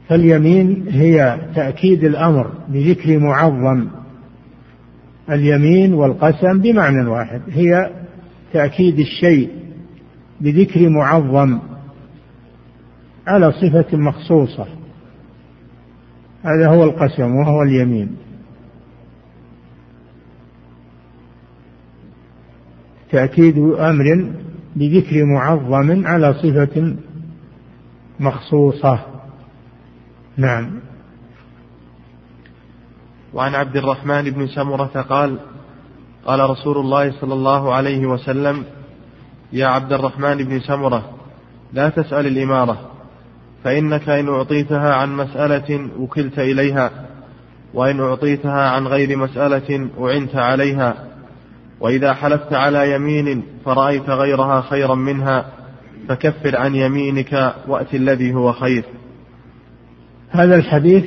فاليمين 0.09 0.89
هي 0.89 1.41
تأكيد 1.55 2.05
الأمر 2.05 2.53
بذكر 2.69 3.19
معظم 3.19 3.89
اليمين 5.31 5.95
والقسم 5.95 6.61
بمعنى 6.61 7.09
واحد 7.09 7.43
هي 7.49 7.91
تأكيد 8.53 8.99
الشيء 8.99 9.51
بذكر 10.41 10.89
معظم 10.89 11.59
على 13.27 13.53
صفة 13.53 13.97
مخصوصة. 13.97 14.67
هذا 16.45 16.69
هو 16.69 16.85
القسم 16.85 17.37
وهو 17.37 17.63
اليمين. 17.63 18.17
تأكيد 23.11 23.59
أمر 23.59 24.33
بذكر 24.77 25.25
معظم 25.25 26.07
على 26.07 26.35
صفة 26.35 26.97
مخصوصة. 28.21 28.99
نعم. 30.37 30.81
وعن 33.35 33.55
عبد 33.55 33.77
الرحمن 33.77 34.31
بن 34.31 34.47
سمرة 34.47 35.07
قال 35.09 35.39
قال 36.27 36.51
رسول 36.51 36.79
الله 36.79 37.21
صلى 37.21 37.35
الله 37.35 37.75
عليه 37.75 38.07
وسلم 38.07 38.65
يا 39.53 39.67
عبد 39.67 39.93
الرحمن 39.93 40.37
بن 40.37 40.61
سمرة 40.61 41.11
لا 41.73 41.89
تسأل 41.89 42.27
الإمارة 42.27 42.91
فإنك 43.65 44.09
إن 44.09 44.29
أعطيتها 44.29 44.95
عن 44.95 45.17
مسألة 45.17 45.89
وكلت 45.99 46.39
إليها 46.39 46.91
وإن 47.75 48.01
أعطيتها 48.01 48.71
عن 48.71 48.87
غير 48.87 49.19
مسألة 49.19 49.89
أعنت 50.01 50.37
عليها 50.37 50.95
وإذا 51.81 52.13
حلفت 52.13 52.53
على 52.53 52.95
يمين 52.95 53.43
فرأيت 53.65 54.11
غيرها 54.11 54.61
خيرا 54.61 54.95
منها 54.95 55.47
فكفر 56.09 56.57
عن 56.57 56.75
يمينك 56.75 57.55
وأت 57.69 57.95
الذي 57.95 58.35
هو 58.35 58.53
خير. 58.53 58.85
هذا 60.31 60.57
الحديث 60.57 61.05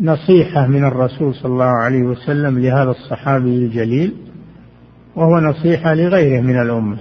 نصيحة 0.00 0.66
من 0.66 0.84
الرسول 0.84 1.34
صلى 1.34 1.52
الله 1.52 1.82
عليه 1.82 2.02
وسلم 2.02 2.58
لهذا 2.58 2.90
الصحابي 2.90 3.56
الجليل 3.56 4.14
وهو 5.16 5.40
نصيحة 5.40 5.94
لغيره 5.94 6.40
من 6.40 6.60
الأمة. 6.60 6.98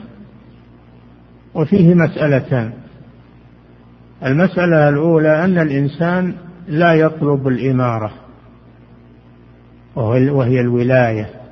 وفيه 1.54 1.93
مسألتان. 1.93 2.74
المسألة 4.26 4.89
الأولى 4.89 5.46
أن 5.46 5.58
الإنسان 5.58 6.36
لا 6.68 6.93
يطلب 6.93 7.48
الإمارة 7.48 8.12
وهي 9.96 10.60
الولاية. 10.62 11.45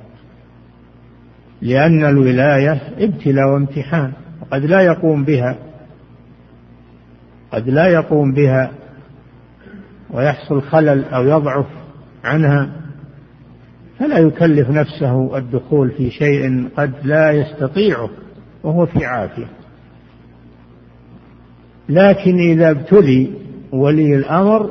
لأن 1.64 2.04
الولاية 2.04 2.80
ابتلاء 2.98 3.52
وامتحان 3.52 4.12
قد 4.50 4.64
لا 4.64 4.80
يقوم 4.80 5.24
بها 5.24 5.56
قد 7.52 7.68
لا 7.68 7.86
يقوم 7.86 8.32
بها 8.32 8.70
ويحصل 10.10 10.62
خلل 10.62 11.04
أو 11.04 11.24
يضعف 11.24 11.66
عنها 12.24 12.70
فلا 13.98 14.18
يكلف 14.18 14.70
نفسه 14.70 15.38
الدخول 15.38 15.90
في 15.90 16.10
شيء 16.10 16.68
قد 16.76 16.92
لا 17.04 17.32
يستطيعه 17.32 18.10
وهو 18.62 18.86
في 18.86 19.04
عافية. 19.04 19.46
لكن 21.88 22.38
إذا 22.38 22.70
ابتلي 22.70 23.30
ولي 23.72 24.14
الأمر 24.14 24.70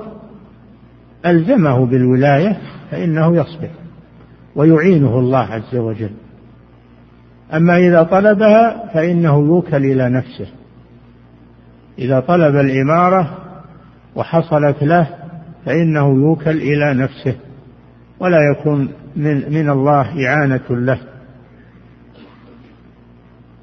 ألزمه 1.26 1.86
بالولاية 1.86 2.58
فإنه 2.92 3.36
يصبر 3.36 3.70
ويعينه 4.56 5.20
الله 5.20 5.40
عز 5.40 5.76
وجل. 5.76 6.23
أما 7.54 7.78
إذا 7.78 8.04
طلبها 8.04 8.90
فإنه 8.94 9.38
يوكل 9.40 9.86
إلى 9.86 10.10
نفسه. 10.10 10.48
إذا 12.00 12.20
طلب 12.20 12.56
الإمارة 12.56 13.38
وحصلت 14.16 14.84
له 14.84 15.08
فإنه 15.66 16.08
يوكل 16.08 16.58
إلى 16.58 16.94
نفسه 16.94 17.36
ولا 18.20 18.38
يكون 18.52 18.90
من, 19.16 19.54
من 19.54 19.70
الله 19.70 20.28
إعانة 20.28 20.70
له. 20.70 21.00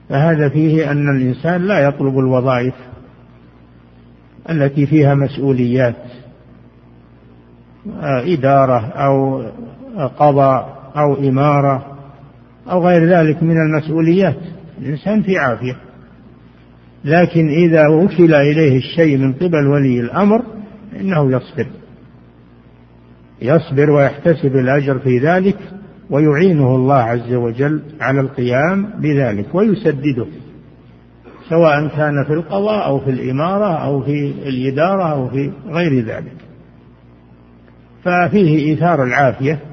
فهذا 0.09 0.49
فيه 0.49 0.91
أن 0.91 1.17
الإنسان 1.17 1.63
لا 1.63 1.79
يطلب 1.79 2.19
الوظائف 2.19 2.75
التي 4.51 4.87
فيها 4.87 5.15
مسؤوليات 5.15 5.97
إدارة 8.03 8.79
أو 8.87 9.43
قضاء 10.19 10.91
أو 10.97 11.15
إمارة. 11.15 11.90
أو 12.71 12.87
غير 12.87 13.09
ذلك 13.09 13.43
من 13.43 13.57
المسؤوليات. 13.57 14.37
الإنسان 14.79 15.23
في 15.23 15.39
عافية. 15.39 15.77
لكن 17.05 17.49
إذا 17.49 17.89
وكل 17.89 18.35
إليه 18.35 18.79
الشيء 18.79 19.19
من 19.19 19.33
قبل 19.33 19.67
ولي 19.67 20.01
الأمر 20.01 20.43
إنه 21.01 21.33
يصبر. 21.33 21.67
يصبر 23.43 23.91
ويحتسب 23.91 24.57
الأجر 24.57 24.99
في 24.99 25.19
ذلك 25.19 25.57
ويعينه 26.11 26.77
الله 26.77 26.95
عز 26.95 27.33
وجل 27.33 27.83
على 28.01 28.21
القيام 28.21 28.91
بذلك 29.01 29.55
ويسدده. 29.55 30.27
سواء 31.49 31.89
كان 31.89 32.25
في 32.27 32.33
القضاء 32.33 32.87
أو 32.87 32.99
في 32.99 33.11
الإمارة 33.11 33.85
أو 33.85 34.03
في 34.03 34.33
الإدارة 34.47 35.13
أو 35.13 35.29
في 35.29 35.53
غير 35.69 36.05
ذلك. 36.05 36.37
ففيه 38.05 38.71
إيثار 38.71 39.05
العافية. 39.05 39.70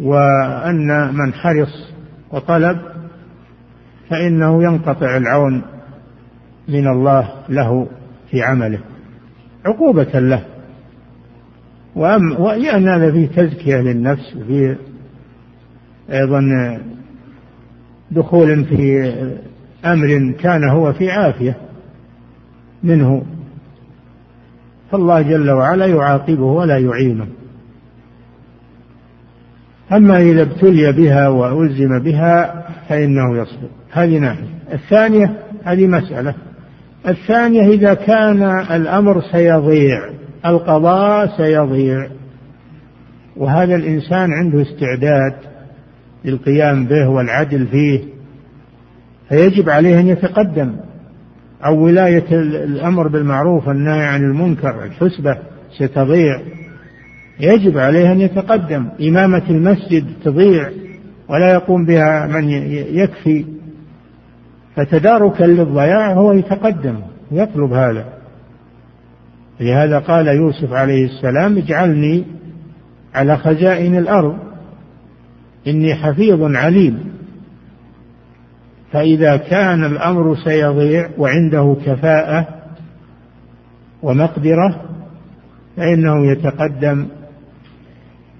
وأن 0.00 1.14
من 1.14 1.34
حرص 1.34 1.92
وطلب 2.30 2.78
فإنه 4.10 4.62
ينقطع 4.62 5.16
العون 5.16 5.62
من 6.68 6.88
الله 6.88 7.30
له 7.48 7.88
في 8.30 8.42
عمله 8.42 8.78
عقوبة 9.66 10.18
له. 10.20 10.44
وأم 11.96 12.40
ولأن 12.40 12.88
هذا 12.88 13.12
فيه 13.12 13.26
تزكية 13.26 13.76
للنفس 13.76 14.36
وفيه 14.36 14.78
أيضا 16.10 16.40
دخول 18.10 18.64
في 18.64 19.12
أمر 19.84 20.32
كان 20.32 20.68
هو 20.68 20.92
في 20.92 21.10
عافية 21.10 21.56
منه. 22.82 23.24
فالله 24.90 25.22
جل 25.22 25.50
وعلا 25.50 25.86
يعاقبه 25.86 26.44
ولا 26.44 26.78
يعينه. 26.78 27.26
أما 29.92 30.20
إذا 30.20 30.42
ابتلي 30.42 30.92
بها 30.92 31.28
وألزم 31.28 32.02
بها 32.02 32.66
فإنه 32.88 33.38
يصبر. 33.38 33.68
هذه 33.92 34.18
ناحية. 34.18 34.54
الثانية 34.72 35.36
هذه 35.64 35.86
مسألة. 35.86 36.34
الثانية 37.08 37.68
إذا 37.68 37.94
كان 37.94 38.42
الأمر 38.70 39.22
سيضيع 39.32 40.10
القضاء 40.46 41.36
سيضيع 41.36 42.08
وهذا 43.36 43.74
الإنسان 43.74 44.32
عنده 44.32 44.62
استعداد 44.62 45.34
للقيام 46.24 46.86
به 46.86 47.08
والعدل 47.08 47.66
فيه 47.66 48.00
فيجب 49.28 49.68
عليه 49.70 50.00
أن 50.00 50.08
يتقدم. 50.08 50.76
أو 51.66 51.84
ولاية 51.84 52.24
الأمر 52.64 53.08
بالمعروف 53.08 53.68
والنهي 53.68 54.04
عن 54.04 54.22
المنكر 54.22 54.84
الحسبة 54.84 55.38
ستضيع 55.78 56.40
يجب 57.40 57.78
عليه 57.78 58.12
أن 58.12 58.20
يتقدم. 58.20 58.88
إمامة 59.00 59.42
المسجد 59.50 60.04
تضيع 60.24 60.70
ولا 61.28 61.52
يقوم 61.52 61.84
بها 61.84 62.26
من 62.26 62.50
يكفي. 62.70 63.44
فتداركا 64.76 65.44
للضياع 65.44 66.12
هو 66.12 66.32
يتقدم 66.32 67.00
يطلب 67.32 67.72
هذا. 67.72 68.04
لهذا 69.60 69.98
قال 69.98 70.26
يوسف 70.26 70.72
عليه 70.72 71.04
السلام 71.04 71.58
اجعلني 71.58 72.24
على 73.14 73.36
خزائن 73.36 73.96
الأرض 73.96 74.38
إني 75.66 75.94
حفيظ 75.94 76.42
عليم. 76.42 77.14
فإذا 78.92 79.36
كان 79.36 79.84
الأمر 79.84 80.36
سيضيع 80.36 81.08
وعنده 81.18 81.76
كفاءة 81.86 82.46
ومقدرة 84.02 84.80
فإنه 85.76 86.26
يتقدم 86.26 87.06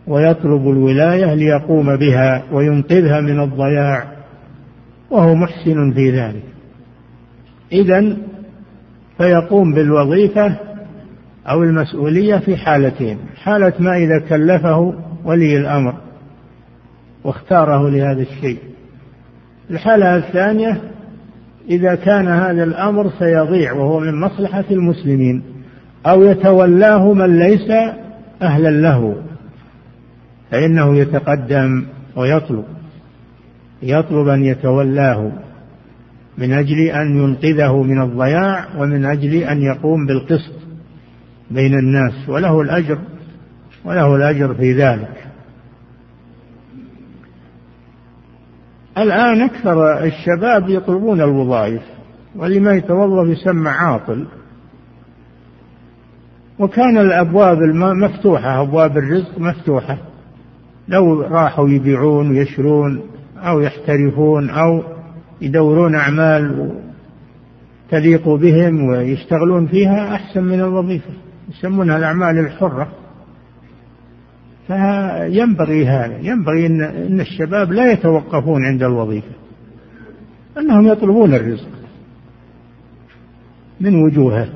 ويطلب 0.06 0.68
الولاية 0.68 1.34
ليقوم 1.34 1.96
بها 1.96 2.42
وينقذها 2.52 3.20
من 3.20 3.40
الضياع 3.40 4.04
وهو 5.10 5.34
محسن 5.34 5.92
في 5.92 6.10
ذلك. 6.10 6.42
إذا 7.72 8.16
فيقوم 9.18 9.74
بالوظيفة 9.74 10.56
أو 11.46 11.62
المسؤولية 11.62 12.36
في 12.36 12.56
حالتين 12.56 13.18
حالة 13.42 13.72
ما 13.78 13.96
إذا 13.96 14.18
كلفه 14.28 14.94
ولي 15.24 15.56
الأمر 15.56 15.94
واختاره 17.24 17.90
لهذا 17.90 18.22
الشيء. 18.22 18.58
الحالة 19.70 20.16
الثانية 20.16 20.80
إذا 21.68 21.94
كان 21.94 22.28
هذا 22.28 22.64
الأمر 22.64 23.10
سيضيع 23.18 23.72
وهو 23.72 24.00
من 24.00 24.20
مصلحة 24.20 24.64
المسلمين 24.70 25.42
أو 26.06 26.22
يتولاه 26.22 27.12
من 27.12 27.38
ليس 27.38 27.70
أهلا 28.42 28.70
له. 28.70 29.16
فإنه 30.54 30.96
يتقدم 30.96 31.84
ويطلب 32.16 32.64
يطلب 33.82 34.28
أن 34.28 34.44
يتولاه 34.44 35.32
من 36.38 36.52
أجل 36.52 36.80
أن 36.80 37.18
ينقذه 37.18 37.82
من 37.82 38.02
الضياع 38.02 38.66
ومن 38.78 39.04
أجل 39.04 39.34
أن 39.34 39.62
يقوم 39.62 40.06
بالقسط 40.06 40.54
بين 41.50 41.78
الناس 41.78 42.28
وله 42.28 42.60
الأجر 42.60 42.98
وله 43.84 44.16
الأجر 44.16 44.54
في 44.54 44.72
ذلك. 44.72 45.26
الآن 48.98 49.42
أكثر 49.42 50.04
الشباب 50.04 50.68
يطلبون 50.68 51.20
الوظائف 51.20 51.82
واللي 52.36 52.60
ما 52.60 52.72
يتوظف 52.72 53.28
يسمى 53.28 53.70
عاطل. 53.70 54.26
وكان 56.58 56.98
الأبواب 56.98 57.58
مفتوحة 57.74 58.62
أبواب 58.62 58.98
الرزق 58.98 59.38
مفتوحة. 59.38 60.13
لو 60.88 61.22
راحوا 61.22 61.68
يبيعون 61.68 62.30
ويشرون 62.30 63.02
أو 63.38 63.60
يحترفون 63.60 64.50
أو 64.50 64.82
يدورون 65.40 65.94
أعمال 65.94 66.74
تليق 67.90 68.28
بهم 68.28 68.88
ويشتغلون 68.88 69.66
فيها 69.66 70.14
أحسن 70.14 70.44
من 70.44 70.60
الوظيفة. 70.60 71.10
يسمونها 71.50 71.96
الأعمال 71.96 72.38
الحرة. 72.38 72.92
فينبغي 74.66 75.86
هذا. 75.86 76.18
ينبغي 76.18 76.66
إن, 76.66 76.82
إن 76.82 77.20
الشباب 77.20 77.72
لا 77.72 77.92
يتوقفون 77.92 78.64
عند 78.64 78.82
الوظيفة. 78.82 79.34
أنهم 80.58 80.86
يطلبون 80.86 81.34
الرزق 81.34 81.68
من 83.80 84.02
وجوهه 84.02 84.48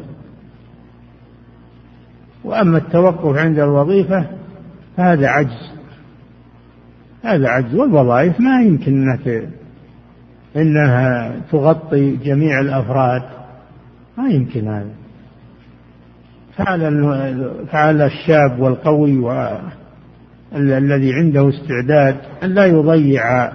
وأما 2.45 2.79
التوقف 2.79 3.37
عند 3.37 3.59
الوظيفة 3.59 4.27
فهذا 4.97 5.29
عجز. 5.29 5.78
هذا 7.23 7.49
عجز 7.49 7.75
والوظائف 7.75 8.41
ما 8.41 8.63
يمكن 8.63 8.93
أنها 8.93 9.49
إنها 10.57 11.33
تغطي 11.53 12.17
جميع 12.17 12.61
الأفراد. 12.61 13.23
ما 14.19 14.29
يمكن 14.29 14.69
هذا. 14.69 14.91
فعلى 16.57 16.91
فعلى 17.71 18.07
الشاب 18.07 18.61
والقوي 18.61 19.33
الذي 20.57 21.15
عنده 21.15 21.49
استعداد 21.49 22.17
أن 22.43 22.55
لا 22.55 22.67
يضيع 22.67 23.47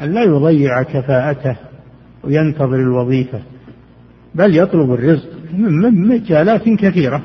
أن 0.00 0.12
لا 0.12 0.22
يضيع 0.22 0.82
كفاءته 0.82 1.56
وينتظر 2.24 2.74
الوظيفة 2.74 3.40
بل 4.34 4.56
يطلب 4.56 4.92
الرزق 4.92 5.28
من 5.52 6.08
مجالات 6.08 6.68
كثيرة 6.68 7.22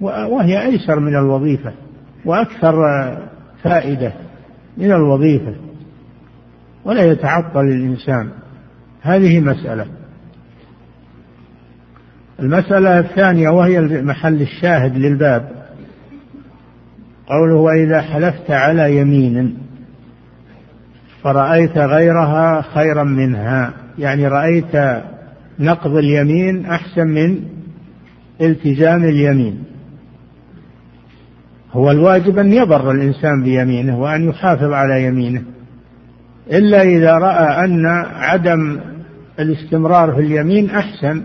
وهي 0.00 0.62
أيسر 0.66 1.00
من 1.00 1.16
الوظيفة 1.16 1.72
وأكثر 2.24 2.76
فائدة. 3.62 4.12
من 4.76 4.92
الوظيفة 4.92 5.54
ولا 6.84 7.04
يتعطل 7.04 7.60
الإنسان. 7.60 8.28
هذه 9.02 9.40
مسألة. 9.40 9.86
المسألة 12.40 12.98
الثانية 12.98 13.48
وهي 13.48 13.80
محل 13.80 14.42
الشاهد 14.42 14.96
للباب. 14.96 15.66
قوله 17.26 17.54
وإذا 17.54 18.00
حلفت 18.00 18.50
على 18.50 18.96
يمين 18.96 19.58
فرأيت 21.22 21.78
غيرها 21.78 22.62
خيرا 22.62 23.04
منها. 23.04 23.72
يعني 23.98 24.28
رأيت 24.28 25.02
نقض 25.58 25.96
اليمين 25.96 26.66
أحسن 26.66 27.06
من 27.06 27.38
التزام 28.40 29.04
اليمين. 29.04 29.64
هو 31.76 31.90
الواجب 31.90 32.38
أن 32.38 32.52
يبر 32.52 32.90
الإنسان 32.90 33.42
بيمينه 33.42 34.00
وأن 34.00 34.28
يحافظ 34.28 34.72
على 34.72 35.04
يمينه. 35.04 35.42
إلا 36.52 36.82
إذا 36.82 37.12
رأى 37.12 37.64
أن 37.64 37.86
عدم 38.14 38.80
الاستمرار 39.40 40.12
في 40.12 40.20
اليمين 40.20 40.70
أحسن 40.70 41.22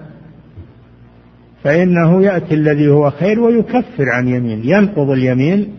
فإنه 1.64 2.24
يأتي 2.24 2.54
الذي 2.54 2.88
هو 2.88 3.12
خير 3.12 3.40
ويكفر 3.40 4.10
عن 4.10 4.28
يمين. 4.28 4.62
ينقض 4.64 5.10
اليمين 5.10 5.74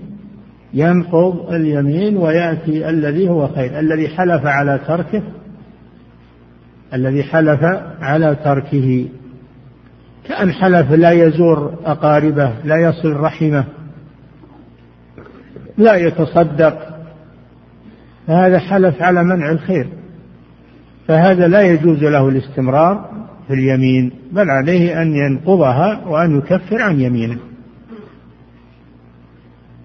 ينقض 0.75 1.53
اليمين 1.53 2.17
ويأتي 2.17 2.89
الذي 2.89 3.29
هو 3.29 3.49
خير. 3.49 3.79
الذي 3.79 4.09
حلف 4.09 4.47
على 4.47 4.81
تركه 4.87 5.23
الذي 6.95 7.23
حلف 7.23 7.65
على 8.01 8.37
تركه. 8.45 9.09
كأن 10.29 10.53
حلف 10.53 10.93
لا 10.93 11.11
يزور 11.11 11.75
أقاربه 11.85 12.53
لا 12.65 12.77
يصل 12.77 13.13
رحمه. 13.13 13.65
لا 15.79 15.95
يتصدق. 15.97 16.79
فهذا 18.27 18.59
حلف 18.59 19.03
على 19.03 19.25
منع 19.25 19.51
الخير. 19.51 19.89
فهذا 21.09 21.49
لا 21.49 21.63
يجوز 21.63 22.05
له 22.05 22.29
الاستمرار 22.29 23.11
في 23.49 23.55
اليمين 23.55 24.13
بل 24.33 24.51
عليه 24.51 25.03
أن 25.03 25.15
ينقضها 25.17 26.01
وأن 26.07 26.39
يكفر 26.39 26.83
عن 26.83 27.01
يمينه. 27.01 27.39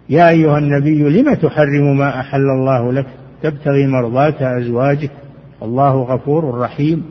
يا 0.10 0.30
أيها 0.30 0.58
النبي 0.58 1.22
لم 1.22 1.34
تحرم 1.34 1.98
ما 1.98 2.20
أحل 2.20 2.50
الله 2.50 2.94
لك؟ 2.94 3.06
تبتغي 3.44 3.88
مرضات 3.88 4.42
أزواجك. 4.42 5.12
الله 5.64 6.02
غفور 6.02 6.60
رحيم. 6.60 7.06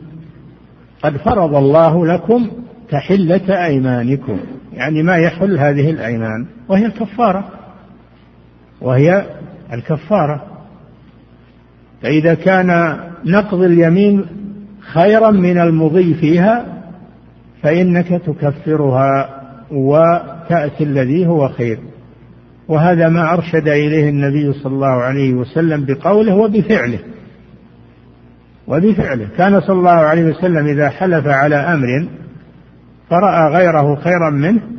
قد 1.03 1.17
فرض 1.17 1.55
الله 1.55 2.05
لكم 2.05 2.51
تحلة 2.91 3.65
أيمانكم. 3.65 4.39
يعني 4.73 5.03
ما 5.03 5.17
يحل 5.17 5.57
هذه 5.57 5.89
الأيمان 5.89 6.45
وهي 6.69 6.85
الكفارة. 6.85 7.56
وهي 8.81 9.25
الكفارة. 9.73 10.41
فإذا 12.01 12.33
كان 12.33 12.97
نقض 13.25 13.61
اليمين 13.61 14.25
خيرا 14.79 15.31
من 15.31 15.57
المضي 15.57 16.13
فيها 16.13 16.65
فإنك 17.63 18.07
تكفرها 18.07 19.29
وتأتي 19.71 20.83
الذي 20.83 21.27
هو 21.27 21.49
خير. 21.49 21.79
وهذا 22.67 23.09
ما 23.09 23.33
أرشد 23.33 23.67
إليه 23.67 24.09
النبي 24.09 24.53
صلى 24.53 24.73
الله 24.73 25.01
عليه 25.01 25.33
وسلم 25.33 25.85
بقوله 25.85 26.35
وبفعله. 26.35 26.99
وبفعله. 28.67 29.27
كان 29.37 29.61
صلى 29.61 29.79
الله 29.79 29.89
عليه 29.91 30.23
وسلم 30.23 30.67
إذا 30.67 30.89
حلف 30.89 31.27
على 31.27 31.55
أمر 31.55 32.07
فرأى 33.09 33.53
غيره 33.53 33.95
خيرا 33.95 34.29
منه 34.29 34.76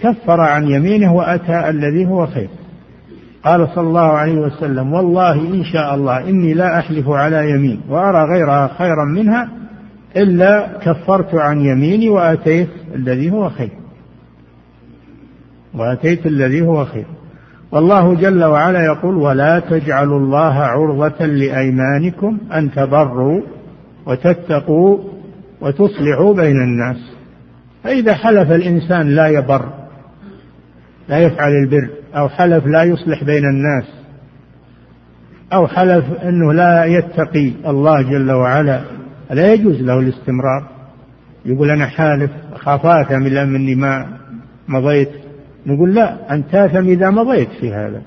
كفر 0.00 0.40
عن 0.40 0.68
يمينه 0.68 1.14
وأتى 1.14 1.68
الذي 1.68 2.06
هو 2.06 2.26
خير. 2.26 2.48
قال 3.44 3.68
صلى 3.74 3.88
الله 3.88 4.12
عليه 4.12 4.38
وسلم 4.38 4.92
والله 4.92 5.32
إن 5.32 5.64
شاء 5.64 5.94
الله 5.94 6.28
إني 6.28 6.54
لا 6.54 6.78
أحلف 6.78 7.08
على 7.08 7.50
يمين 7.50 7.80
وأرى 7.88 8.24
غيرها 8.32 8.70
خيرا 8.78 9.04
منها 9.04 9.48
إلا 10.16 10.78
كفرت 10.82 11.34
عن 11.34 11.60
يميني 11.60 12.08
وأتيت 12.08 12.68
الذي 12.94 13.30
هو 13.30 13.50
خير. 13.50 13.72
وأتيت 15.74 16.26
الذي 16.26 16.62
هو 16.62 16.84
خير. 16.84 17.06
والله 17.72 18.14
جل 18.14 18.44
وعلا 18.44 18.84
يقول 18.84 19.14
ولا 19.14 19.58
تجعلوا 19.58 20.18
الله 20.18 20.54
عرضة 20.54 21.26
لأيمانكم 21.26 22.38
أن 22.54 22.70
تبروا 22.70 23.40
وتتقوا 24.06 24.98
وتصلحوا 25.60 26.34
بين 26.34 26.56
الناس. 26.56 26.96
فإذا 27.84 28.14
حلف 28.14 28.52
الإنسان 28.52 29.08
لا 29.08 29.26
يبر 29.26 29.83
لا 31.08 31.18
يفعل 31.18 31.52
البر 31.52 31.88
أو 32.14 32.28
حلف 32.28 32.66
لا 32.66 32.82
يصلح 32.82 33.24
بين 33.24 33.44
الناس 33.44 33.84
أو 35.52 35.66
حلف 35.66 36.04
أنه 36.22 36.52
لا 36.52 36.84
يتقي 36.84 37.52
الله 37.66 38.02
جل 38.02 38.32
وعلا 38.32 38.80
لا 39.30 39.52
يجوز 39.52 39.80
له 39.80 39.98
الاستمرار. 39.98 40.68
يقول 41.44 41.70
أنا 41.70 41.86
حالف 41.86 42.30
أخاف 42.52 42.86
آثم 42.86 43.26
إلا 43.26 43.44
مني 43.44 43.74
ما 43.74 44.06
مضيت. 44.68 45.10
نقول 45.66 45.94
لا 45.94 46.34
أنت 46.34 46.54
آثم 46.54 46.88
إذا 46.88 47.10
مضيت 47.10 47.48
في 47.60 47.74
هذا. 47.74 48.02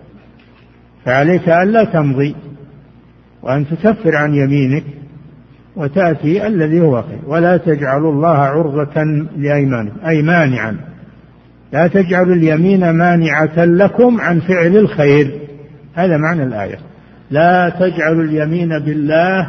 فعليك 1.05 1.49
ألا 1.49 1.83
تمضي 1.83 2.35
وأن 3.41 3.65
تكفر 3.67 4.15
عن 4.15 4.33
يمينك 4.33 4.83
وتأتي 5.75 6.47
الذي 6.47 6.81
هو 6.81 7.01
خير. 7.01 7.19
ولا 7.27 7.57
تجعلوا 7.57 8.11
الله 8.11 8.37
عرضة 8.37 9.03
لأيمانكم 9.37 10.07
أي 10.07 10.21
مانعا. 10.21 10.77
لا 11.71 11.87
تجعلوا 11.87 12.35
اليمين 12.35 12.89
مانعة 12.89 13.65
لكم 13.65 14.21
عن 14.21 14.39
فعل 14.39 14.77
الخير. 14.77 15.39
هذا 15.95 16.17
معنى 16.17 16.43
الآية. 16.43 16.77
لا 17.31 17.69
تجعلوا 17.69 18.23
اليمين 18.23 18.69
بالله 18.69 19.47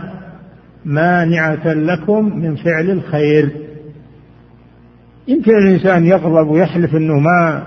مانعة 0.84 1.72
لكم 1.72 2.38
من 2.38 2.56
فعل 2.56 2.90
الخير. 2.90 3.50
يمكن 5.28 5.52
الإنسان 5.58 6.06
يغضب 6.06 6.48
ويحلف 6.48 6.96
أنه 6.96 7.18
ما 7.18 7.62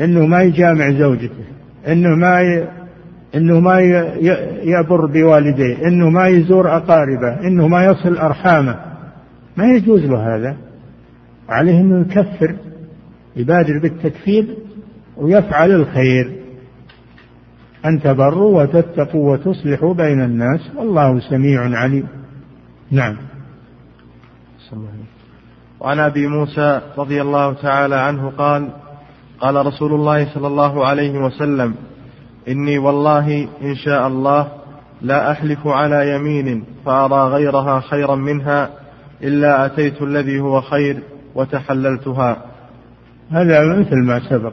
أنه 0.00 0.26
ما 0.26 0.42
يجامع 0.42 0.90
زوجته 0.90 1.44
أنه 1.88 2.16
ما 2.16 2.40
ي... 2.40 2.68
أنه 3.34 3.60
ما 3.60 3.80
يبر 4.62 5.06
بوالديه 5.06 5.88
أنه 5.88 6.08
ما 6.10 6.26
يزور 6.28 6.76
أقاربه 6.76 7.46
أنه 7.46 7.68
ما 7.68 7.84
يصل 7.84 8.16
أرحامه. 8.16 8.76
ما 9.56 9.64
يجوز 9.64 10.04
له 10.04 10.36
هذا. 10.36 10.56
عليه 11.48 11.80
أنه 11.80 12.00
يكفر. 12.00 12.54
يبادر 13.36 13.78
بالتكفير 13.82 14.56
ويفعل 15.16 15.70
الخير. 15.70 16.40
أن 17.84 18.02
تبروا 18.02 18.62
وتتقوا 18.62 19.32
وتصلحوا 19.32 19.94
بين 19.94 20.20
الناس. 20.20 20.60
والله 20.76 21.20
سميع 21.20 21.78
عليم. 21.78 22.08
نعم. 22.90 23.16
وعن 25.80 25.98
أبي 25.98 26.26
موسى 26.26 26.80
رضي 26.98 27.22
الله 27.22 27.52
تعالى 27.52 27.94
عنه 27.94 28.30
قال 28.38 28.68
قال 29.40 29.66
رسول 29.66 29.94
الله 29.94 30.34
صلى 30.34 30.46
الله 30.46 30.86
عليه 30.86 31.18
وسلم 31.18 31.74
إني 32.48 32.78
والله 32.78 33.48
إن 33.62 33.74
شاء 33.74 34.08
الله 34.08 34.48
لا 35.02 35.30
أحلف 35.30 35.66
على 35.66 36.14
يمين 36.14 36.64
فأرى 36.86 37.28
غيرها 37.28 37.80
خيرا 37.80 38.14
منها 38.14 38.70
إلا 39.22 39.66
أتيت 39.66 40.02
الذي 40.02 40.40
هو 40.40 40.60
خير 40.60 41.02
وتحللتها. 41.34 42.36
هذا 43.34 43.78
مثل 43.78 43.96
ما 43.96 44.20
سبق. 44.30 44.52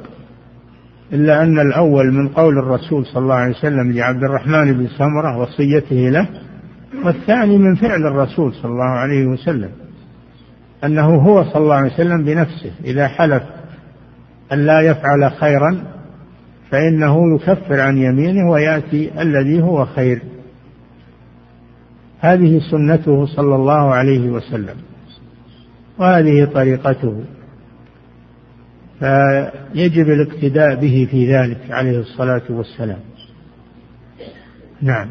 إلا 1.14 1.44
أن 1.44 1.60
الأول 1.60 2.12
من 2.12 2.28
قول 2.28 2.58
الرسول 2.58 3.06
صلى 3.06 3.24
الله 3.24 3.36
عليه 3.36 3.56
وسلم 3.56 3.92
لعبد 3.92 4.24
الرحمن 4.24 4.74
بن 4.74 4.88
سمرة 4.88 5.38
وصيته 5.38 6.10
له 6.10 6.28
والثاني 7.06 7.58
من 7.58 7.76
فعل 7.76 8.08
الرسول 8.08 8.54
صلى 8.54 8.72
الله 8.72 8.84
عليه 8.84 9.26
وسلم 9.26 9.70
أنه 10.84 11.16
هو 11.16 11.44
صلى 11.44 11.64
الله 11.64 11.76
عليه 11.76 11.94
وسلم 11.94 12.24
بنفسه 12.24 12.72
إذا 12.84 13.08
حلف 13.08 13.44
أن 14.54 14.66
لا 14.66 14.82
يفعل 14.82 15.32
خيرا 15.32 15.84
فإنه 16.72 17.36
يكفر 17.36 17.80
عن 17.82 17.98
يمينه 17.98 18.52
ويأتي 18.52 19.22
الذي 19.22 19.62
هو 19.62 19.86
خير. 19.86 20.22
هذه 22.20 22.60
سنته 22.72 23.26
صلى 23.26 23.56
الله 23.56 23.94
عليه 23.94 24.30
وسلم 24.30 24.76
وهذه 26.00 26.46
طريقته. 26.46 27.24
فيجب 29.02 30.10
الاقتداء 30.10 30.76
به 30.76 31.08
في 31.12 31.34
ذلك 31.34 31.72
عليه 31.72 32.00
الصلاة 32.00 32.42
والسلام. 32.50 33.00
نعم. 34.82 35.08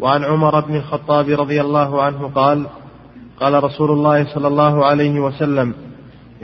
وعن 0.00 0.24
عمر 0.24 0.60
بن 0.60 0.76
الخطاب 0.76 1.28
رضي 1.28 1.60
الله 1.60 2.02
عنه 2.02 2.28
قال 2.28 2.66
قال 3.40 3.64
رسول 3.64 3.90
الله 3.90 4.34
صلى 4.34 4.48
الله 4.48 4.86
عليه 4.86 5.20
وسلم 5.20 5.74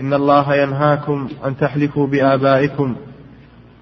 إن 0.01 0.15
الله 0.15 0.55
ينهاكم 0.55 1.29
أن 1.45 1.57
تحلفوا 1.57 2.07
بآبائكم 2.07 2.97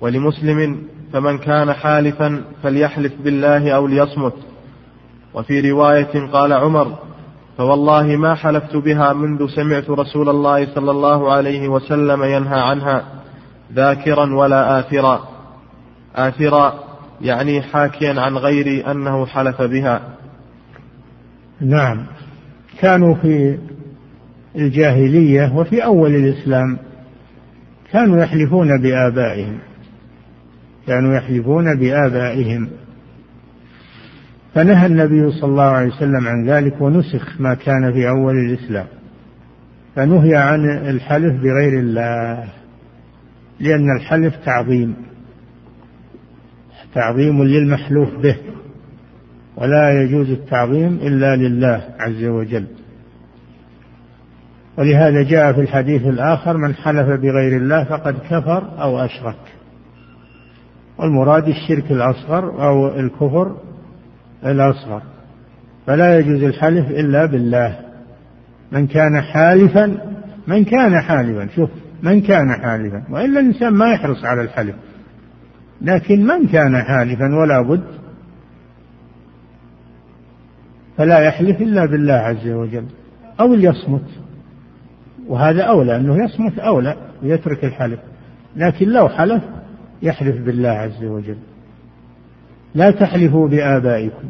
ولمسلم 0.00 0.82
فمن 1.12 1.38
كان 1.38 1.72
حالفا 1.72 2.44
فليحلف 2.62 3.12
بالله 3.24 3.70
أو 3.70 3.86
ليصمت. 3.86 4.34
وفي 5.34 5.70
رواية 5.70 6.30
قال 6.32 6.52
عمر 6.52 6.98
فوالله 7.60 8.16
ما 8.16 8.34
حلفت 8.34 8.76
بها 8.76 9.12
منذ 9.12 9.48
سمعت 9.48 9.90
رسول 9.90 10.28
الله 10.28 10.74
صلى 10.74 10.90
الله 10.90 11.32
عليه 11.32 11.68
وسلم 11.68 12.22
ينهى 12.22 12.60
عنها 12.60 13.04
ذاكرا 13.72 14.34
ولا 14.34 14.80
آثرا. 14.80 15.28
آثرا 16.14 16.84
يعني 17.20 17.62
حاكيا 17.62 18.20
عن 18.20 18.36
غيري 18.36 18.80
أنه 18.80 19.26
حلف 19.26 19.62
بها. 19.62 20.00
نعم. 21.60 22.06
كانوا 22.78 23.14
في 23.14 23.58
الجاهلية 24.56 25.56
وفي 25.56 25.84
أول 25.84 26.14
الإسلام 26.14 26.78
كانوا 27.92 28.22
يحلفون 28.22 28.82
بآبائهم. 28.82 29.58
كانوا 30.86 31.14
يحلفون 31.14 31.78
بآبائهم. 31.78 32.68
فنهى 34.54 34.86
النبي 34.86 35.30
صلى 35.30 35.50
الله 35.50 35.62
عليه 35.62 35.88
وسلم 35.88 36.28
عن 36.28 36.48
ذلك 36.48 36.80
ونسخ 36.80 37.40
ما 37.40 37.54
كان 37.54 37.92
في 37.92 38.08
أول 38.08 38.34
الإسلام 38.36 38.86
فنهي 39.96 40.36
عن 40.36 40.70
الحلف 40.70 41.42
بغير 41.42 41.80
الله 41.80 42.44
لأن 43.60 43.96
الحلف 43.96 44.36
تعظيم 44.44 44.96
تعظيم 46.94 47.44
للمحلوف 47.44 48.14
به 48.14 48.36
ولا 49.56 50.02
يجوز 50.02 50.30
التعظيم 50.30 50.98
إلا 51.02 51.36
لله 51.36 51.82
عز 51.98 52.24
وجل. 52.24 52.66
ولهذا 54.78 55.22
جاء 55.22 55.52
في 55.52 55.60
الحديث 55.60 56.02
الآخر 56.06 56.56
من 56.56 56.74
حلف 56.74 57.06
بغير 57.06 57.56
الله 57.56 57.84
فقد 57.84 58.18
كفر 58.30 58.82
أو 58.82 58.98
أشرك. 58.98 59.36
والمراد 60.98 61.48
الشرك 61.48 61.90
الأصغر 61.90 62.64
أو 62.66 62.88
الكفر 62.88 63.56
الأصغر. 64.46 65.02
فلا 65.86 66.18
يجوز 66.18 66.42
الحلف 66.42 66.90
إلا 66.90 67.26
بالله. 67.26 67.78
من 68.72 68.86
كان 68.86 69.20
حالفا 69.20 69.98
من 70.46 70.64
كان 70.64 71.00
حالفا 71.00 71.48
شوف 71.56 71.70
من 72.02 72.20
كان 72.20 72.52
حالفا 72.62 73.02
وإلا 73.10 73.40
الإنسان 73.40 73.72
ما 73.72 73.92
يحرص 73.92 74.24
على 74.24 74.42
الحلف. 74.42 74.74
لكن 75.82 76.26
من 76.26 76.46
كان 76.46 76.82
حالفا 76.82 77.24
ولا 77.34 77.60
بد 77.60 77.84
فلا 80.96 81.18
يحلف 81.18 81.60
إلا 81.60 81.86
بالله 81.86 82.14
عز 82.14 82.48
وجل 82.48 82.84
أو 83.40 83.54
ليصمت. 83.54 84.06
وهذا 85.28 85.62
أولى 85.62 85.96
أنه 85.96 86.24
يصمت 86.24 86.58
أولى 86.58 86.96
ويترك 87.22 87.64
الحلف. 87.64 88.00
لكن 88.56 88.88
لو 88.88 89.08
حلف 89.08 89.42
يحلف 90.02 90.36
بالله 90.36 90.68
عز 90.68 91.04
وجل. 91.04 91.36
لا 92.74 92.90
تحلفوا 92.90 93.48
بآبائكم. 93.48 94.28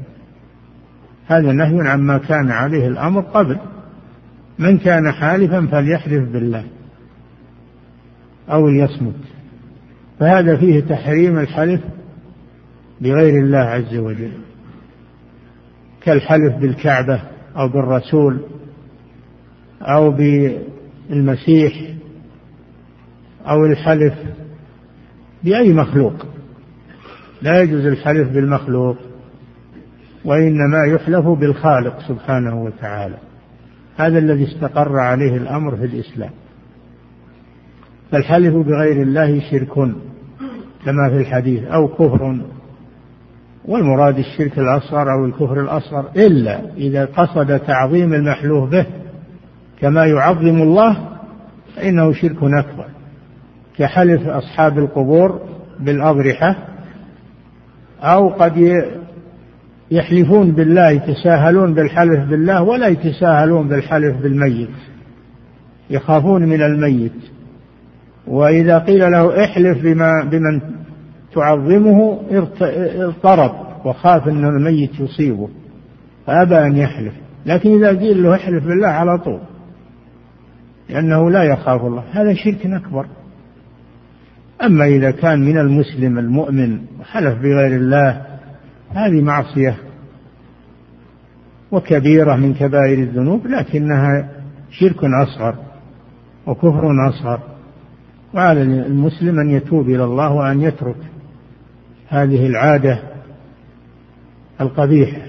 هذا 1.26 1.52
نهي 1.52 1.88
عما 1.88 2.18
كان 2.18 2.50
عليه 2.50 2.88
الأمر 2.88 3.20
قبل. 3.20 3.58
من 4.58 4.78
كان 4.78 5.12
حالفا 5.12 5.66
فليحلف 5.66 6.28
بالله 6.28 6.64
أو 8.50 8.68
ليصمت. 8.68 9.14
فهذا 10.20 10.56
فيه 10.56 10.80
تحريم 10.80 11.38
الحلف 11.38 11.80
بغير 13.00 13.42
الله 13.44 13.58
عز 13.58 13.96
وجل. 13.96 14.32
كالحلف 16.02 16.56
بالكعبة 16.56 17.22
أو 17.56 17.68
بالرسول 17.68 18.40
أو 19.82 20.10
بالمسيح 20.10 21.72
أو 23.46 23.66
الحلف 23.66 24.14
بأي 25.44 25.72
مخلوق. 25.72 26.26
لا 27.42 27.60
يجوز 27.60 27.86
الحلف 27.86 28.28
بالمخلوق 28.28 28.96
وإنما 30.24 30.84
يحلف 30.86 31.26
بالخالق 31.26 31.98
سبحانه 32.08 32.62
وتعالى. 32.62 33.16
هذا 33.96 34.18
الذي 34.18 34.44
استقر 34.44 34.98
عليه 34.98 35.36
الأمر 35.36 35.76
في 35.76 35.84
الإسلام. 35.84 36.30
فالحلف 38.12 38.54
بغير 38.54 39.02
الله 39.02 39.40
شرك 39.50 39.74
كما 40.84 41.08
في 41.10 41.16
الحديث 41.16 41.64
أو 41.64 41.88
كفر. 41.88 42.40
والمراد 43.64 44.18
الشرك 44.18 44.58
الأصغر 44.58 45.12
أو 45.12 45.24
الكفر 45.24 45.60
الأصغر 45.60 46.08
إلا 46.16 46.60
إذا 46.76 47.04
قصد 47.04 47.58
تعظيم 47.58 48.14
المحلوف 48.14 48.70
به 48.70 48.86
كما 49.80 50.06
يعظم 50.06 50.62
الله 50.62 51.08
فإنه 51.76 52.12
شرك 52.12 52.42
أكبر. 52.42 52.86
كحلف 53.78 54.28
أصحاب 54.28 54.78
القبور 54.78 55.40
بالأضرحة 55.80 56.69
أو 58.02 58.28
قد 58.28 58.82
يحلفون 59.90 60.52
بالله 60.52 60.90
يتساهلون 60.90 61.74
بالحلف 61.74 62.30
بالله 62.30 62.62
ولا 62.62 62.86
يتساهلون 62.86 63.68
بالحلف 63.68 64.22
بالميت. 64.22 64.68
يخافون 65.90 66.42
من 66.42 66.62
الميت. 66.62 67.12
وإذا 68.26 68.78
قيل 68.78 69.12
له 69.12 69.44
احلف 69.44 69.82
بما 69.82 70.24
بمن 70.24 70.60
تعظمه 71.34 72.20
اضطرب 73.00 73.52
وخاف 73.84 74.28
أن 74.28 74.44
الميت 74.44 75.00
يصيبه 75.00 75.48
فأبى 76.26 76.58
أن 76.58 76.76
يحلف. 76.76 77.14
لكن 77.46 77.70
إذا 77.70 77.98
قيل 77.98 78.22
له 78.22 78.34
احلف 78.34 78.64
بالله 78.64 78.88
على 78.88 79.18
طول 79.18 79.40
لأنه 80.88 81.30
لا 81.30 81.42
يخاف 81.42 81.84
الله. 81.84 82.04
هذا 82.12 82.34
شرك 82.34 82.66
أكبر. 82.66 83.06
أما 84.62 84.84
إذا 84.84 85.10
كان 85.10 85.40
من 85.40 85.58
المسلم 85.58 86.18
المؤمن 86.18 86.80
وحلف 87.00 87.38
بغير 87.38 87.76
الله 87.76 88.22
هذه 88.90 89.22
معصية 89.22 89.76
وكبيرة 91.72 92.36
من 92.36 92.54
كبائر 92.54 92.98
الذنوب 92.98 93.46
لكنها 93.46 94.28
شرك 94.70 95.04
أصغر 95.04 95.54
وكفر 96.46 97.08
أصغر. 97.08 97.40
وعلى 98.34 98.62
المسلم 98.62 99.40
أن 99.40 99.50
يتوب 99.50 99.88
إلى 99.88 100.04
الله 100.04 100.32
وأن 100.32 100.60
يترك 100.60 100.96
هذه 102.08 102.46
العادة 102.46 102.98
القبيحة 104.60 105.22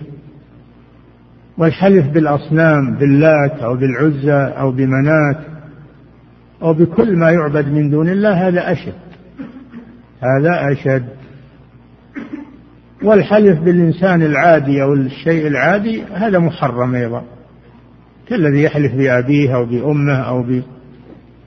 والحلف 1.58 2.08
بالأصنام 2.08 2.96
باللات 2.96 3.52
أو 3.52 3.76
بالعزى 3.76 4.54
أو 4.60 4.72
بمنات 4.72 5.38
أو 6.62 6.74
بكل 6.74 7.18
ما 7.18 7.32
يعبد 7.32 7.68
من 7.68 7.90
دون 7.90 8.10
الله 8.10 8.48
هذا 8.48 8.72
أشد. 8.72 9.11
هذا 10.22 10.72
أشد. 10.72 11.06
والحلف 13.04 13.60
بالإنسان 13.60 14.22
العادي 14.22 14.84
أو 14.84 14.94
الشيء 14.94 15.48
العادي 15.48 16.04
هذا 16.04 16.40
محرم 16.40 16.96
أيضا. 16.96 17.24
كالذي 18.28 18.64
يحلف 18.64 18.96
بأبيه 18.96 19.56
أو 19.56 19.66
بأمه 19.66 20.18
أو 20.18 20.44
ب 20.44 20.64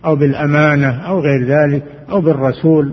أو 0.05 0.16
بالأمانة 0.16 0.89
أو 0.89 1.20
غير 1.20 1.47
ذلك 1.47 1.83
أو 2.11 2.20
بالرسول. 2.20 2.93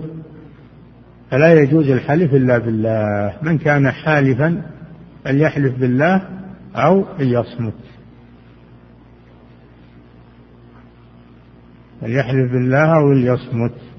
فلا 1.30 1.52
يجوز 1.52 1.90
الحلف 1.90 2.34
إلا 2.34 2.58
بالله. 2.58 3.36
من 3.42 3.58
كان 3.58 3.90
حالفا 3.90 4.62
فليحلف 5.24 5.78
بالله 5.78 6.22
أو 6.76 7.04
ليصمت. 7.18 7.74
فليحلف 12.00 12.52
بالله 12.52 12.96
أو 12.96 13.12
ليصمت. 13.12 13.91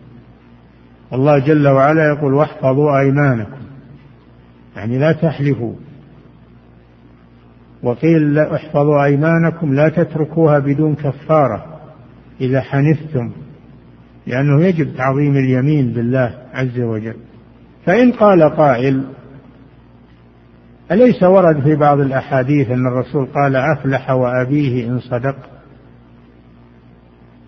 الله 1.13 1.39
جل 1.39 1.67
وعلا 1.67 2.07
يقول 2.07 2.33
واحفظوا 2.33 2.99
أيمانكم. 2.99 3.61
يعني 4.75 4.97
لا 4.97 5.11
تحلفوا. 5.11 5.73
وقيل 7.83 8.39
احفظوا 8.39 9.03
أيمانكم 9.03 9.73
لا 9.73 9.89
تتركوها 9.89 10.59
بدون 10.59 10.95
كفارة 10.95 11.65
إذا 12.41 12.61
حنفتم 12.61 13.31
لأنه 14.27 14.63
يجب 14.63 14.95
تعظيم 14.95 15.37
اليمين 15.37 15.93
بالله 15.93 16.37
عز 16.53 16.79
وجل. 16.79 17.15
فإن 17.85 18.11
قال 18.11 18.43
قائل 18.43 19.03
أليس 20.91 21.23
ورد 21.23 21.63
في 21.63 21.75
بعض 21.75 21.99
الأحاديث 21.99 22.69
أن 22.71 22.87
الرسول 22.87 23.25
قال 23.25 23.55
أفلح 23.55 24.09
وأبيه 24.09 24.87
إن 24.87 24.99
صدق؟ 24.99 25.35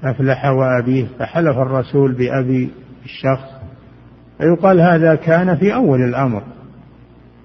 أفلح 0.04 0.46
وأبيه 0.46 1.08
فحلف 1.20 1.58
الرسول 1.58 2.12
بأبي 2.12 2.70
الشخص 3.06 3.55
فيقال 4.38 4.82
هذا 4.82 5.16
كان 5.16 5.56
في 5.56 5.74
أول 5.74 6.02
الأمر 6.02 6.44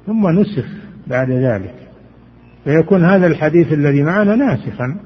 ثم 0.07 0.29
نسخ 0.29 0.67
بعد 1.07 1.31
ذلك 1.31 1.75
فيكون 2.65 3.05
هذا 3.05 3.27
الحديث 3.27 3.73
الذي 3.73 4.03
معنا 4.03 4.37
ناسخا 4.37 4.97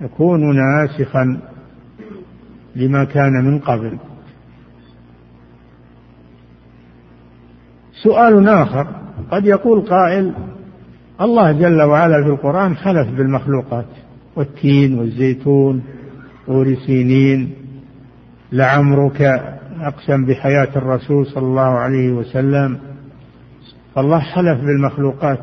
يكون 0.00 0.56
ناسخا 0.56 1.40
لما 2.76 3.04
كان 3.04 3.32
من 3.32 3.58
قبل. 3.58 3.98
سؤال 8.02 8.48
آخر 8.48 8.86
قد 9.30 9.46
يقول 9.46 9.80
قائل 9.80 10.34
الله 11.20 11.52
جل 11.52 11.82
وعلا 11.82 12.22
في 12.22 12.28
القرآن 12.28 12.76
حلف 12.76 13.08
بالمخلوقات 13.10 13.86
والتين 14.36 14.98
والزيتون 14.98 15.82
طور 16.46 16.74
سينين 16.86 17.54
لعمرك 18.52 19.20
أقسم 19.80 20.26
بحياة 20.26 20.68
الرسول 20.76 21.26
صلى 21.26 21.46
الله 21.46 21.62
عليه 21.62 22.12
وسلم 22.12 22.78
فالله 23.94 24.18
حلف 24.18 24.60
بالمخلوقات. 24.60 25.40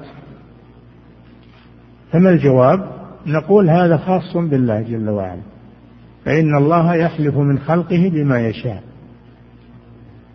فما 2.11 2.29
الجواب؟ 2.29 2.97
نقول 3.25 3.69
هذا 3.69 3.97
خاص 3.97 4.37
بالله 4.37 4.81
جل 4.81 5.09
وعلا 5.09 5.41
فإن 6.25 6.57
الله 6.57 6.95
يحلف 6.95 7.37
من 7.37 7.59
خلقه 7.59 8.11
بما 8.13 8.47
يشاء. 8.47 8.83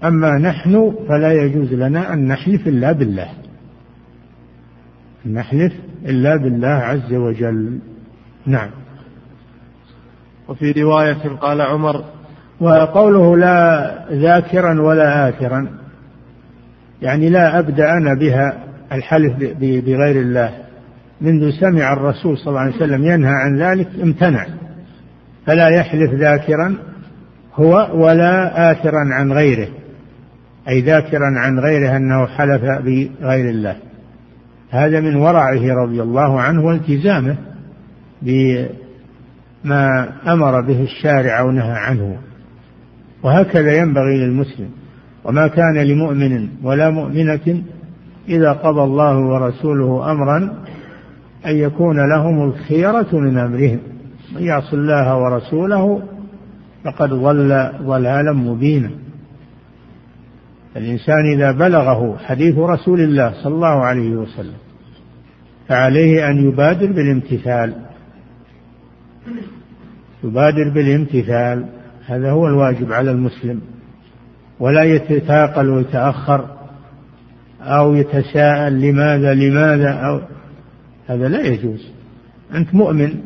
أما 0.05 0.39
نحن 0.39 0.95
فلا 1.09 1.33
يجوز 1.33 1.73
لنا 1.73 2.13
أن 2.13 2.27
نحلف 2.27 2.69
إلا 2.69 2.93
بالله 2.93 3.29
نحلف 5.27 5.73
إلا 6.05 6.37
بالله 6.37 6.69
عز 6.69 7.15
وجل. 7.15 7.79
نعم. 8.47 8.71
وفي 10.49 10.73
رواية 10.73 11.29
قال 11.29 11.61
عمر 11.61 12.05
وقوله 12.63 13.37
لا 13.37 13.95
ذاكرا 14.13 14.83
ولا 14.83 15.29
آثرا 15.29 15.69
يعني 17.03 17.29
لا 17.29 17.59
أبدأ 17.59 17.91
أنا 17.91 18.15
بها 18.15 18.53
الحلف 18.93 19.33
بغير 19.61 20.21
الله. 20.21 20.51
منذ 21.21 21.51
سمع 21.61 21.93
الرسول 21.93 22.39
صلى 22.39 22.49
الله 22.49 22.61
عليه 22.61 22.77
وسلم 22.77 23.05
ينهى 23.05 23.33
عن 23.33 23.63
ذلك 23.63 23.89
امتنع. 24.03 24.47
فلا 25.47 25.69
يحلف 25.69 26.15
ذاكرا 26.15 26.75
هو 27.55 27.89
ولا 27.95 28.73
آثرا 28.73 29.05
عن 29.13 29.33
غيره 29.33 29.69
أي 30.69 30.81
ذاكرا 30.81 31.39
عن 31.39 31.59
غيره 31.59 31.97
أنه 31.97 32.27
حلف 32.27 32.63
بغير 32.63 33.51
الله. 33.51 33.77
هذا 34.71 35.01
من 35.01 35.17
ورعه 35.17 35.75
رضي 35.85 36.03
الله 36.03 36.41
عنه 36.41 36.65
والتزامه 36.65 37.37
بما 38.23 40.09
أمر 40.27 40.61
به 40.61 40.83
الشارع 40.83 41.43
ونهى 41.43 41.73
عنه. 41.73 42.19
وهكذا 43.23 43.73
ينبغي 43.79 44.19
للمسلم 44.19 44.71
وما 45.25 45.49
كان 45.49 45.79
لمؤمن 45.79 46.49
ولا 46.63 46.91
مؤمنة 46.91 47.63
إذا 48.29 48.53
قضى 48.53 48.83
الله 48.83 49.19
ورسوله 49.19 50.11
أمرا 50.11 50.65
أن 51.47 51.57
يكون 51.57 51.97
لهم 52.09 52.45
الخيرة 52.45 53.09
من 53.13 53.39
أمرهم. 53.39 53.79
من 54.35 54.43
يعص 54.43 54.73
الله 54.73 55.17
ورسوله 55.17 56.03
فقد 56.85 57.09
ضل 57.11 57.71
ضلالا 57.83 58.33
مبينا. 58.33 58.91
الإنسان 60.77 61.33
إذا 61.33 61.53
بلغه 61.53 62.17
حديث 62.17 62.59
رسول 62.59 63.01
الله 63.01 63.33
صلى 63.43 63.55
الله 63.55 63.85
عليه 63.85 64.11
وسلم 64.11 64.57
فعليه 65.69 66.31
أن 66.31 66.49
يبادر 66.49 66.93
بالامتثال. 66.93 67.75
يبادر 70.25 70.69
بالامتثال. 70.75 71.82
هذا 72.13 72.31
هو 72.31 72.47
الواجب 72.47 72.93
على 72.93 73.11
المسلم 73.11 73.61
ولا 74.61 74.83
يتثاقل 74.83 75.69
ويتأخر 75.69 76.47
أو 77.61 77.95
يتساءل 77.95 78.81
لماذا 78.81 79.35
لماذا 79.35 79.91
أو 79.91 80.21
هذا 81.09 81.29
لا 81.29 81.41
يجوز. 81.47 81.89
أنت 82.55 82.75
مؤمن 82.75 83.21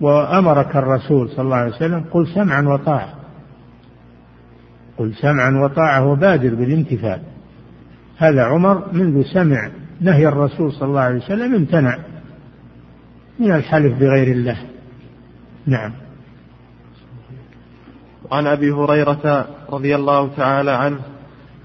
وأمرك 0.00 0.76
الرسول 0.76 1.28
صلى 1.28 1.44
الله 1.44 1.56
عليه 1.56 1.76
وسلم 1.76 2.04
قل 2.10 2.26
سمعا 2.26 2.62
وطاعة. 2.62 3.14
قل 4.98 5.14
سمعا 5.14 5.50
وطاعة 5.64 6.06
وبادر 6.06 6.54
بالامتثال. 6.54 7.20
هذا 8.18 8.44
عمر 8.44 8.92
منذ 8.92 9.22
سمع 9.22 9.70
نهي 10.00 10.28
الرسول 10.28 10.72
صلى 10.72 10.88
الله 10.88 11.00
عليه 11.00 11.24
وسلم 11.24 11.54
امتنع 11.54 11.98
من 13.38 13.52
الحلف 13.52 13.98
بغير 13.98 14.28
الله. 14.28 14.56
نعم. 15.66 16.03
وعن 18.34 18.46
أبي 18.46 18.70
هريرة 18.70 19.46
رضي 19.70 19.94
الله 19.94 20.30
تعالى 20.36 20.70
عنه 20.70 20.98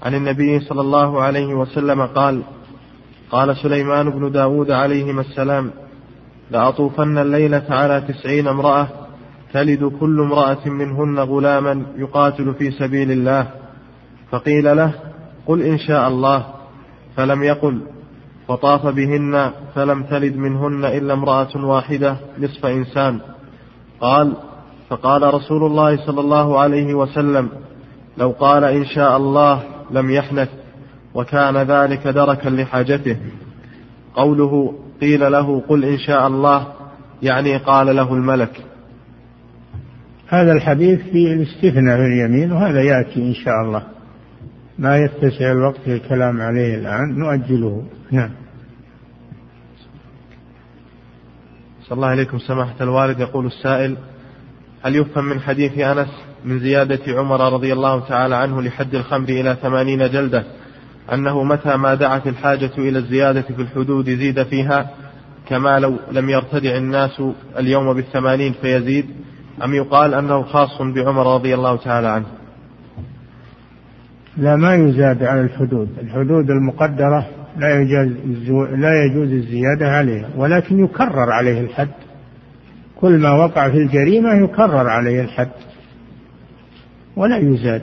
عن 0.02 0.14
النبي 0.14 0.60
صلى 0.60 0.80
الله 0.80 1.22
عليه 1.22 1.54
وسلم 1.54 2.06
قال 2.06 2.42
قال 3.30 3.56
سليمان 3.56 4.10
بن 4.10 4.32
داود 4.32 4.70
عليهما 4.70 5.20
السلام 5.20 5.70
لأطوفن 6.50 7.18
الليلة 7.18 7.64
على 7.70 8.00
تسعين 8.08 8.48
امرأة 8.48 8.88
تلد 9.52 9.84
كل 10.00 10.20
امرأة 10.20 10.68
منهن 10.68 11.18
غلاما 11.18 11.82
يقاتل 11.96 12.54
في 12.54 12.70
سبيل 12.70 13.10
الله. 13.10 13.46
فقيل 14.30 14.76
له 14.76 14.92
قل 15.46 15.62
إن 15.62 15.78
شاء 15.78 16.08
الله. 16.08 16.46
فلم 17.16 17.42
يقل. 17.42 17.80
وطاف 18.48 18.86
بهن 18.86 19.50
فلم 19.74 20.02
تلد 20.02 20.36
منهن 20.36 20.84
إلا 20.84 21.12
امرأة 21.12 21.64
واحدة 21.64 22.16
نصف 22.38 22.66
إنسان. 22.66 23.20
قال 24.00 24.36
فقال 24.90 25.34
رسول 25.34 25.66
الله 25.66 26.06
صلى 26.06 26.20
الله 26.20 26.58
عليه 26.58 26.94
وسلم 26.94 27.48
لو 28.18 28.30
قال 28.30 28.64
إن 28.64 28.84
شاء 28.84 29.16
الله 29.16 29.62
لم 29.90 30.10
يحنث 30.10 30.48
وكان 31.14 31.56
ذلك 31.56 32.06
دركا 32.06 32.48
لحاجته. 32.48 33.16
قوله 34.14 34.74
قيل 35.00 35.32
له 35.32 35.62
قل 35.68 35.84
إن 35.84 35.98
شاء 35.98 36.26
الله 36.26 36.66
يعني 37.22 37.56
قال 37.56 37.96
له 37.96 38.14
الملك. 38.14 38.64
هذا 40.28 40.52
الحديث 40.52 41.00
في 41.00 41.32
الاستثناء 41.32 41.96
في 41.96 42.06
اليمين 42.06 42.52
وهذا 42.52 42.82
يأتي 42.82 43.20
إن 43.20 43.34
شاء 43.34 43.54
الله. 43.64 43.82
ما 44.78 44.96
يتسع 44.96 45.52
الوقت 45.52 45.80
للكلام 45.86 46.40
عليه 46.40 46.74
الآن 46.74 47.18
نؤجله. 47.18 47.84
نعم. 48.10 48.30
صلى 51.82 51.96
الله 51.96 52.08
عليكم. 52.08 52.38
سماحة 52.38 52.74
الوالد 52.80 53.20
يقول 53.20 53.46
السائل 53.46 53.96
هل 54.82 54.96
يفهم 54.96 55.24
من 55.24 55.40
حديث 55.40 55.78
أنس 55.78 56.08
من 56.44 56.58
زيادة 56.58 57.18
عمر 57.18 57.52
رضي 57.52 57.72
الله 57.72 58.00
تعالى 58.00 58.36
عنه 58.36 58.62
لحد 58.62 58.94
الخمر 58.94 59.28
إلى 59.28 59.56
ثمانين 59.62 59.98
جلدة 59.98 60.44
أنه 61.12 61.44
متى 61.44 61.76
ما 61.76 61.94
دعت 61.94 62.26
الحاجة 62.26 62.70
إلى 62.78 62.98
الزيادة 62.98 63.42
في 63.42 63.62
الحدود 63.62 64.10
زيد 64.10 64.42
فيها 64.42 64.90
كما 65.46 65.78
لو 65.78 65.96
لم 66.12 66.30
يرتدع 66.30 66.76
الناس 66.76 67.22
اليوم 67.58 67.94
بالثمانين 67.94 68.52
فيزيد؟ 68.52 69.06
أم 69.64 69.74
يقال 69.74 70.14
أنه 70.14 70.42
خاص 70.42 70.82
بعمر 70.82 71.34
رضي 71.34 71.54
الله 71.54 71.76
تعالى 71.76 72.08
عنه؟ 72.08 72.26
لا 74.36 74.56
ما 74.56 74.74
يزاد 74.74 75.22
على 75.22 75.40
الحدود. 75.40 75.88
الحدود 76.02 76.50
المقدرة 76.50 77.26
لا 77.56 77.80
يجوز 77.80 78.50
لا 78.70 79.04
يجوز 79.04 79.32
الزيادة 79.32 79.88
عليها 79.88 80.28
ولكن 80.36 80.84
يكرر 80.84 81.30
عليه 81.32 81.60
الحد. 81.60 82.09
كل 83.00 83.18
ما 83.18 83.32
وقع 83.32 83.70
في 83.70 83.76
الجريمة 83.76 84.34
يكرر 84.44 84.88
عليه 84.88 85.20
الحد 85.20 85.50
ولا 87.16 87.36
يزاد. 87.36 87.82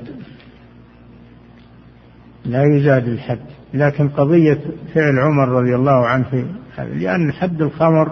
لا 2.45 2.63
يزاد 2.63 3.07
الحد. 3.07 3.39
لكن 3.73 4.09
قضية 4.09 4.59
فعل 4.93 5.19
عمر 5.19 5.49
رضي 5.49 5.75
الله 5.75 6.07
عنه 6.07 6.23
في 6.23 6.45
لأن 6.77 7.31
حد 7.31 7.61
الخمر 7.61 8.11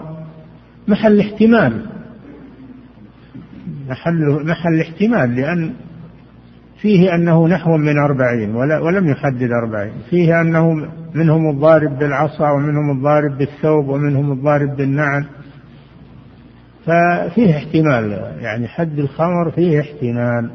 محل 0.88 1.20
احتمال. 1.20 1.86
محل 3.88 4.46
محل 4.46 4.80
احتمال 4.80 5.36
لأن 5.36 5.72
فيه 6.82 7.14
أنه 7.14 7.48
نحو 7.48 7.76
من 7.76 7.98
أربعين 7.98 8.54
ولا 8.54 8.78
ولم 8.78 9.08
يحدد 9.08 9.48
أربعين. 9.64 9.92
فيه 10.10 10.40
أنه 10.40 10.88
منهم 11.14 11.50
الضارب 11.50 11.98
بالعصا 11.98 12.50
ومنهم 12.50 12.90
الضارب 12.96 13.38
بالثوب 13.38 13.88
ومنهم 13.88 14.32
الضارب 14.32 14.76
بالنعل. 14.76 15.24
ففيه 16.86 17.56
احتمال 17.56 18.10
يعني 18.40 18.68
حد 18.68 18.98
الخمر 18.98 19.50
فيه 19.50 19.80
احتمال. 19.80 20.50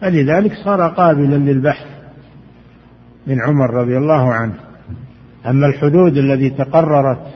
فلذلك 0.00 0.52
صار 0.64 0.88
قابلا 0.88 1.36
للبحث 1.36 1.86
من 3.26 3.42
عمر 3.42 3.70
رضي 3.70 3.96
الله 3.96 4.32
عنه. 4.32 4.54
أما 5.46 5.66
الحدود 5.66 6.16
التي 6.16 6.50
تقررت 6.50 7.26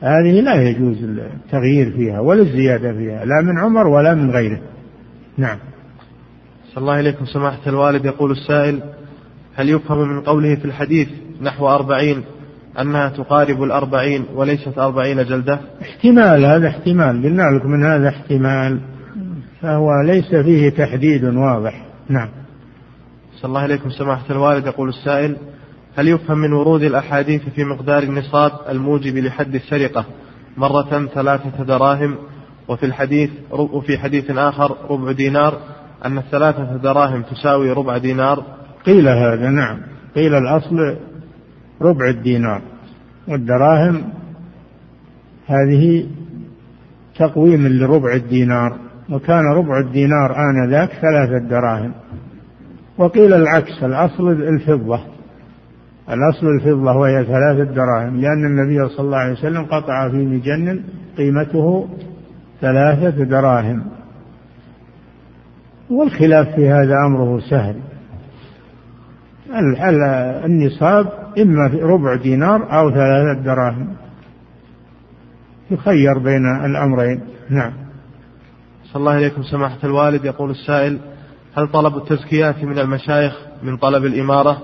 هذه 0.00 0.40
لا 0.40 0.54
يجوز 0.54 1.02
التغيير 1.02 1.90
فيها 1.90 2.20
ولا 2.20 2.42
الزيادة 2.42 2.92
فيها 2.92 3.24
لا 3.24 3.42
من 3.42 3.58
عمر 3.58 3.86
ولا 3.86 4.14
من 4.14 4.30
غيره. 4.30 4.60
نعم. 5.38 5.58
صلى 6.72 6.82
الله 6.82 7.00
إليكم 7.00 7.24
سماحة 7.24 7.60
الوالد. 7.66 8.04
يقول 8.04 8.30
السائل 8.30 8.80
هل 9.54 9.68
يفهم 9.68 10.08
من 10.08 10.20
قوله 10.20 10.54
في 10.54 10.64
الحديث 10.64 11.08
نحو 11.42 11.68
أربعين 11.68 12.24
أنها 12.80 13.08
تقارب 13.08 13.62
الأربعين 13.62 14.24
وليست 14.34 14.78
أربعين 14.78 15.24
جلدة؟ 15.24 15.60
احتمال 15.82 16.44
هذا 16.44 16.68
احتمال. 16.68 17.22
قلنا 17.22 17.42
لكم 17.42 17.70
من 17.70 17.84
هذا 17.84 18.08
احتمال. 18.08 18.80
فهو 19.62 19.88
ليس 20.06 20.34
فيه 20.34 20.68
تحديد 20.68 21.24
واضح. 21.24 21.86
نعم. 22.08 22.28
صلى 23.40 23.48
الله 23.48 23.60
عليكم 23.60 23.90
سماحة 23.90 24.24
الوالد. 24.30 24.66
يقول 24.66 24.88
السائل 24.88 25.36
هل 25.96 26.08
يفهم 26.08 26.38
من 26.38 26.52
ورود 26.52 26.82
الأحاديث 26.82 27.48
في 27.48 27.64
مقدار 27.64 28.02
النصاب 28.02 28.52
الموجب 28.68 29.16
لحد 29.16 29.54
السرقة 29.54 30.04
مرة 30.56 31.06
ثلاثة 31.14 31.64
دراهم 31.64 32.16
وفي 32.68 32.86
الحديث 32.86 33.30
وفي 33.50 33.98
حديث 33.98 34.30
آخر 34.30 34.76
ربع 34.90 35.12
دينار؟ 35.12 35.58
أن 36.04 36.18
الثلاثة 36.18 36.76
دراهم 36.76 37.22
تساوي 37.22 37.72
ربع 37.72 37.98
دينار. 37.98 38.44
قيل 38.86 39.08
هذا 39.08 39.50
نعم. 39.50 39.80
قيل 40.14 40.34
الأصل 40.34 40.96
ربع 41.84 42.08
الدينار 42.08 42.62
والدراهم 43.28 44.02
هذه 45.46 46.06
تقويم 47.18 47.66
لربع 47.66 48.14
الدينار 48.14 48.76
وكان 49.10 49.44
ربع 49.44 49.78
الدينار 49.78 50.36
آنذاك 50.50 50.88
ثلاثة 50.88 51.48
دراهم 51.48 51.92
وقيل 52.98 53.34
العكس 53.34 53.82
الأصل 53.82 54.28
الفضة 54.28 55.00
الأصل 56.10 56.46
الفضة 56.46 56.96
وهي 56.96 57.24
ثلاثة 57.24 57.74
دراهم 57.74 58.20
لأن 58.20 58.46
النبي 58.46 58.88
صلى 58.88 59.06
الله 59.06 59.18
عليه 59.18 59.32
وسلم 59.32 59.64
قطع 59.64 60.10
في 60.10 60.16
مجن 60.16 60.82
قيمته 61.16 61.88
ثلاثة 62.60 63.24
دراهم. 63.24 63.82
والخلاف 65.90 66.54
في 66.54 66.68
هذا 66.68 66.94
أمره 67.06 67.40
سهل. 67.50 67.76
النصاب 70.44 71.06
إما 71.38 71.68
في 71.70 71.76
ربع 71.76 72.14
دينار 72.14 72.78
أو 72.78 72.90
ثلاثة 72.90 73.42
دراهم. 73.44 73.94
يخير 75.70 76.18
بين 76.18 76.46
الأمرين. 76.64 77.20
نعم. 77.50 77.72
صلى 78.84 79.00
الله 79.00 79.12
عليكم 79.12 79.42
سماحة 79.42 79.78
الوالد. 79.84 80.24
يقول 80.24 80.50
السائل 80.50 80.98
هل 81.56 81.68
طلب 81.68 81.96
التزكيات 81.96 82.64
من 82.64 82.78
المشايخ 82.78 83.38
من 83.62 83.76
طلب 83.76 84.04
الإمارة؟ 84.04 84.62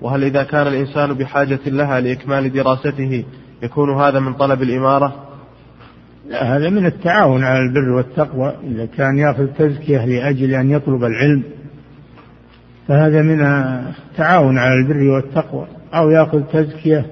وهل 0.00 0.24
إذا 0.24 0.42
كان 0.42 0.66
الإنسان 0.66 1.12
بحاجة 1.12 1.60
لها 1.66 2.00
لإكمال 2.00 2.52
دراسته 2.52 3.24
يكون 3.62 4.00
هذا 4.00 4.20
من 4.20 4.34
طلب 4.34 4.62
الإمارة؟ 4.62 5.14
لا 6.28 6.56
هذا 6.56 6.70
من 6.70 6.86
التعاون 6.86 7.44
على 7.44 7.58
البر 7.58 7.90
والتقوى. 7.96 8.54
إذا 8.64 8.86
كان 8.86 9.18
يأخذ 9.18 9.46
تزكية 9.46 10.04
لأجل 10.04 10.54
أن 10.54 10.70
يطلب 10.70 11.04
العلم 11.04 11.42
فهذا 12.88 13.22
من 13.22 13.40
التعاون 13.40 14.58
على 14.58 14.74
البر 14.74 15.10
والتقوى 15.10 15.66
أو 15.94 16.10
يأخذ 16.10 16.42
تزكية 16.42 17.06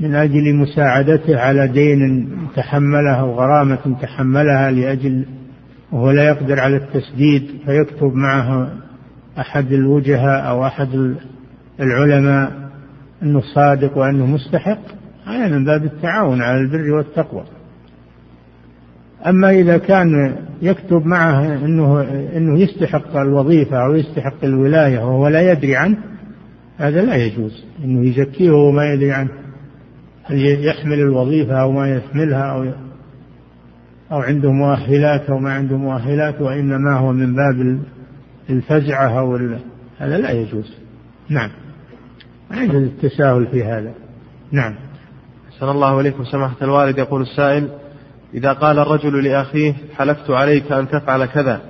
من 0.00 0.14
أجل 0.14 0.54
مساعدته 0.54 1.40
على 1.40 1.68
دين 1.68 2.30
تحملها 2.56 3.20
أو 3.20 3.32
غرامة 3.32 3.96
تحملها 4.02 4.70
لأجل 4.70 5.24
وهو 5.92 6.10
لا 6.10 6.24
يقدر 6.24 6.60
على 6.60 6.76
التسديد 6.76 7.50
فيكتب 7.66 8.14
معه 8.14 8.72
أحد 9.38 9.72
الوجهاء 9.72 10.48
أو 10.48 10.66
أحد 10.66 11.14
العلماء 11.80 12.70
أنه 13.22 13.40
صادق 13.54 13.98
وأنه 13.98 14.26
مستحق. 14.26 14.80
هذا 15.26 15.48
من 15.48 15.64
باب 15.64 15.84
التعاون 15.84 16.42
على 16.42 16.60
البر 16.60 16.92
والتقوى. 16.92 17.44
أما 19.26 19.50
إذا 19.50 19.78
كان 19.78 20.36
يكتب 20.62 21.06
معه 21.06 21.64
أنه 21.64 22.02
أنه 22.36 22.58
يستحق 22.58 23.16
الوظيفة 23.16 23.84
أو 23.84 23.94
يستحق 23.94 24.44
الولاية 24.44 24.98
وهو 24.98 25.28
لا 25.28 25.52
يدري 25.52 25.76
عنه 25.76 25.96
هذا 26.78 27.04
لا 27.04 27.16
يجوز. 27.16 27.64
أنه 27.84 28.06
يزكيه 28.06 28.50
وهو 28.50 28.70
ما 28.70 28.92
يدري 28.92 29.12
عنه. 29.12 29.30
هل 30.24 30.66
يحمل 30.66 31.00
الوظيفة 31.00 31.60
أو 31.60 31.72
ما 31.72 31.96
يحملها 31.96 32.42
أو 32.42 32.64
أو 34.12 34.18
عنده 34.18 34.52
مؤهلات 34.52 35.30
أو 35.30 35.38
ما 35.38 35.52
عنده 35.52 35.76
مؤهلات 35.76 36.40
وإنما 36.40 36.96
هو 36.96 37.12
من 37.12 37.34
باب 37.34 37.80
الفزعة 38.50 39.18
أو 39.18 39.36
هذا 39.98 40.18
لا 40.18 40.30
يجوز. 40.30 40.74
نعم. 41.28 41.50
يجوز 42.54 42.82
التساهل 42.82 43.46
في 43.46 43.64
هذا. 43.64 43.92
نعم. 44.52 44.74
أحسن 45.48 45.68
الله 45.68 46.00
إليكم 46.00 46.24
سماحة 46.24 46.56
الوالد. 46.62 46.98
يقول 46.98 47.22
السائل 47.22 47.68
إذا 48.34 48.52
قال 48.52 48.78
الرجل 48.78 49.24
لأخيه 49.24 49.74
حلفت 49.96 50.30
عليك 50.30 50.72
أن 50.72 50.88
تفعل 50.88 51.26
كذا 51.26 51.60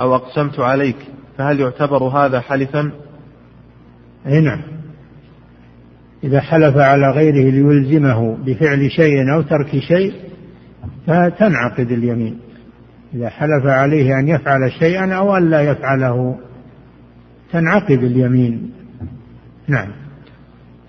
أو 0.00 0.14
أقسمت 0.14 0.60
عليك 0.60 0.96
فهل 1.38 1.60
يعتبر 1.60 2.02
هذا 2.02 2.40
حلفا؟ 2.40 2.90
أي 4.26 4.40
نعم. 4.40 4.62
إذا 6.24 6.40
حلف 6.40 6.76
على 6.76 7.10
غيره 7.10 7.50
ليلزمه 7.50 8.36
بفعل 8.44 8.90
شيء 8.90 9.34
أو 9.34 9.42
ترك 9.42 9.78
شيء 9.78 10.14
فتنعقد 11.06 11.92
اليمين. 11.92 12.38
إذا 13.14 13.28
حلف 13.28 13.66
عليه 13.66 14.18
أن 14.18 14.28
يفعل 14.28 14.72
شيئا 14.78 15.14
أو 15.14 15.36
أن 15.36 15.50
لا 15.50 15.60
يفعله 15.62 16.38
تنعقد 17.52 18.02
اليمين. 18.02 18.72
نعم. 19.68 19.88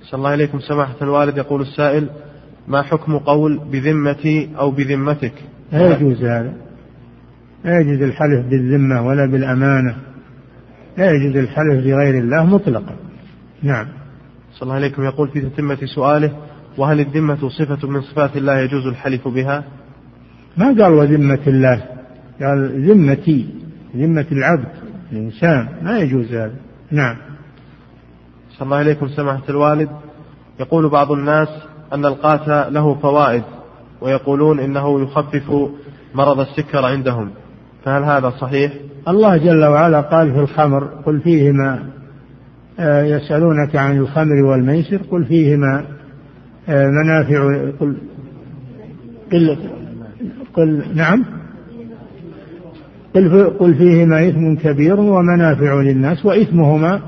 صلى 0.04 0.18
الله 0.18 0.30
عليكم 0.30 0.60
سماحة 0.60 0.96
الوالد 1.02 1.38
يقول 1.38 1.62
السائل 1.62 2.10
ما 2.72 2.82
حكم 2.82 3.18
قول 3.18 3.60
بذمتي 3.72 4.50
أو 4.58 4.72
بذمتك؟ 4.72 5.34
لا 5.72 5.96
يجوز 5.96 6.24
هذا. 6.24 6.54
لا 7.66 7.80
يجوز 7.80 8.02
الحلف 8.02 8.46
بالذمة 8.46 9.08
ولا 9.08 9.26
بالأمانة. 9.26 9.96
لا 10.98 11.12
يجوز 11.12 11.38
الحلف 11.38 11.86
بغير 11.86 12.20
الله 12.24 12.46
مطلقا. 12.46 12.96
نعم. 13.64 13.88
صلى 14.54 14.64
الله 14.64 14.76
عليكم. 14.76 15.04
يقول 15.04 15.30
في 15.30 15.42
تتمة 15.42 15.78
سؤاله 15.96 16.38
وهل 16.78 17.00
الذمة 17.00 17.50
صفة 17.50 17.88
من 17.88 18.02
صفات 18.02 18.38
الله 18.38 18.60
يجوز 18.60 18.88
الحلف 18.88 19.28
بها؟ 19.28 19.64
ما 20.58 20.66
قال 20.66 20.94
وذمة 20.94 21.40
الله؟ 21.48 21.84
قال 22.42 22.90
ذمتي 22.90 23.50
ذمة 23.96 24.26
العبد 24.32 24.72
الإنسان. 25.12 25.70
ما 25.82 26.00
يجوز 26.00 26.34
هذا. 26.34 26.56
نعم. 26.92 27.16
صلى 28.52 28.66
الله 28.66 28.78
عليكم. 28.78 29.08
سماحة 29.08 29.44
الوالد 29.50 29.90
يقول 30.60 30.90
بعض 30.90 31.12
الناس 31.12 31.71
أن 31.94 32.06
القاتا 32.06 32.70
له 32.70 32.96
فوائد 32.96 33.44
ويقولون 34.02 34.60
إنه 34.60 35.02
يخفف 35.02 35.70
مرض 36.16 36.39
السكر 36.39 36.86
عندهم. 36.86 37.30
فهل 37.86 38.04
هذا 38.04 38.30
صحيح؟ 38.30 38.74
الله 39.08 39.38
جل 39.38 39.66
وعلا 39.66 40.02
قال 40.02 40.34
في 40.34 40.39
الخمر 40.39 40.84
قل 41.06 41.20
فيهما 41.20 41.84
آه، 42.80 43.04
يسألونك 43.04 43.76
عن 43.76 43.98
الخمر 43.98 44.44
والميسر 44.44 44.98
قل 45.12 45.26
فيهما 45.26 45.86
آه، 46.70 46.88
منافع 46.88 47.70
قل 47.80 47.98
قل 49.32 49.58
قل 50.54 50.84
نعم. 50.96 51.26
قل, 53.16 53.50
قل 53.60 53.76
فيهما 53.76 54.28
إثم 54.30 54.56
كبير 54.56 55.00
ومنافع 55.00 55.82
للناس 55.82 56.26
وإثمهما 56.26 57.02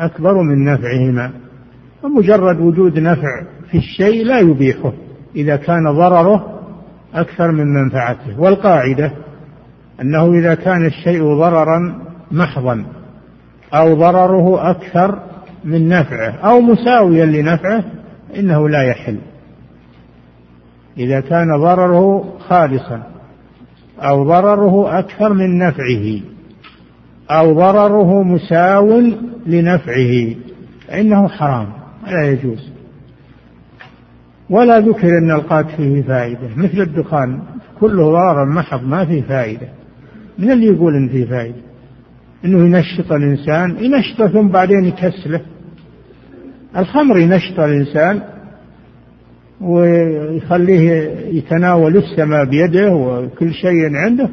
أكبر 0.00 0.42
من 0.42 0.64
نفعهما. 0.64 1.30
ومجرد 2.02 2.60
وجود 2.60 2.98
نفع 2.98 3.42
في 3.70 3.78
الشيء 3.78 4.24
لا 4.24 4.38
يبيحه 4.38 4.92
إذا 5.36 5.56
كان 5.56 5.92
ضرره 5.92 6.60
أكثر 7.14 7.52
من 7.52 7.66
منفعته. 7.66 8.40
والقاعدة 8.40 9.12
أنه 10.00 10.32
إذا 10.32 10.54
كان 10.54 10.86
الشيء 10.86 11.22
ضررا 11.22 12.02
محضا 12.30 12.84
أو 13.74 13.94
ضرره 13.94 14.70
أكثر 14.70 15.18
من 15.64 15.88
نفعه 15.88 16.30
أو 16.30 16.60
مساويا 16.60 17.26
لنفعه 17.26 17.84
إنه 18.36 18.68
لا 18.68 18.82
يحل. 18.82 19.18
إذا 20.98 21.20
كان 21.20 21.56
ضرره 21.56 22.24
خالصا 22.48 23.02
أو 24.00 24.24
ضرره 24.24 24.98
أكثر 24.98 25.32
من 25.32 25.58
نفعه 25.58 26.20
أو 27.30 27.52
ضرره 27.52 28.22
مساو 28.22 29.02
لنفعه 29.46 30.34
فإنه 30.88 31.28
حرام 31.28 31.68
لا 32.06 32.30
يجوز. 32.30 32.77
ولا 34.50 34.80
ذكر 34.80 35.18
أن 35.18 35.30
القات 35.30 35.66
فيه 35.76 36.02
فائدة. 36.02 36.48
مثل 36.56 36.80
الدخان 36.80 37.38
كله 37.80 38.10
ضرر 38.12 38.46
محض 38.46 38.84
ما 38.84 39.04
فيه 39.04 39.22
فائدة. 39.22 39.68
من 40.38 40.50
اللي 40.50 40.66
يقول 40.66 40.94
إن 40.94 41.08
فيه 41.08 41.24
فائدة؟ 41.24 41.60
إنه 42.44 42.58
ينشط 42.58 43.12
الإنسان 43.12 43.76
ينشطه 43.80 44.28
ثم 44.28 44.48
بعدين 44.48 44.84
يكسله. 44.84 45.40
الخمر 46.76 47.18
ينشط 47.18 47.60
الإنسان 47.60 48.20
ويخليه 49.60 50.90
يتناول 51.38 51.96
السماء 51.96 52.44
بيده 52.44 52.92
وكل 52.92 53.52
شيء 53.52 53.96
عنده 53.96 54.28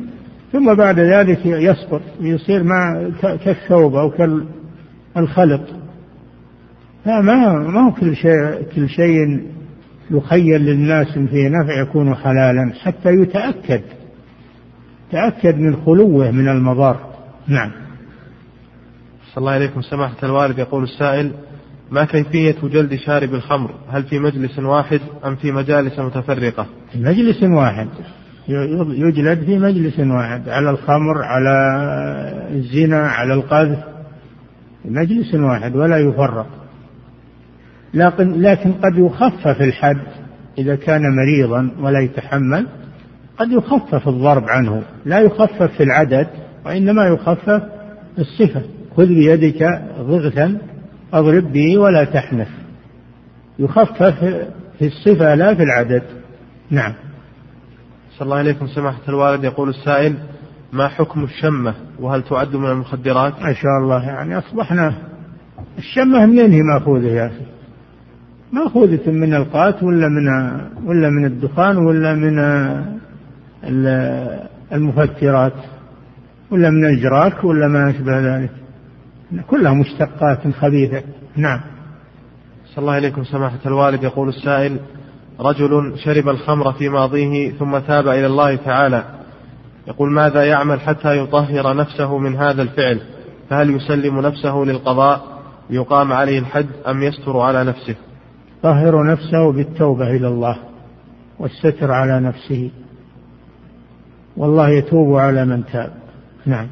ثم 0.54 0.74
بعد 0.74 1.00
ذلك 1.00 1.46
يسقط 1.46 2.02
ويصير 2.22 2.64
مع 2.64 3.10
كالثوب 3.22 3.96
أو 3.96 4.12
كالخلط 5.16 5.62
فما 7.06 7.54
ما 7.60 7.88
هو 7.88 7.92
كل 7.92 8.16
شيء 8.16 8.62
كل 8.76 8.90
شيء 8.90 9.42
يخيل 10.12 10.62
للناس 10.62 11.08
فيه 11.08 11.50
نفع 11.50 11.82
يكون 11.82 12.16
حلالا 12.16 12.74
حتى 12.84 13.10
يتأكد. 13.10 13.82
تأكد 15.12 15.56
من 15.56 15.76
خلوه 15.76 16.32
من 16.32 16.50
المضار. 16.50 17.16
نعم. 17.48 17.72
صلى 19.34 19.38
الله 19.38 19.52
عليكم. 19.52 19.82
سماحة 19.82 20.16
الوالد 20.24 20.60
يقول 20.60 20.84
السائل 20.84 21.32
ما 21.92 22.06
كيفية 22.06 22.56
جلد 22.64 22.96
شارب 22.96 23.34
الخمر؟ 23.34 23.72
هل 23.90 24.04
في 24.04 24.20
مجلس 24.20 24.60
واحد 24.60 25.00
أم 25.26 25.36
في 25.36 25.52
مجالس 25.52 26.00
متفرقة؟ 26.00 26.66
في 26.92 27.00
مجلس 27.00 27.44
واحد. 27.44 27.88
يجلد 28.90 29.44
في 29.44 29.60
مجلس 29.60 30.00
واحد. 30.00 30.50
على 30.50 30.70
الخمر 30.70 31.24
على 31.24 31.52
الزنا 32.52 33.08
على 33.08 33.34
القذف. 33.34 33.80
في 34.84 34.90
مجلس 34.90 35.36
واحد 35.36 35.76
ولا 35.76 35.98
يفرق. 35.98 36.65
لكن 37.96 38.42
لكن 38.42 38.72
قد 38.74 38.98
يخفف 38.98 39.62
الحد 39.62 40.02
إذا 40.58 40.76
كان 40.76 41.02
مريضا 41.16 41.72
ولا 41.80 42.00
يتحمل 42.00 42.68
قد 43.38 43.52
يخفف 43.52 44.08
الضرب 44.08 44.44
عنه. 44.50 44.84
لا 45.06 45.20
يخفف 45.20 45.64
في 45.64 45.84
العدد 45.84 46.28
وإنما 46.66 47.06
يخفف 47.06 47.64
الصفة. 48.20 48.62
خذ 48.98 49.08
بيدك 49.08 49.82
ضغثا 50.00 50.58
أضرب 51.14 51.54
به 51.54 51.78
ولا 51.78 52.04
تحنث. 52.04 52.48
يخفف 53.60 54.24
في 54.80 54.86
الصفة 54.86 55.36
لا 55.36 55.56
في 55.56 55.64
العدد. 55.64 56.04
نعم. 56.72 56.94
صلى 58.18 58.26
الله 58.26 58.38
عليكم. 58.38 58.68
سماحة 58.68 59.02
الوالد 59.10 59.44
يقول 59.44 59.70
السائل 59.70 60.16
ما 60.74 60.88
حكم 60.88 61.24
الشمة؟ 61.24 61.74
وهل 62.00 62.24
تعد 62.24 62.56
من 62.56 62.72
المخدرات؟ 62.72 63.42
ما 63.42 63.54
شاء 63.54 63.78
الله 63.82 64.04
يعني 64.04 64.38
أصبحنا 64.38 64.94
الشمة 65.78 66.26
منين 66.26 66.52
هي 66.52 66.62
مأخوذة 66.62 67.08
يا 67.08 67.28
أخي؟ 67.28 67.55
مأخوذة 68.52 69.12
من 69.12 69.34
القات 69.34 69.84
ولا 69.84 70.08
من 70.08 70.28
ولا 70.86 71.10
من 71.10 71.26
الدخان 71.26 71.78
ولا 71.78 72.14
من 72.14 72.40
المفكرات 74.74 75.54
ولا 76.52 76.70
من 76.70 76.86
الجراك 76.86 77.44
ولا 77.44 77.68
ما 77.68 77.90
أشبه 77.90 78.20
ذلك. 78.20 78.52
كلها 79.48 79.74
مشتقات 79.74 80.48
خبيثة. 80.60 81.02
نعم. 81.36 81.62
صلى 82.66 82.82
الله 82.82 82.94
عليكم 82.94 83.24
سماحة 83.24 83.60
الوالد. 83.66 84.04
يقول 84.04 84.30
السائل 84.30 84.80
رجل 85.40 85.94
شرب 85.98 86.30
الخمر 86.30 86.74
في 86.74 86.90
ماضيه 86.90 87.52
ثم 87.52 87.78
تاب 87.78 88.08
إلى 88.08 88.26
الله 88.26 88.56
تعالى. 88.56 89.04
يقول 89.88 90.12
ماذا 90.12 90.44
يعمل 90.44 90.80
حتى 90.80 91.18
يطهر 91.18 91.76
نفسه 91.76 92.18
من 92.18 92.36
هذا 92.36 92.62
الفعل؟ 92.62 93.02
فهل 93.50 93.70
يسلم 93.70 94.20
نفسه 94.20 94.56
للقضاء 94.56 95.42
ليقام 95.70 96.14
عليه 96.14 96.40
الحد 96.40 96.68
أم 96.88 97.04
يستر 97.04 97.40
على 97.40 97.64
نفسه؟ 97.64 97.96
طهر 98.66 99.04
نفسه 99.12 99.52
بالتوبة 99.52 100.10
إلى 100.10 100.28
الله 100.28 100.58
والستر 101.40 101.92
على 101.92 102.20
نفسه. 102.20 102.72
والله 104.38 104.70
يتوب 104.70 105.16
على 105.16 105.46
من 105.46 105.66
تاب. 105.66 105.94
نعم. 106.46 106.68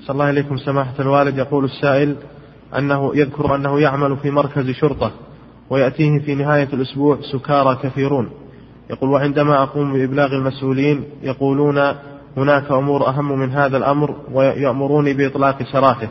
صلى 0.00 0.14
الله 0.14 0.24
عليكم 0.24 0.56
سماحة 0.56 0.94
الوالد. 1.00 1.38
يقول 1.38 1.64
السائل 1.64 2.16
أنه 2.78 3.16
يذكر 3.16 3.54
أنه 3.54 3.80
يعمل 3.80 4.16
في 4.16 4.30
مركز 4.30 4.70
شرطة 4.70 5.12
ويأتيه 5.70 6.18
في 6.18 6.34
نهاية 6.34 6.68
الأسبوع 6.72 7.18
سكارى 7.32 7.78
كثيرون. 7.82 8.30
يقول 8.90 9.10
وعندما 9.10 9.62
أقوم 9.62 9.92
بإبلاغ 9.92 10.32
المسؤولين 10.32 11.04
يقولون 11.22 11.78
هناك 12.36 12.72
أمور 12.72 13.08
أهم 13.08 13.38
من 13.38 13.50
هذا 13.50 13.76
الأمر 13.76 14.16
ويأمروني 14.32 15.14
بإطلاق 15.14 15.62
سراحه 15.62 16.08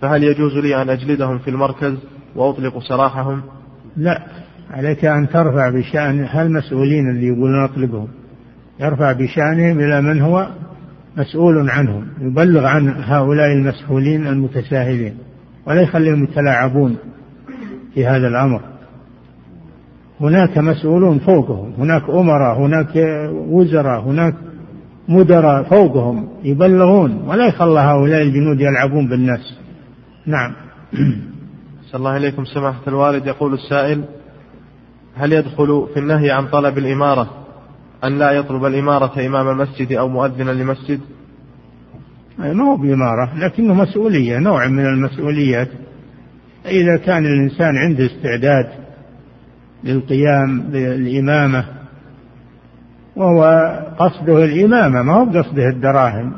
فهل 0.00 0.24
يجوز 0.24 0.56
لي 0.56 0.82
أن 0.82 0.90
أجلدهم 0.90 1.38
في 1.38 1.50
المركز 1.50 1.94
وأطلق 2.36 2.78
سراحهم؟ 2.78 3.42
لا 3.96 4.22
عليك 4.70 5.04
أن 5.04 5.28
ترفع 5.28 5.70
بشأن 5.70 6.24
هالمسؤولين 6.24 7.10
اللي 7.10 7.26
يقولون 7.26 7.64
أطلقهم؟ 7.64 8.08
يرفع 8.80 9.12
بشأنهم 9.12 9.80
إلى 9.80 10.00
من 10.00 10.20
هو 10.20 10.48
مسؤول 11.16 11.70
عنهم 11.70 12.06
يبلغ 12.20 12.66
عن 12.66 12.88
هؤلاء 12.88 13.52
المسؤولين 13.52 14.26
المتساهلين 14.26 15.14
ولا 15.66 15.80
يخليهم 15.80 16.24
يتلاعبون 16.24 16.96
في 17.94 18.06
هذا 18.06 18.28
الأمر. 18.28 18.60
هناك 20.20 20.58
مسؤولون 20.58 21.18
فوقهم 21.18 21.72
هناك 21.78 22.02
أمراء 22.10 22.58
هناك 22.58 22.96
وزراء 23.30 24.00
هناك 24.00 24.34
مدراء 25.08 25.62
فوقهم 25.62 26.28
يبلغون 26.44 27.22
ولا 27.26 27.46
يخلى 27.46 27.80
هؤلاء 27.80 28.22
الجنود 28.22 28.60
يلعبون 28.60 29.08
بالناس. 29.08 29.58
نعم. 30.26 30.52
صلى 31.92 31.98
الله 31.98 32.10
عليكم 32.10 32.44
سماحة 32.44 32.80
الوالد. 32.88 33.26
يقول 33.26 33.54
السائل 33.54 34.04
هل 35.16 35.32
يدخل 35.32 35.88
في 35.94 36.00
النهي 36.00 36.30
عن 36.30 36.46
طلب 36.46 36.78
الإمارة 36.78 37.30
أن 38.04 38.18
لا 38.18 38.30
يطلب 38.30 38.64
الإمارة 38.64 39.26
إمام 39.26 39.48
المسجد 39.48 39.92
أو 39.92 40.08
مؤذنا 40.08 40.50
لمسجد؟ 40.50 41.00
ما 42.38 42.64
هو 42.64 42.76
بإمارة 42.76 43.38
لكنه 43.38 43.74
مسؤولية 43.74 44.38
نوع 44.38 44.66
من 44.66 44.86
المسؤوليات. 44.86 45.68
إذا 46.66 46.96
كان 46.96 47.26
الإنسان 47.26 47.76
عنده 47.76 48.06
استعداد 48.06 48.68
للقيام 49.84 50.60
بالإمامة 50.60 51.64
وهو 53.16 53.44
قصده 53.98 54.44
الإمامة 54.44 55.02
ما 55.02 55.14
هو 55.14 55.24
قصده 55.24 55.68
الدراهم 55.68 56.32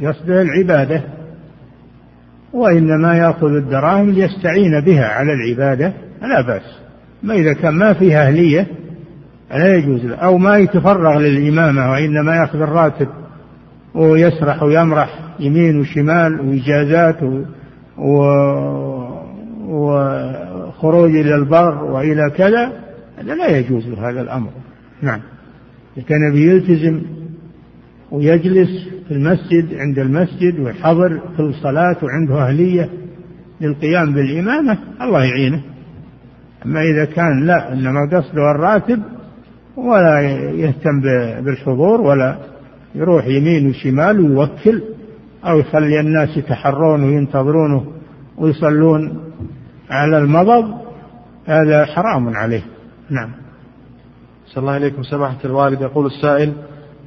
قصده 0.00 0.42
العبادة. 0.42 1.02
وإنما 2.52 3.16
يأخذ 3.16 3.54
الدراهم 3.54 4.10
ليستعين 4.10 4.80
بها 4.80 5.06
على 5.06 5.32
العبادة 5.32 5.92
لا 6.22 6.40
بأس. 6.40 6.78
ما 7.22 7.34
إذا 7.34 7.52
كان 7.52 7.74
ما 7.74 7.92
فيها 7.92 8.26
أهلية 8.26 8.66
لا 9.50 9.74
يجوز 9.76 10.04
له. 10.04 10.16
أو 10.16 10.38
ما 10.38 10.56
يتفرغ 10.56 11.18
للإمامة 11.18 11.90
وإنما 11.90 12.36
يأخذ 12.36 12.60
الراتب 12.60 13.08
ويسرح 13.94 14.62
ويمرح 14.62 15.18
يمين 15.40 15.80
وشمال 15.80 16.40
وإجازات 16.40 17.22
و... 17.98 18.24
وخروج 19.68 21.10
إلى 21.10 21.34
البر 21.34 21.84
وإلى 21.84 22.30
كذا 22.36 22.72
هذا 23.18 23.34
لا 23.34 23.58
يجوز 23.58 23.88
له 23.88 24.10
هذا 24.10 24.20
الأمر. 24.20 24.50
نعم. 25.02 25.20
كان 26.08 26.32
بيلتزم 26.32 27.02
ويجلس 28.12 28.88
في 29.08 29.14
المسجد 29.14 29.74
عند 29.74 29.98
المسجد 29.98 30.60
ويحضر 30.60 31.20
كل 31.36 31.54
صلاة 31.54 31.96
وعنده 32.02 32.48
أهلية 32.48 32.88
للقيام 33.60 34.14
بالإمامة 34.14 34.78
الله 35.00 35.24
يعينه. 35.24 35.62
أما 36.66 36.80
إذا 36.82 37.04
كان 37.04 37.46
لا 37.46 37.72
إنما 37.72 38.00
قصده 38.12 38.50
الراتب 38.50 39.02
ولا 39.76 40.20
يهتم 40.50 41.00
بالحضور 41.44 42.00
ولا 42.00 42.36
يروح 42.94 43.26
يمين 43.26 43.68
وشمال 43.68 44.20
ويوكل 44.20 44.82
أو 45.44 45.58
يخلي 45.58 46.00
الناس 46.00 46.36
يتحرون 46.36 47.04
وينتظرونه 47.04 47.84
ويصلون 48.38 49.20
على 49.90 50.18
المضض 50.18 50.74
هذا 51.46 51.84
حرام 51.84 52.36
عليه. 52.36 52.62
نعم. 53.10 53.30
صلى 54.46 54.62
الله 54.62 54.76
إليكم 54.76 55.02
سماحة 55.02 55.38
الوالد. 55.44 55.80
يقول 55.80 56.06
السائل 56.06 56.52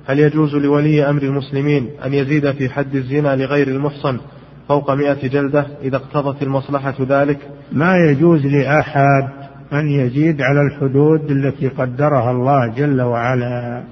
هل 0.07 0.19
يجوز 0.19 0.55
لولي 0.55 1.09
أمر 1.09 1.23
المسلمين 1.23 1.89
أن 2.05 2.13
يزيد 2.13 2.51
في 2.51 2.69
حد 2.69 2.95
الزنا 2.95 3.35
لغير 3.35 3.67
المحصن 3.67 4.17
فوق 4.67 4.91
مئة 4.91 5.27
جلدة 5.27 5.65
إذا 5.81 5.95
اقتضت 5.95 6.43
المصلحة 6.43 6.95
ذلك؟ 7.09 7.37
ما 7.71 7.97
يجوز 7.97 8.45
لأحد 8.45 9.29
أن 9.73 9.89
يزيد 9.89 10.41
على 10.41 10.61
الحدود 10.61 11.31
التي 11.31 11.67
قدرها 11.67 12.31
الله 12.31 12.73
جل 12.77 13.01
وعلا. 13.01 13.83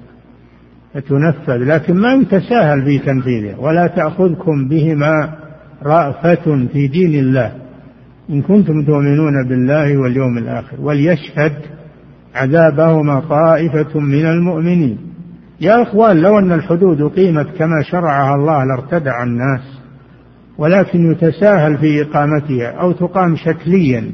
فتنفذ 0.94 1.56
لكن 1.56 1.94
ما 1.94 2.12
يتساهل 2.14 2.84
في 2.84 2.98
تنفيذها 2.98 3.56
ولا 3.58 3.86
تأخذكم 3.86 4.68
بهما 4.68 5.34
رأفة 5.82 6.66
في 6.72 6.86
دين 6.86 7.14
الله. 7.14 7.52
إن 8.30 8.42
كنتم 8.42 8.84
تؤمنون 8.84 9.48
بالله 9.48 9.96
واليوم 9.98 10.38
الآخر 10.38 10.80
وليشهد 10.80 11.52
عذابهما 12.34 13.20
طائفة 13.20 14.00
من 14.00 14.26
المؤمنين. 14.26 15.13
يا 15.64 15.82
إخوان 15.82 16.22
لو 16.22 16.38
أن 16.38 16.52
الحدود 16.52 17.00
أقيمت 17.00 17.46
كما 17.58 17.82
شرعها 17.82 18.34
الله 18.34 18.64
لارتدع 18.64 19.22
الناس 19.22 19.60
ولكن 20.58 21.12
يتساهل 21.12 21.78
في 21.78 22.02
إقامتها 22.02 22.70
أو 22.70 22.92
تقام 22.92 23.36
شكليا 23.36 24.12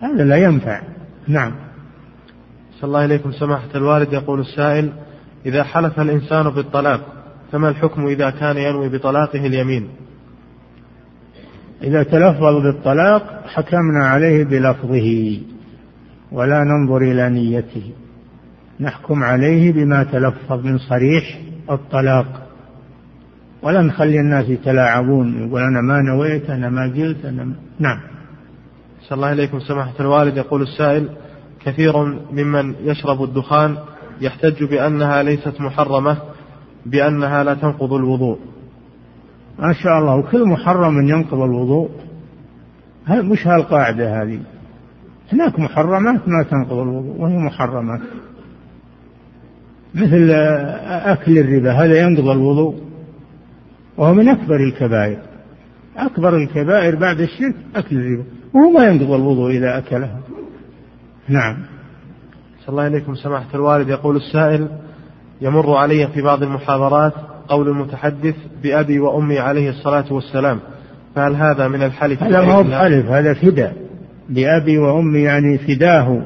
هذا 0.00 0.24
لا 0.24 0.36
ينفع. 0.36 0.80
نعم. 1.28 1.52
صلى 2.80 2.88
الله 2.88 3.04
إليكم 3.04 3.32
سماحة 3.32 3.68
الوالد 3.74 4.12
يقول 4.12 4.40
السائل 4.40 4.92
إذا 5.46 5.64
حلف 5.64 6.00
الإنسان 6.00 6.50
بالطلاق 6.50 7.00
فما 7.52 7.68
الحكم 7.68 8.06
إذا 8.06 8.30
كان 8.30 8.56
ينوي 8.56 8.88
بطلاقه 8.88 9.46
اليمين؟ 9.46 9.88
إذا 11.82 12.02
تلفظ 12.02 12.62
بالطلاق 12.62 13.42
حكمنا 13.46 14.06
عليه 14.06 14.44
بلفظه 14.44 15.38
ولا 16.32 16.64
ننظر 16.64 17.02
إلى 17.02 17.30
نيته. 17.30 17.92
نحكم 18.80 19.22
عليه 19.22 19.72
بما 19.72 20.04
تلفظ 20.04 20.66
من 20.66 20.78
صريح 20.78 21.40
الطلاق. 21.70 22.48
ولا 23.62 23.82
نخلي 23.82 24.20
الناس 24.20 24.48
يتلاعبون 24.48 25.46
يقول 25.46 25.62
أنا 25.62 25.80
ما 25.80 26.02
نويت 26.02 26.50
أنا 26.50 26.68
ما 26.70 26.82
قلت 26.82 27.24
أنا 27.24 27.44
ما... 27.44 27.54
نعم. 27.78 28.00
صلى 29.00 29.16
الله 29.16 29.32
إليكم 29.32 29.60
سماحة 29.60 29.92
الوالد 30.00 30.36
يقول 30.36 30.62
السائل 30.62 31.08
كثير 31.64 32.04
ممن 32.32 32.74
يشرب 32.84 33.22
الدخان 33.22 33.76
يحتج 34.20 34.64
بأنها 34.64 35.22
ليست 35.22 35.60
محرمة 35.60 36.18
بأنها 36.86 37.44
لا 37.44 37.54
تنقض 37.54 37.92
الوضوء. 37.92 38.38
ما 39.58 39.72
شاء 39.72 39.98
الله 39.98 40.16
وكل 40.16 40.48
محرم 40.48 41.08
ينقض 41.08 41.40
الوضوء. 41.40 41.90
مش 43.10 43.46
هالقاعدة 43.46 44.22
هذه؟ 44.22 44.40
هناك 45.32 45.58
محرمات 45.58 46.28
ما 46.28 46.42
تنقض 46.42 46.78
الوضوء 46.78 47.20
وهي 47.20 47.36
محرمات 47.36 48.00
مثل 49.94 50.30
أكل 50.86 51.38
الربا 51.38 51.72
هذا 51.72 52.00
ينقض 52.00 52.28
الوضوء 52.28 52.74
وهو 53.96 54.14
من 54.14 54.28
أكبر 54.28 54.56
الكبائر. 54.56 55.18
أكبر 55.96 56.36
الكبائر 56.36 56.96
بعد 56.96 57.20
الشرك 57.20 57.54
أكل 57.76 57.96
الربا 57.96 58.24
وهو 58.54 58.70
ما 58.70 58.84
ينقض 58.84 59.12
الوضوء 59.12 59.50
إذا 59.50 59.78
أكلها 59.78 60.20
نعم. 61.28 61.56
صلى 62.60 62.68
الله 62.68 62.82
عليكم. 62.82 63.14
سماحة 63.14 63.54
الوالد 63.54 63.88
يقول 63.88 64.16
السائل 64.16 64.68
يمر 65.40 65.76
علي 65.76 66.08
في 66.08 66.22
بعض 66.22 66.42
المحاضرات 66.42 67.12
قول 67.48 67.68
المتحدث 67.68 68.34
بأبي 68.62 68.98
وأمي 69.00 69.38
عليه 69.38 69.70
الصلاة 69.70 70.12
والسلام 70.12 70.60
فهل 71.14 71.34
هذا 71.34 71.68
من 71.68 71.82
الحلف؟ 71.82 72.22
هذا 72.22 72.40
ما 72.40 72.52
هو 72.52 72.62
بحلف 72.62 73.06
هذا 73.06 73.34
فداء. 73.34 73.76
بأبي 74.28 74.78
وأمي 74.78 75.22
يعني 75.22 75.58
فداه 75.58 76.22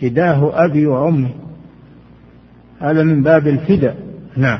فداه 0.00 0.64
أبي 0.64 0.86
وأمي. 0.86 1.47
هذا 2.80 3.02
من 3.02 3.22
باب 3.22 3.46
الفداء. 3.46 3.96
نعم. 4.36 4.58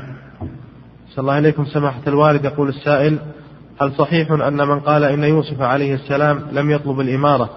صلى 1.09 1.21
الله 1.21 1.33
عليكم 1.33 1.65
سماحة 1.65 2.01
الوالد. 2.07 2.45
يقول 2.45 2.69
السائل 2.69 3.17
هل 3.81 3.91
صحيح 3.91 4.31
أن 4.31 4.67
من 4.67 4.79
قال 4.79 5.03
إن 5.03 5.23
يوسف 5.23 5.61
عليه 5.61 5.93
السلام 5.93 6.41
لم 6.51 6.71
يطلب 6.71 6.99
الإمارة 6.99 7.49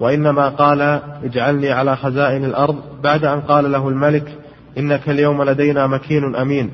وإنما 0.00 0.48
قال 0.48 0.80
اجعلني 1.24 1.70
على 1.70 1.96
خزائن 1.96 2.44
الأرض 2.44 2.76
بعد 3.02 3.24
أن 3.24 3.40
قال 3.40 3.72
له 3.72 3.88
الملك 3.88 4.38
إنك 4.78 5.08
اليوم 5.08 5.42
لدينا 5.42 5.86
مكين 5.86 6.36
أمين؟ 6.36 6.70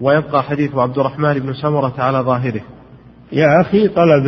ويبقى 0.00 0.42
حديث 0.42 0.74
عبد 0.74 0.98
الرحمن 0.98 1.38
بن 1.38 1.52
سمرة 1.52 1.94
على 1.98 2.18
ظاهره. 2.18 2.60
يا 3.32 3.60
أخي 3.60 3.88
طلب 3.88 4.24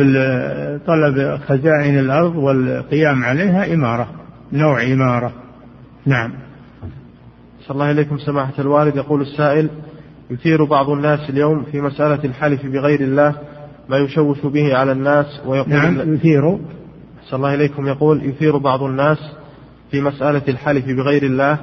طلب 0.87 1.39
خزائن 1.47 1.99
الأرض 1.99 2.35
والقيام 2.35 3.23
عليها 3.23 3.73
إمارة 3.73 4.07
نوع 4.53 4.83
إمارة. 4.83 5.31
نعم. 6.05 6.42
صلى 7.67 7.75
الله 7.75 7.91
إليكم 7.91 8.17
سماحة 8.17 8.53
الوالد. 8.59 8.95
يقول 8.95 9.21
السائل 9.21 9.69
يثير 10.31 10.63
بعض 10.63 10.89
الناس 10.89 11.29
اليوم 11.29 11.63
في 11.63 11.81
مسألة 11.81 12.19
الحلف 12.23 12.65
بغير 12.65 13.01
الله 13.01 13.35
ما 13.89 13.97
يشوش 13.97 14.45
به 14.45 14.77
على 14.77 14.91
الناس 14.91 15.41
ويقول 15.45 15.73
نعم 15.73 16.13
يثير. 16.13 16.57
صلى 17.29 17.37
الله 17.37 17.53
إليكم 17.53 17.87
يقول 17.87 18.25
يثير 18.25 18.57
بعض 18.57 18.83
الناس 18.83 19.17
في 19.91 20.01
مسألة 20.01 20.41
الحلف 20.47 20.85
بغير 20.85 21.23
الله 21.23 21.59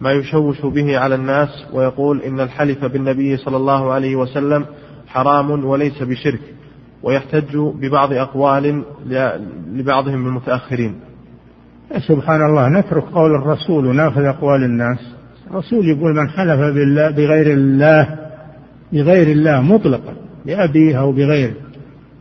ما 0.00 0.12
يشوش 0.12 0.60
به 0.66 0.98
على 0.98 1.14
الناس 1.14 1.48
ويقول 1.72 2.22
إن 2.22 2.40
الحلف 2.40 2.84
بالنبي 2.84 3.36
صلى 3.36 3.56
الله 3.56 3.92
عليه 3.92 4.16
وسلم 4.16 4.66
حرام 5.06 5.64
وليس 5.64 6.02
بشرك 6.02 6.40
ويحتج 7.02 7.56
ببعض 7.56 8.12
أقوال 8.12 8.82
لبعضهم 9.72 10.26
المتأخرين. 10.26 10.94
سبحان 12.08 12.40
الله 12.42 12.68
نترك 12.68 13.04
قول 13.04 13.34
الرسول 13.34 13.86
ونأخذ 13.86 14.22
أقوال 14.22 14.64
الناس. 14.64 15.13
الرسول 15.50 15.88
يقول 15.88 16.14
من 16.14 16.28
حلف 16.28 16.60
بالله 16.60 17.10
بغير 17.10 17.46
الله 17.52 18.18
بغير 18.92 19.26
الله 19.32 19.60
مطلقا 19.60 20.14
بأبيه 20.46 21.00
أو 21.00 21.12
بغيره 21.12 21.54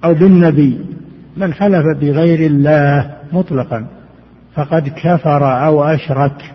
أو 0.03 0.13
بالنبي 0.13 0.85
من 1.37 1.53
حلف 1.53 1.97
بغير 2.01 2.39
الله 2.39 3.15
مطلقا 3.33 3.87
فقد 4.55 4.89
كفر 4.89 5.65
أو 5.65 5.83
أشرك. 5.83 6.53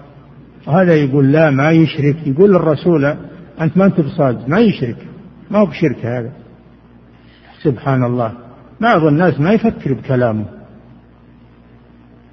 وهذا 0.67 0.95
يقول 0.95 1.33
لا 1.33 1.51
ما 1.51 1.71
يشرك. 1.71 2.17
يقول 2.27 2.57
الرسول 2.57 3.05
أنت 3.61 3.77
ما 3.77 3.85
أنت 3.85 4.01
بصادق 4.01 4.49
ما 4.49 4.59
يشرك. 4.61 4.97
ما 5.51 5.59
هو 5.59 5.67
بشرك 5.67 6.07
هذا. 6.07 6.33
سبحان 7.63 8.05
الله. 8.05 8.33
بعض 8.81 9.05
الناس 9.05 9.41
ما 9.41 9.53
يفكر 9.53 9.93
بكلامه. 9.93 10.45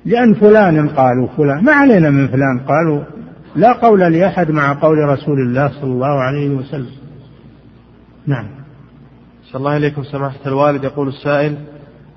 لأن 0.05 0.33
فلان 0.33 0.89
قالوا 0.89 1.27
فلان 1.37 1.63
ما 1.63 1.71
علينا 1.71 2.09
من 2.09 2.27
فلان 2.27 2.59
قالوا. 2.59 3.03
لا 3.55 3.73
قول 3.73 3.99
لأحد 3.99 4.51
مع 4.51 4.73
قول 4.73 4.97
رسول 4.97 5.39
الله 5.39 5.67
صلى 5.67 5.91
الله 5.91 6.21
عليه 6.21 6.49
وسلم. 6.49 6.91
نعم. 8.27 8.47
صلى 9.43 9.59
الله 9.59 9.71
عليكم 9.71 10.03
سماحة 10.03 10.39
الوالد. 10.45 10.83
يقول 10.83 11.07
السائل 11.07 11.57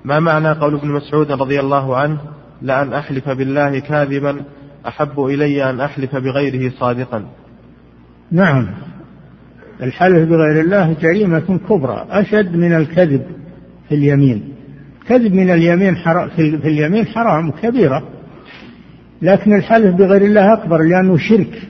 ما 0.05 0.19
معنى 0.19 0.51
قول 0.51 0.75
ابن 0.75 0.87
مسعود 0.87 1.31
رضي 1.31 1.59
الله 1.59 1.97
عنه 1.97 2.17
لأن 2.61 2.93
أحلف 2.93 3.29
بالله 3.29 3.79
كاذبا 3.79 4.41
أحب 4.87 5.25
إلي 5.25 5.69
أن 5.69 5.81
أحلف 5.81 6.15
بغيره 6.15 6.71
صادقا؟ 6.79 7.25
نعم. 8.31 8.67
الحلف 9.81 10.29
بغير 10.29 10.61
الله 10.61 10.95
جريمة 11.01 11.59
كبرى 11.69 12.05
أشد 12.09 12.55
من 12.55 12.73
الكذب 12.73 13.25
في 13.89 13.95
اليمين. 13.95 14.55
كذب 15.07 15.33
من 15.33 15.49
اليمين 15.49 15.95
حرام 15.95 16.29
في 16.29 16.67
اليمين 16.67 17.05
حرام 17.05 17.51
كبيرة. 17.51 18.03
لكن 19.21 19.53
الحلف 19.53 19.95
بغير 19.95 20.21
الله 20.21 20.53
أكبر 20.53 20.81
لأنه 20.81 21.17
شرك. 21.17 21.61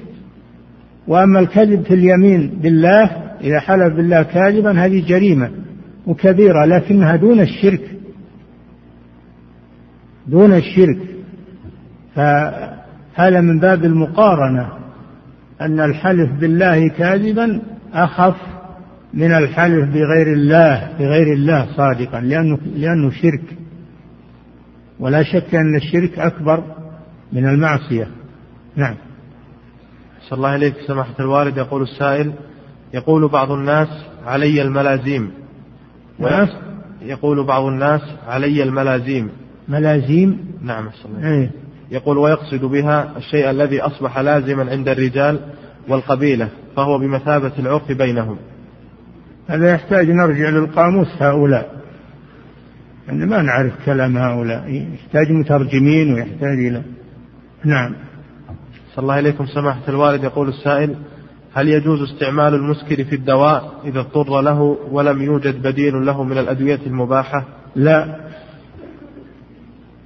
وأما 1.08 1.40
الكذب 1.40 1.82
في 1.82 1.94
اليمين 1.94 2.60
بالله 2.62 3.04
إذا 3.42 3.60
حلف 3.60 3.94
بالله 3.94 4.24
كاذبا 4.24 4.72
هذه 4.72 5.06
جريمة 5.08 5.52
وكبيرة 6.08 6.66
لكنها 6.66 7.16
دون 7.16 7.40
الشرك. 7.40 7.82
دون 10.28 10.54
الشرك. 10.54 11.00
فهذا 12.16 13.42
من 13.42 13.60
باب 13.60 13.86
المقارنة 13.86 14.70
أن 15.62 15.80
الحلف 15.80 16.32
بالله 16.40 16.90
كاذبا 16.90 17.62
أخف 17.94 18.36
من 19.14 19.32
الحلف 19.32 19.90
بغير 19.90 20.34
الله 20.34 20.90
بغير 21.00 21.34
الله 21.34 21.66
صادقا 21.78 22.22
لأنه 22.22 22.58
لأنه 22.76 23.10
شرك. 23.10 23.58
ولا 25.00 25.24
شك 25.24 25.56
أن 25.56 25.76
الشرك 25.76 26.20
أكبر. 26.20 26.64
من 27.34 27.50
المعصية. 27.50 28.08
نعم. 28.76 28.96
صلى 30.22 30.38
الله 30.38 30.50
عليك 30.50 30.74
سماحة 30.88 31.16
الوالد 31.20 31.58
يقول 31.58 31.82
السائل 31.82 32.34
يقول 32.94 33.28
بعض 33.28 33.52
الناس 33.52 33.88
علي 34.26 34.62
الملازيم. 34.62 35.32
نعم. 36.20 36.48
يقول 37.02 37.44
بعض 37.44 37.64
الناس 37.64 38.02
علي 38.28 38.64
الملازيم. 38.64 39.30
ملازيم؟ 39.68 40.40
نعم 40.62 40.88
عليه 41.24 41.52
يقول 41.92 42.18
ويقصد 42.18 42.66
بها 42.66 43.18
الشيء 43.18 43.50
الذي 43.50 43.82
أصبح 43.82 44.20
لازما 44.20 44.72
عند 44.72 44.90
الرجال 44.90 45.40
والقبيلة 45.88 46.50
فهو 46.76 46.98
بمثابة 46.98 47.52
العرف 47.60 47.92
بينهم. 47.92 48.38
هذا 49.48 49.72
يحتاج 49.72 50.10
نرجع 50.10 50.50
للقاموس 50.50 51.08
هؤلاء. 51.20 51.80
أن 53.10 53.30
ما 53.30 53.42
نعرف 53.42 53.74
كلام 53.86 54.18
هؤلاء 54.18 54.88
يحتاج 54.94 55.32
مترجمين 55.32 56.14
ويحتاج 56.14 56.60
إلى 56.68 56.82
نعم. 57.66 57.96
صلى 58.96 59.04
الله 59.04 59.20
إليكم 59.20 59.46
سماحة 59.46 59.82
الوالد 59.90 60.24
يقول 60.24 60.50
السائل 60.50 60.96
هل 61.54 61.68
يجوز 61.68 62.02
استعمال 62.02 62.54
المسكر 62.54 63.04
في 63.04 63.16
الدواء 63.16 63.72
إذا 63.86 64.00
اضطر 64.00 64.42
له 64.42 64.78
ولم 64.92 65.22
يوجد 65.22 65.68
بديل 65.68 66.06
له 66.06 66.24
من 66.24 66.38
الأدوية 66.38 66.80
المباحة؟ 66.88 67.46
لا. 67.76 68.16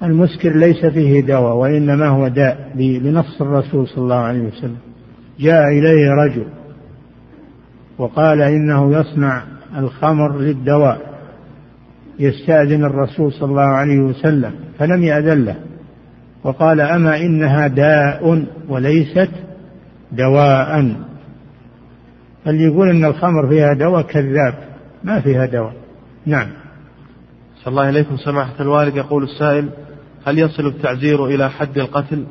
المسكر 0.04 0.56
ليس 0.56 0.86
فيه 0.86 1.22
دواء 1.22 1.56
وإنما 1.56 2.08
هو 2.08 2.28
داء 2.28 2.72
بنص 2.76 3.42
الرسول 3.42 3.88
صلى 3.88 4.04
الله 4.04 4.16
عليه 4.16 4.42
وسلم. 4.42 4.78
جاء 5.40 5.68
إليه 5.68 6.10
رجل 6.10 6.48
وقال 7.98 8.42
إنه 8.42 9.00
يصنع 9.00 9.44
الخمر 9.78 10.40
للدواء 10.40 11.14
يستأذن 12.20 12.84
الرسول 12.84 13.34
صلى 13.34 13.50
الله 13.50 13.62
عليه 13.62 14.00
وسلم 14.00 14.54
فلم 14.80 15.04
يأذن 15.04 15.46
له. 15.46 15.56
وقال 16.44 16.82
أما 16.82 17.18
إنها 17.18 17.68
داء 17.68 18.46
وليست 18.70 19.30
دواء. 20.12 20.96
اللي 22.48 22.64
يقول 22.64 22.90
إن 22.90 23.06
الخمر 23.06 23.50
فيها 23.50 23.74
دواء؟ 23.74 24.02
كذاب 24.02 24.54
ما 25.04 25.20
فيها 25.22 25.46
دواء. 25.46 25.74
نعم. 26.26 26.48
صلى 27.56 27.72
الله 27.72 27.90
إليكم 27.90 28.18
سماحة 28.18 28.54
الوالد 28.60 28.96
يقول 28.96 29.24
السائل 29.24 29.70
هل 30.26 30.40
يصل 30.40 30.68
التعزير 30.68 31.26
إلى 31.26 31.50
حد 31.50 31.78
القتل؟ 31.78 32.26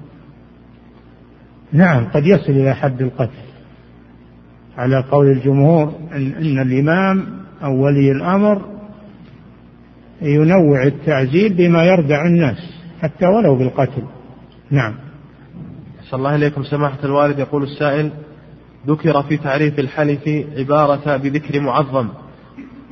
نعم 1.72 2.05
قد 2.05 2.26
يصل 2.26 2.52
إلى 2.52 2.74
حد 2.74 3.02
القتل. 3.02 3.43
على 4.78 5.05
قول 5.10 5.26
الجمهور 5.26 5.93
إن, 6.12 6.32
إن 6.32 6.59
الإمام 6.59 7.26
أو 7.64 7.84
ولي 7.84 8.12
الأمر 8.12 8.62
ينوع 10.22 10.82
التعزير 10.82 11.52
بما 11.52 11.84
يردع 11.84 12.26
الناس. 12.26 12.82
حتى 13.03 13.27
ولو 13.27 13.57
بالقتل. 13.57 14.03
نعم. 14.70 14.95
صلى 16.11 16.19
الله 16.19 16.31
عليكم 16.31 16.62
سماحة 16.62 16.99
الوالد 17.05 17.39
يقول 17.39 17.62
السائل 17.62 18.11
ذكر 18.87 19.23
في 19.23 19.37
تعريف 19.37 19.79
الحلف 19.79 20.29
عبارة 20.57 21.16
بذكر 21.16 21.61
معظم. 21.61 22.09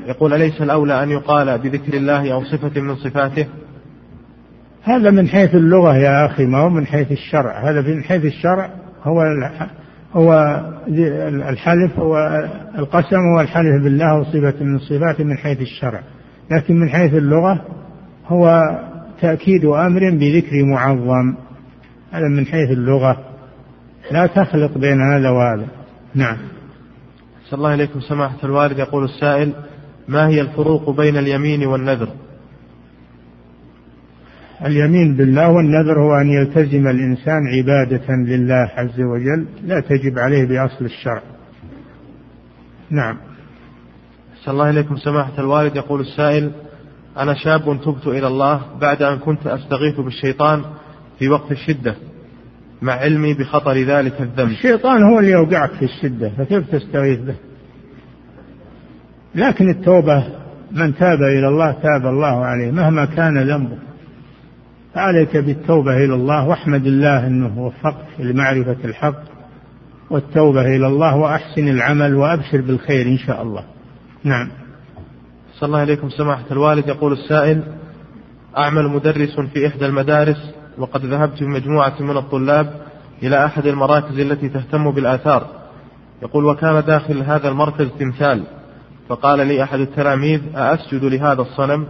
يقول 0.07 0.35
أليس 0.35 0.63
الأولى 0.63 1.03
أن 1.03 1.11
يقال 1.11 1.59
بذكر 1.59 1.95
الله 1.95 2.33
أو 2.33 2.45
صفة 2.45 2.81
من 2.81 2.97
صفاته؟ 2.97 3.47
هذا 4.83 5.11
من 5.11 5.29
حيث 5.29 5.55
اللغة 5.55 5.97
يا 5.97 6.27
أخي 6.27 6.47
ما 6.47 6.59
هو 6.59 6.69
من 6.69 6.87
حيث 6.87 7.13
الشرع. 7.13 7.71
هذا 7.71 7.81
من 7.81 8.03
حيث 8.03 8.25
الشرع 8.25 8.71
هو 9.03 9.23
هو 10.15 10.61
الحلف 11.49 11.99
هو 11.99 12.17
القسم 12.79 13.17
هو 13.17 13.41
الحلف 13.41 13.83
بالله 13.85 14.19
وصفة 14.19 14.65
من 14.65 14.79
صفاته 14.79 15.25
من 15.25 15.37
حيث 15.37 15.61
الشرع. 15.61 16.01
لكن 16.51 16.81
من 16.81 16.89
حيث 16.89 17.15
اللغة 17.15 17.65
هو 18.27 18.61
تأكيد 19.21 19.65
أمر 19.65 20.11
بذكر 20.11 20.65
معظم. 20.65 21.35
هذا 22.13 22.29
من 22.29 22.47
حيث 22.47 22.71
اللغة. 22.71 23.25
لا 24.11 24.27
تخلط 24.27 24.79
بين 24.79 25.01
هذا 25.01 25.31
وهذا. 25.31 25.67
نعم. 26.15 26.37
صلى 27.45 27.59
الله 27.59 27.71
عليكم 27.71 28.01
سماحة 28.01 28.37
الوالد 28.45 28.79
يقول 28.79 29.05
السائل 29.05 29.53
ما 30.09 30.29
هي 30.29 30.41
الفروق 30.41 30.91
بين 30.91 31.17
اليمين 31.17 31.67
والنذر؟ 31.67 32.09
اليمين 34.65 35.17
بالله 35.17 35.51
والنذر 35.51 36.01
هو 36.01 36.21
أن 36.21 36.31
يلتزم 36.31 36.89
الإنسان 36.89 37.41
عبادة 37.59 38.15
لله 38.15 38.71
عز 38.77 39.01
وجل 39.01 39.47
لا 39.65 39.81
تجب 39.81 40.19
عليه 40.19 40.45
بأصل 40.49 40.85
الشرع. 40.85 41.23
نعم. 42.91 43.17
صلى 44.45 44.53
الله 44.53 44.67
عليكم 44.67 44.97
سماحة 44.97 45.33
الوالد 45.39 45.77
يقول 45.77 46.01
السائل 46.01 46.53
أنا 47.21 47.35
شاب 47.35 47.81
تبت 47.85 48.07
إلى 48.07 48.27
الله 48.27 48.61
بعد 48.81 49.03
أن 49.03 49.19
كنت 49.19 49.47
أستغيث 49.47 50.01
بالشيطان 50.01 50.63
في 51.19 51.29
وقت 51.29 51.53
الشدة 51.53 51.95
مع 52.83 52.93
علمي 52.93 53.35
بخطر 53.35 53.73
ذلك 53.73 54.21
الذنب. 54.21 54.51
الشيطان 54.51 55.03
هو 55.03 55.19
اللي 55.19 55.31
يوقعك 55.31 55.71
في 55.71 55.85
الشدة 55.85 56.31
فكيف 56.39 56.71
تستغيث 56.71 57.21
به؟ 57.21 57.35
لكن 59.35 59.71
التوبة 59.71 60.25
من 60.73 60.97
تاب 60.97 61.23
إلى 61.23 61.49
الله 61.49 61.73
تاب 61.73 62.07
الله 62.07 62.45
عليه 62.45 62.71
مهما 62.71 63.05
كان 63.05 63.39
ذنبه. 63.39 63.79
فعليك 64.95 65.37
بالتوبة 65.37 65.97
إلى 65.97 66.15
الله 66.15 66.49
واحمد 66.49 66.87
الله 66.87 67.27
أنه 67.27 67.59
وفقك 67.59 68.07
لمعرفة 68.19 68.77
الحق 68.85 69.23
والتوبة 70.11 70.77
إلى 70.77 70.87
الله 70.87 71.17
وأحسن 71.17 71.69
العمل 71.69 72.15
وأبشر 72.15 72.61
بالخير 72.61 73.07
إن 73.07 73.19
شاء 73.19 73.43
الله. 73.43 73.65
نعم. 74.25 74.60
صلى 75.61 75.67
الله 75.67 75.79
عليكم. 75.79 76.11
سماحة 76.11 76.45
الوالد 76.51 76.89
يقول 76.89 77.13
السائل 77.13 77.63
أعمل 78.59 78.89
مدرس 78.89 79.41
في 79.41 79.67
إحدى 79.67 79.87
المدارس 79.87 80.51
وقد 80.79 81.05
ذهبت 81.05 81.43
بمجموعة 81.43 81.95
من 82.01 82.17
الطلاب 82.17 82.75
إلى 83.23 83.45
أحد 83.45 83.67
المراكز 83.67 84.19
التي 84.19 84.49
تهتم 84.49 84.91
بالآثار. 84.91 85.47
يقول 86.23 86.45
وكان 86.45 86.85
داخل 86.87 87.23
هذا 87.23 87.49
المركز 87.49 87.89
تمثال. 87.99 88.43
فقال 89.09 89.47
لي 89.47 89.63
أحد 89.63 89.81
التلاميذ 89.81 90.41
أأسجد 90.57 91.05
لهذا 91.05 91.43
الصنم؟ 91.43 91.87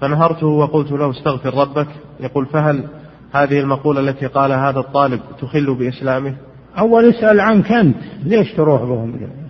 فنهرته 0.00 0.46
وقلت 0.46 0.92
له 0.92 1.10
استغفر 1.10 1.54
ربك. 1.54 1.88
يقول 2.20 2.46
فهل 2.46 2.84
هذه 3.32 3.60
المقولة 3.60 4.00
التي 4.00 4.26
قال 4.26 4.52
هذا 4.52 4.80
الطالب 4.80 5.20
تخل 5.40 5.74
بإسلامه؟ 5.74 6.34
أول 6.78 7.04
اسأل 7.04 7.40
عنك 7.40 7.72
أنت 7.72 7.96
ليش 8.24 8.52
تروح 8.52 8.82
بهم؟ 8.82 9.41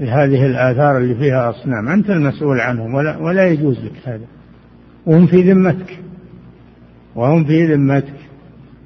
لهذه 0.00 0.46
الآثار 0.46 0.98
اللي 0.98 1.14
فيها 1.14 1.50
أصنام. 1.50 1.88
أنت 1.88 2.10
المسؤول 2.10 2.60
عنهم 2.60 2.94
ولا, 2.94 3.16
ولا 3.16 3.46
يجوز 3.46 3.78
لك 3.84 3.92
هذا. 4.04 4.24
وهم 5.06 5.26
في 5.26 5.52
ذمتك. 5.52 5.98
وهم 7.14 7.44
في 7.44 7.74
ذمتك. 7.74 8.14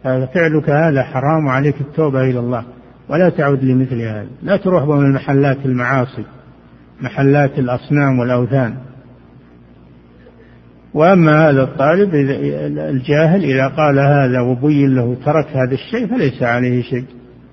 فعلك 0.02 0.70
هذا 0.70 1.02
حرام 1.02 1.48
عليك 1.48 1.80
التوبة 1.80 2.22
إلى 2.22 2.38
الله. 2.38 2.64
ولا 3.08 3.28
تعود 3.28 3.64
لمثل 3.64 4.00
هذا. 4.02 4.26
لا 4.42 4.56
تروح 4.56 4.84
بهم 4.84 5.04
المحلات 5.04 5.58
المعاصي 5.64 6.24
محلات 7.00 7.58
الأصنام 7.58 8.18
والأوثان. 8.18 8.74
وأما 10.94 11.50
هذا 11.50 11.62
الطالب 11.62 12.14
الجاهل 12.78 13.44
إذا 13.44 13.68
قال 13.68 13.98
هذا 13.98 14.40
وبين 14.40 14.94
له 14.94 15.16
ترك 15.24 15.46
هذا 15.46 15.74
الشيء 15.74 16.06
فليس 16.06 16.42
عليه 16.42 16.82
شيء. 16.82 17.04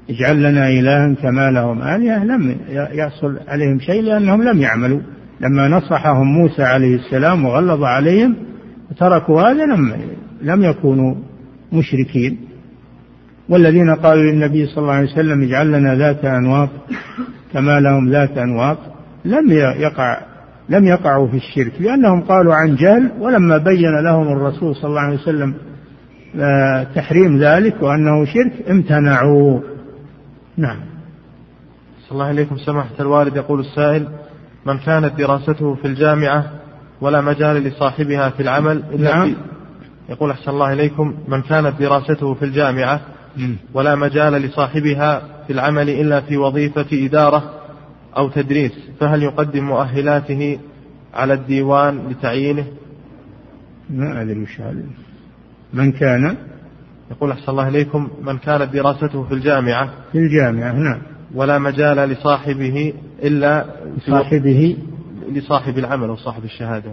اجعل 0.10 0.44
لنا 0.44 0.70
إلها 0.70 1.14
كما 1.14 1.52
لهم 1.52 1.82
آلهة 1.82 2.24
لم 2.24 2.56
يحصل 2.70 3.40
عليهم 3.48 3.80
شيء 3.80 4.02
لأنهم 4.02 4.44
لم 4.44 4.62
يعملوا. 4.62 5.00
لما 5.42 5.68
نصحهم 5.68 6.28
موسى 6.28 6.64
عليه 6.64 6.96
السلام 6.96 7.46
وغلظ 7.46 7.84
عليهم 7.84 8.36
تركوا 9.00 9.42
هذا 9.42 9.66
لم 9.66 9.94
لم 10.42 10.64
يكونوا 10.64 11.16
مشركين. 11.74 12.38
والذين 13.50 13.96
قالوا 13.96 14.24
للنبي 14.24 14.66
صلى 14.66 14.78
الله 14.78 14.94
عليه 14.94 15.12
وسلم 15.12 15.44
اجعل 15.44 15.72
لنا 15.72 15.96
ذات 15.96 16.26
أنواط 16.26 16.70
كما 17.54 17.80
لهم 17.80 18.10
ذات 18.10 18.38
أنواط 18.38 18.78
لم 19.26 19.52
يقع 19.52 20.22
لم 20.70 20.86
يقعوا 20.88 21.28
في 21.28 21.38
الشرك 21.38 21.72
لأنهم 21.80 22.22
قالوا 22.22 22.56
عن 22.56 22.76
جهل. 22.76 23.12
ولما 23.20 23.58
بين 23.58 24.04
لهم 24.04 24.28
الرسول 24.28 24.76
صلى 24.76 24.90
الله 24.90 25.02
عليه 25.02 25.18
وسلم 25.18 25.54
آه، 26.40 26.84
تحريم 26.96 27.38
ذلك 27.38 27.84
وأنه 27.84 28.26
شرك 28.26 28.54
امتنعوا. 28.70 29.60
نعم. 30.58 30.80
صلى 32.02 32.12
الله 32.12 32.26
عليكم. 32.26 32.58
سماحة 32.58 32.96
الوالد 33.00 33.36
يقول 33.36 33.60
السائل 33.60 34.08
من 34.66 34.78
كانت 34.78 35.18
دراسته 35.18 35.76
في 35.76 35.88
الجامعة 35.88 36.52
ولا 37.02 37.22
مجال 37.22 37.56
لصاحبها 37.56 38.30
في 38.30 38.44
العمل 38.44 38.84
إلا 38.94 39.16
نعم. 39.16 39.34
في 39.34 39.36
يقول 40.10 40.32
أحسن 40.32 40.52
الله 40.52 40.74
إليكم. 40.74 41.18
من 41.28 41.42
كانت 41.42 41.80
دراسته 41.80 42.34
في 42.34 42.46
الجامعة 42.46 43.02
ولا 43.74 43.96
مجال 43.96 44.34
لصاحبها 44.34 45.22
في 45.48 45.54
العمل 45.54 45.90
إلا 45.90 46.22
في 46.22 46.38
وظيفة 46.38 46.86
إدارة 46.94 47.54
أو 48.18 48.30
تدريس 48.30 48.72
فهل 49.00 49.24
يقدم 49.24 49.64
مؤهلاته 49.64 50.60
على 51.14 51.34
الديوان 51.34 52.08
لتعيينه؟ 52.10 52.66
ما 53.90 54.22
أدري 54.22 54.44
وش 54.44 54.62
هذا. 54.62 54.84
من 55.74 55.92
كان؟ 55.92 56.38
يقول 57.12 57.32
أحسن 57.32 57.52
الله 57.52 57.68
إليكم 57.68 58.10
من 58.22 58.38
كانت 58.38 58.74
دراسته 58.74 59.24
في 59.24 59.34
الجامعة. 59.34 59.90
في 60.12 60.18
الجامعة 60.18 60.72
نعم. 60.72 61.02
ولا 61.36 61.60
مجال 61.60 61.98
لصاحبه 61.98 62.94
إلا 63.24 63.66
صاحبه 64.08 64.78
لصاحب 65.32 65.78
العمل 65.78 66.10
أو 66.10 66.16
صاحب 66.16 66.44
الشهادة. 66.44 66.92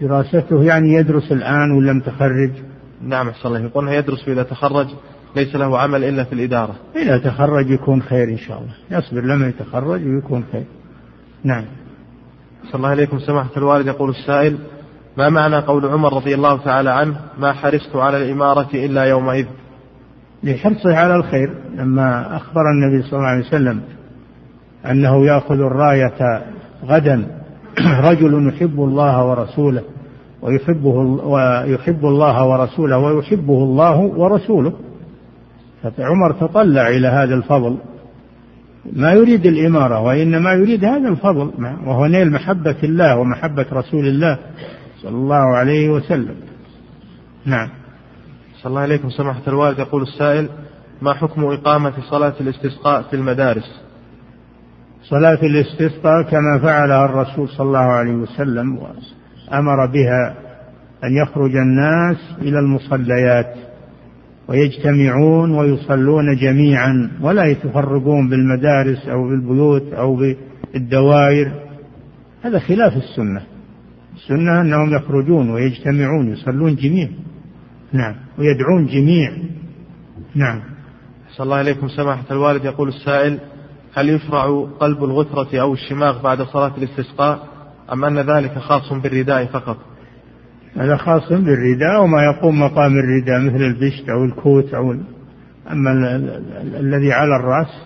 دراسته 0.00 0.62
يعني 0.62 0.92
يدرس 0.92 1.32
الآن 1.32 1.70
ولا 1.70 1.92
متخرج؟ 1.92 2.50
نعم 3.02 3.28
أحسن 3.28 3.48
الله 3.48 3.60
يقول 3.60 3.88
يدرس 3.88 4.28
إذا 4.28 4.42
تخرج 4.42 4.86
ليس 5.36 5.56
له 5.56 5.78
عمل 5.78 6.04
إلا 6.04 6.24
في 6.24 6.32
الإدارة. 6.32 6.74
إذا 6.96 7.18
تخرج 7.18 7.70
يكون 7.70 8.02
خير 8.02 8.28
إن 8.28 8.38
شاء 8.38 8.58
الله. 8.58 8.98
يصبر 8.98 9.20
لما 9.20 9.48
يتخرج 9.48 10.06
ويكون 10.06 10.44
خير. 10.52 10.64
نعم. 11.44 11.64
صلى 12.64 12.74
الله 12.74 12.88
عليكم 12.88 13.18
سماحة 13.18 13.50
الوالد 13.56 13.86
يقول 13.86 14.10
السائل 14.10 14.58
ما 15.16 15.28
معنى 15.28 15.56
قول 15.56 15.86
عمر 15.86 16.12
رضي 16.12 16.34
الله 16.34 16.64
تعالى 16.64 16.90
عنه 16.90 17.16
ما 17.38 17.52
حرصت 17.52 17.96
على 17.96 18.16
الإمارة 18.16 18.68
إلا 18.74 19.04
يومئذ؟ 19.04 19.46
لحرصه 20.42 20.96
على 20.96 21.16
الخير 21.16 21.54
لما 21.74 22.36
أخبر 22.36 22.62
النبي 22.70 23.02
صلى 23.02 23.18
الله 23.18 23.28
عليه 23.28 23.46
وسلم 23.46 23.80
أنه 24.90 25.26
يأخذ 25.26 25.54
الراية 25.54 26.42
غدا 26.84 27.26
رجل 28.10 28.48
يحب 28.48 28.80
الله 28.80 29.26
ورسوله 29.26 29.82
ويحبه 30.42 30.96
ويحب 31.26 32.04
الله 32.06 32.46
ورسوله 32.48 32.98
ويحبه 32.98 33.64
الله 33.64 34.00
ورسوله. 34.00 34.72
عمر 35.98 36.32
تطلع 36.32 36.88
إلى 36.88 37.08
هذا 37.08 37.34
الفضل. 37.34 37.76
ما 38.92 39.12
يريد 39.12 39.46
الإمارة 39.46 40.00
وإنما 40.00 40.52
يريد 40.52 40.84
هذا 40.84 41.08
الفضل 41.08 41.50
وهو 41.86 42.06
نيل 42.06 42.30
محبة 42.30 42.76
الله 42.82 43.16
ومحبة 43.16 43.66
رسول 43.72 44.06
الله. 44.06 44.38
صلى 45.04 45.16
الله 45.16 45.56
عليه 45.56 45.90
وسلم. 45.90 46.34
نعم. 47.46 47.68
صلى 48.62 48.70
الله 48.70 48.80
عليكم 48.80 49.10
سماحة 49.10 49.42
الوالد. 49.48 49.78
يقول 49.78 50.02
السائل 50.02 50.48
ما 51.02 51.14
حكم 51.14 51.44
إقامة 51.44 51.92
صلاة 52.10 52.34
الاستسقاء 52.40 53.02
في 53.02 53.16
المدارس؟ 53.16 53.82
صلاة 55.02 55.38
الاستسقاء 55.42 56.22
كما 56.22 56.58
فعلها 56.62 57.04
الرسول 57.04 57.48
صلى 57.48 57.66
الله 57.66 57.78
عليه 57.78 58.12
وسلم 58.12 58.78
وأمر 58.78 59.86
بها 59.86 60.34
أن 61.04 61.16
يخرج 61.22 61.56
الناس 61.56 62.16
إلى 62.42 62.58
المصليات 62.58 63.54
ويجتمعون 64.48 65.58
ويصلون 65.58 66.36
جميعا 66.36 67.10
ولا 67.20 67.44
يتفرقون 67.44 68.28
بالمدارس 68.28 69.08
أو 69.08 69.28
بالبيوت 69.28 69.92
أو 69.92 70.16
بالدوائر. 70.16 71.52
هذا 72.42 72.58
خلاف 72.58 72.96
السنة. 72.96 73.53
السنة 74.24 74.60
أنهم 74.60 74.94
يخرجون 74.94 75.50
ويجتمعون 75.50 76.32
يصلون 76.32 76.76
جميع. 76.76 77.08
نعم 77.92 78.14
ويدعون 78.38 78.86
جميع. 78.86 79.30
نعم. 80.34 80.60
صلى 81.36 81.44
الله 81.44 81.56
عليكم 81.56 81.88
سماحة 81.88 82.24
الوالد 82.30 82.64
يقول 82.64 82.88
السائل 82.88 83.38
هل 83.94 84.08
يشرع 84.08 84.66
قلب 84.80 85.04
الغترة 85.04 85.60
أو 85.60 85.74
الشماغ 85.74 86.22
بعد 86.22 86.42
صلاة 86.42 86.72
الاستسقاء؟ 86.78 87.48
أم 87.92 88.04
أن 88.04 88.18
ذلك 88.18 88.58
خاص 88.58 88.92
بالرداء 88.92 89.46
فقط؟ 89.46 89.76
هذا 90.76 90.96
خاص 90.96 91.28
بالرداء 91.28 92.02
وما 92.02 92.22
يقوم 92.22 92.60
مقام 92.60 92.92
الرداء 92.98 93.40
مثل 93.40 93.64
البشت 93.64 94.08
أو 94.08 94.24
الكوت 94.24 94.74
أو 94.74 94.92
أما 95.72 95.92
الذي 96.80 97.12
على 97.12 97.36
الرأس 97.36 97.82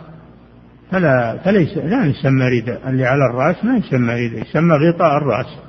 فلا 0.91 1.39
فليس 1.45 1.77
لا 1.77 2.07
يسمى 2.07 2.61
رداء. 2.61 2.89
اللي 2.89 3.07
على 3.07 3.27
الرأس 3.31 3.65
ما 3.65 3.77
يسمى 3.77 4.27
رداء 4.27 4.43
يسمى 4.43 4.75
غطاء 4.75 5.17
الرأس. 5.17 5.68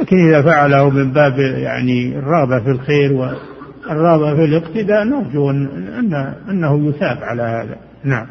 لكن 0.00 0.28
إذا 0.28 0.42
فعله 0.42 0.90
من 0.90 1.12
باب 1.12 1.38
يعني 1.38 2.18
الرغبة 2.18 2.64
في 2.64 2.70
الخير 2.70 3.12
والرغبة 3.12 4.34
في 4.34 4.44
الاقتداء 4.44 5.04
نرجو 5.04 5.50
أن 5.50 6.34
أنه 6.48 6.88
يثاب 6.88 7.18
على 7.22 7.42
هذا. 7.42 7.76
نعم. 8.04 8.26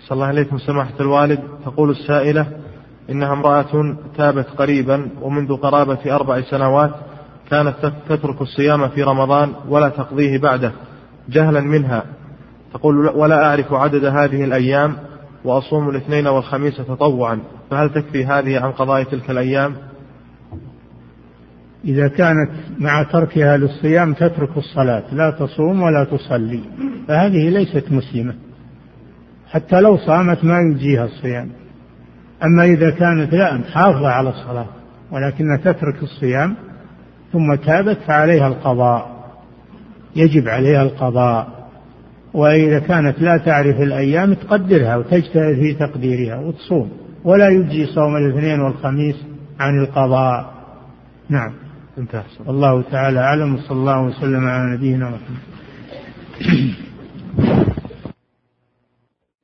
صلى 0.00 0.16
الله 0.16 0.26
عليكم 0.26 0.58
سماحة 0.58 0.94
الوالد 1.00 1.40
تقول 1.64 1.90
السائلة 1.90 2.46
إنها 3.10 3.32
امرأة 3.32 3.96
تابت 4.16 4.46
قريبا 4.58 5.08
ومنذ 5.22 5.56
قرابة 5.56 6.14
أربع 6.14 6.40
سنوات 6.40 6.90
كانت 7.50 7.92
تترك 8.08 8.42
الصيام 8.42 8.88
في 8.88 9.02
رمضان 9.02 9.52
ولا 9.68 9.88
تقضيه 9.88 10.38
بعده 10.38 10.72
جهلا 11.28 11.60
منها. 11.60 12.04
تقول 12.74 13.08
ولا 13.08 13.44
أعرف 13.46 13.72
عدد 13.72 14.04
هذه 14.04 14.44
الأيام 14.44 14.96
وأصوم 15.44 15.88
الاثنين 15.90 16.26
والخميس 16.26 16.76
تطوعا 16.76 17.40
فهل 17.70 17.90
تكفي 17.90 18.26
هذه 18.26 18.60
عن 18.60 18.72
قضاء 18.72 19.02
تلك 19.02 19.30
الأيام؟ 19.30 19.89
إذا 21.84 22.08
كانت 22.08 22.50
مع 22.78 23.02
تركها 23.02 23.56
للصيام 23.56 24.12
تترك 24.12 24.56
الصلاة 24.56 25.14
لا 25.14 25.30
تصوم 25.30 25.82
ولا 25.82 26.04
تصلي. 26.04 26.60
فهذه 27.08 27.48
ليست 27.48 27.84
مسلمة. 27.92 28.34
حتى 29.50 29.80
لو 29.80 29.96
صامت 29.96 30.44
ما 30.44 30.58
يجيها 30.60 31.04
الصيام. 31.04 31.48
أما 32.44 32.64
إذا 32.64 32.90
كانت 32.90 33.32
لا 33.32 33.56
محافظة 33.56 34.08
على 34.08 34.28
الصلاة 34.28 34.66
ولكنها 35.10 35.56
تترك 35.56 36.02
الصيام 36.02 36.56
ثم 37.32 37.54
تابت 37.54 37.98
فعليها 38.06 38.48
القضاء. 38.48 39.10
يجب 40.16 40.48
عليها 40.48 40.82
القضاء. 40.82 41.68
وإذا 42.34 42.78
كانت 42.78 43.22
لا 43.22 43.36
تعرف 43.36 43.80
الأيام 43.80 44.34
تقدرها 44.34 44.96
وتجتهد 44.96 45.54
في 45.54 45.74
تقديرها 45.74 46.38
وتصوم. 46.38 46.90
ولا 47.24 47.48
يجزي 47.48 47.86
صوم 47.86 48.16
الاثنين 48.16 48.60
والخميس 48.60 49.16
عن 49.60 49.80
القضاء. 49.80 50.54
نعم. 51.28 51.52
انتهى. 52.00 52.22
الله 52.48 52.82
تعالى 52.82 53.20
أعلم 53.20 53.54
وصلى 53.54 53.78
الله 53.78 54.00
وسلم 54.02 54.48
على 54.48 54.76
نبينا 54.76 55.06
محمد. 55.10 56.74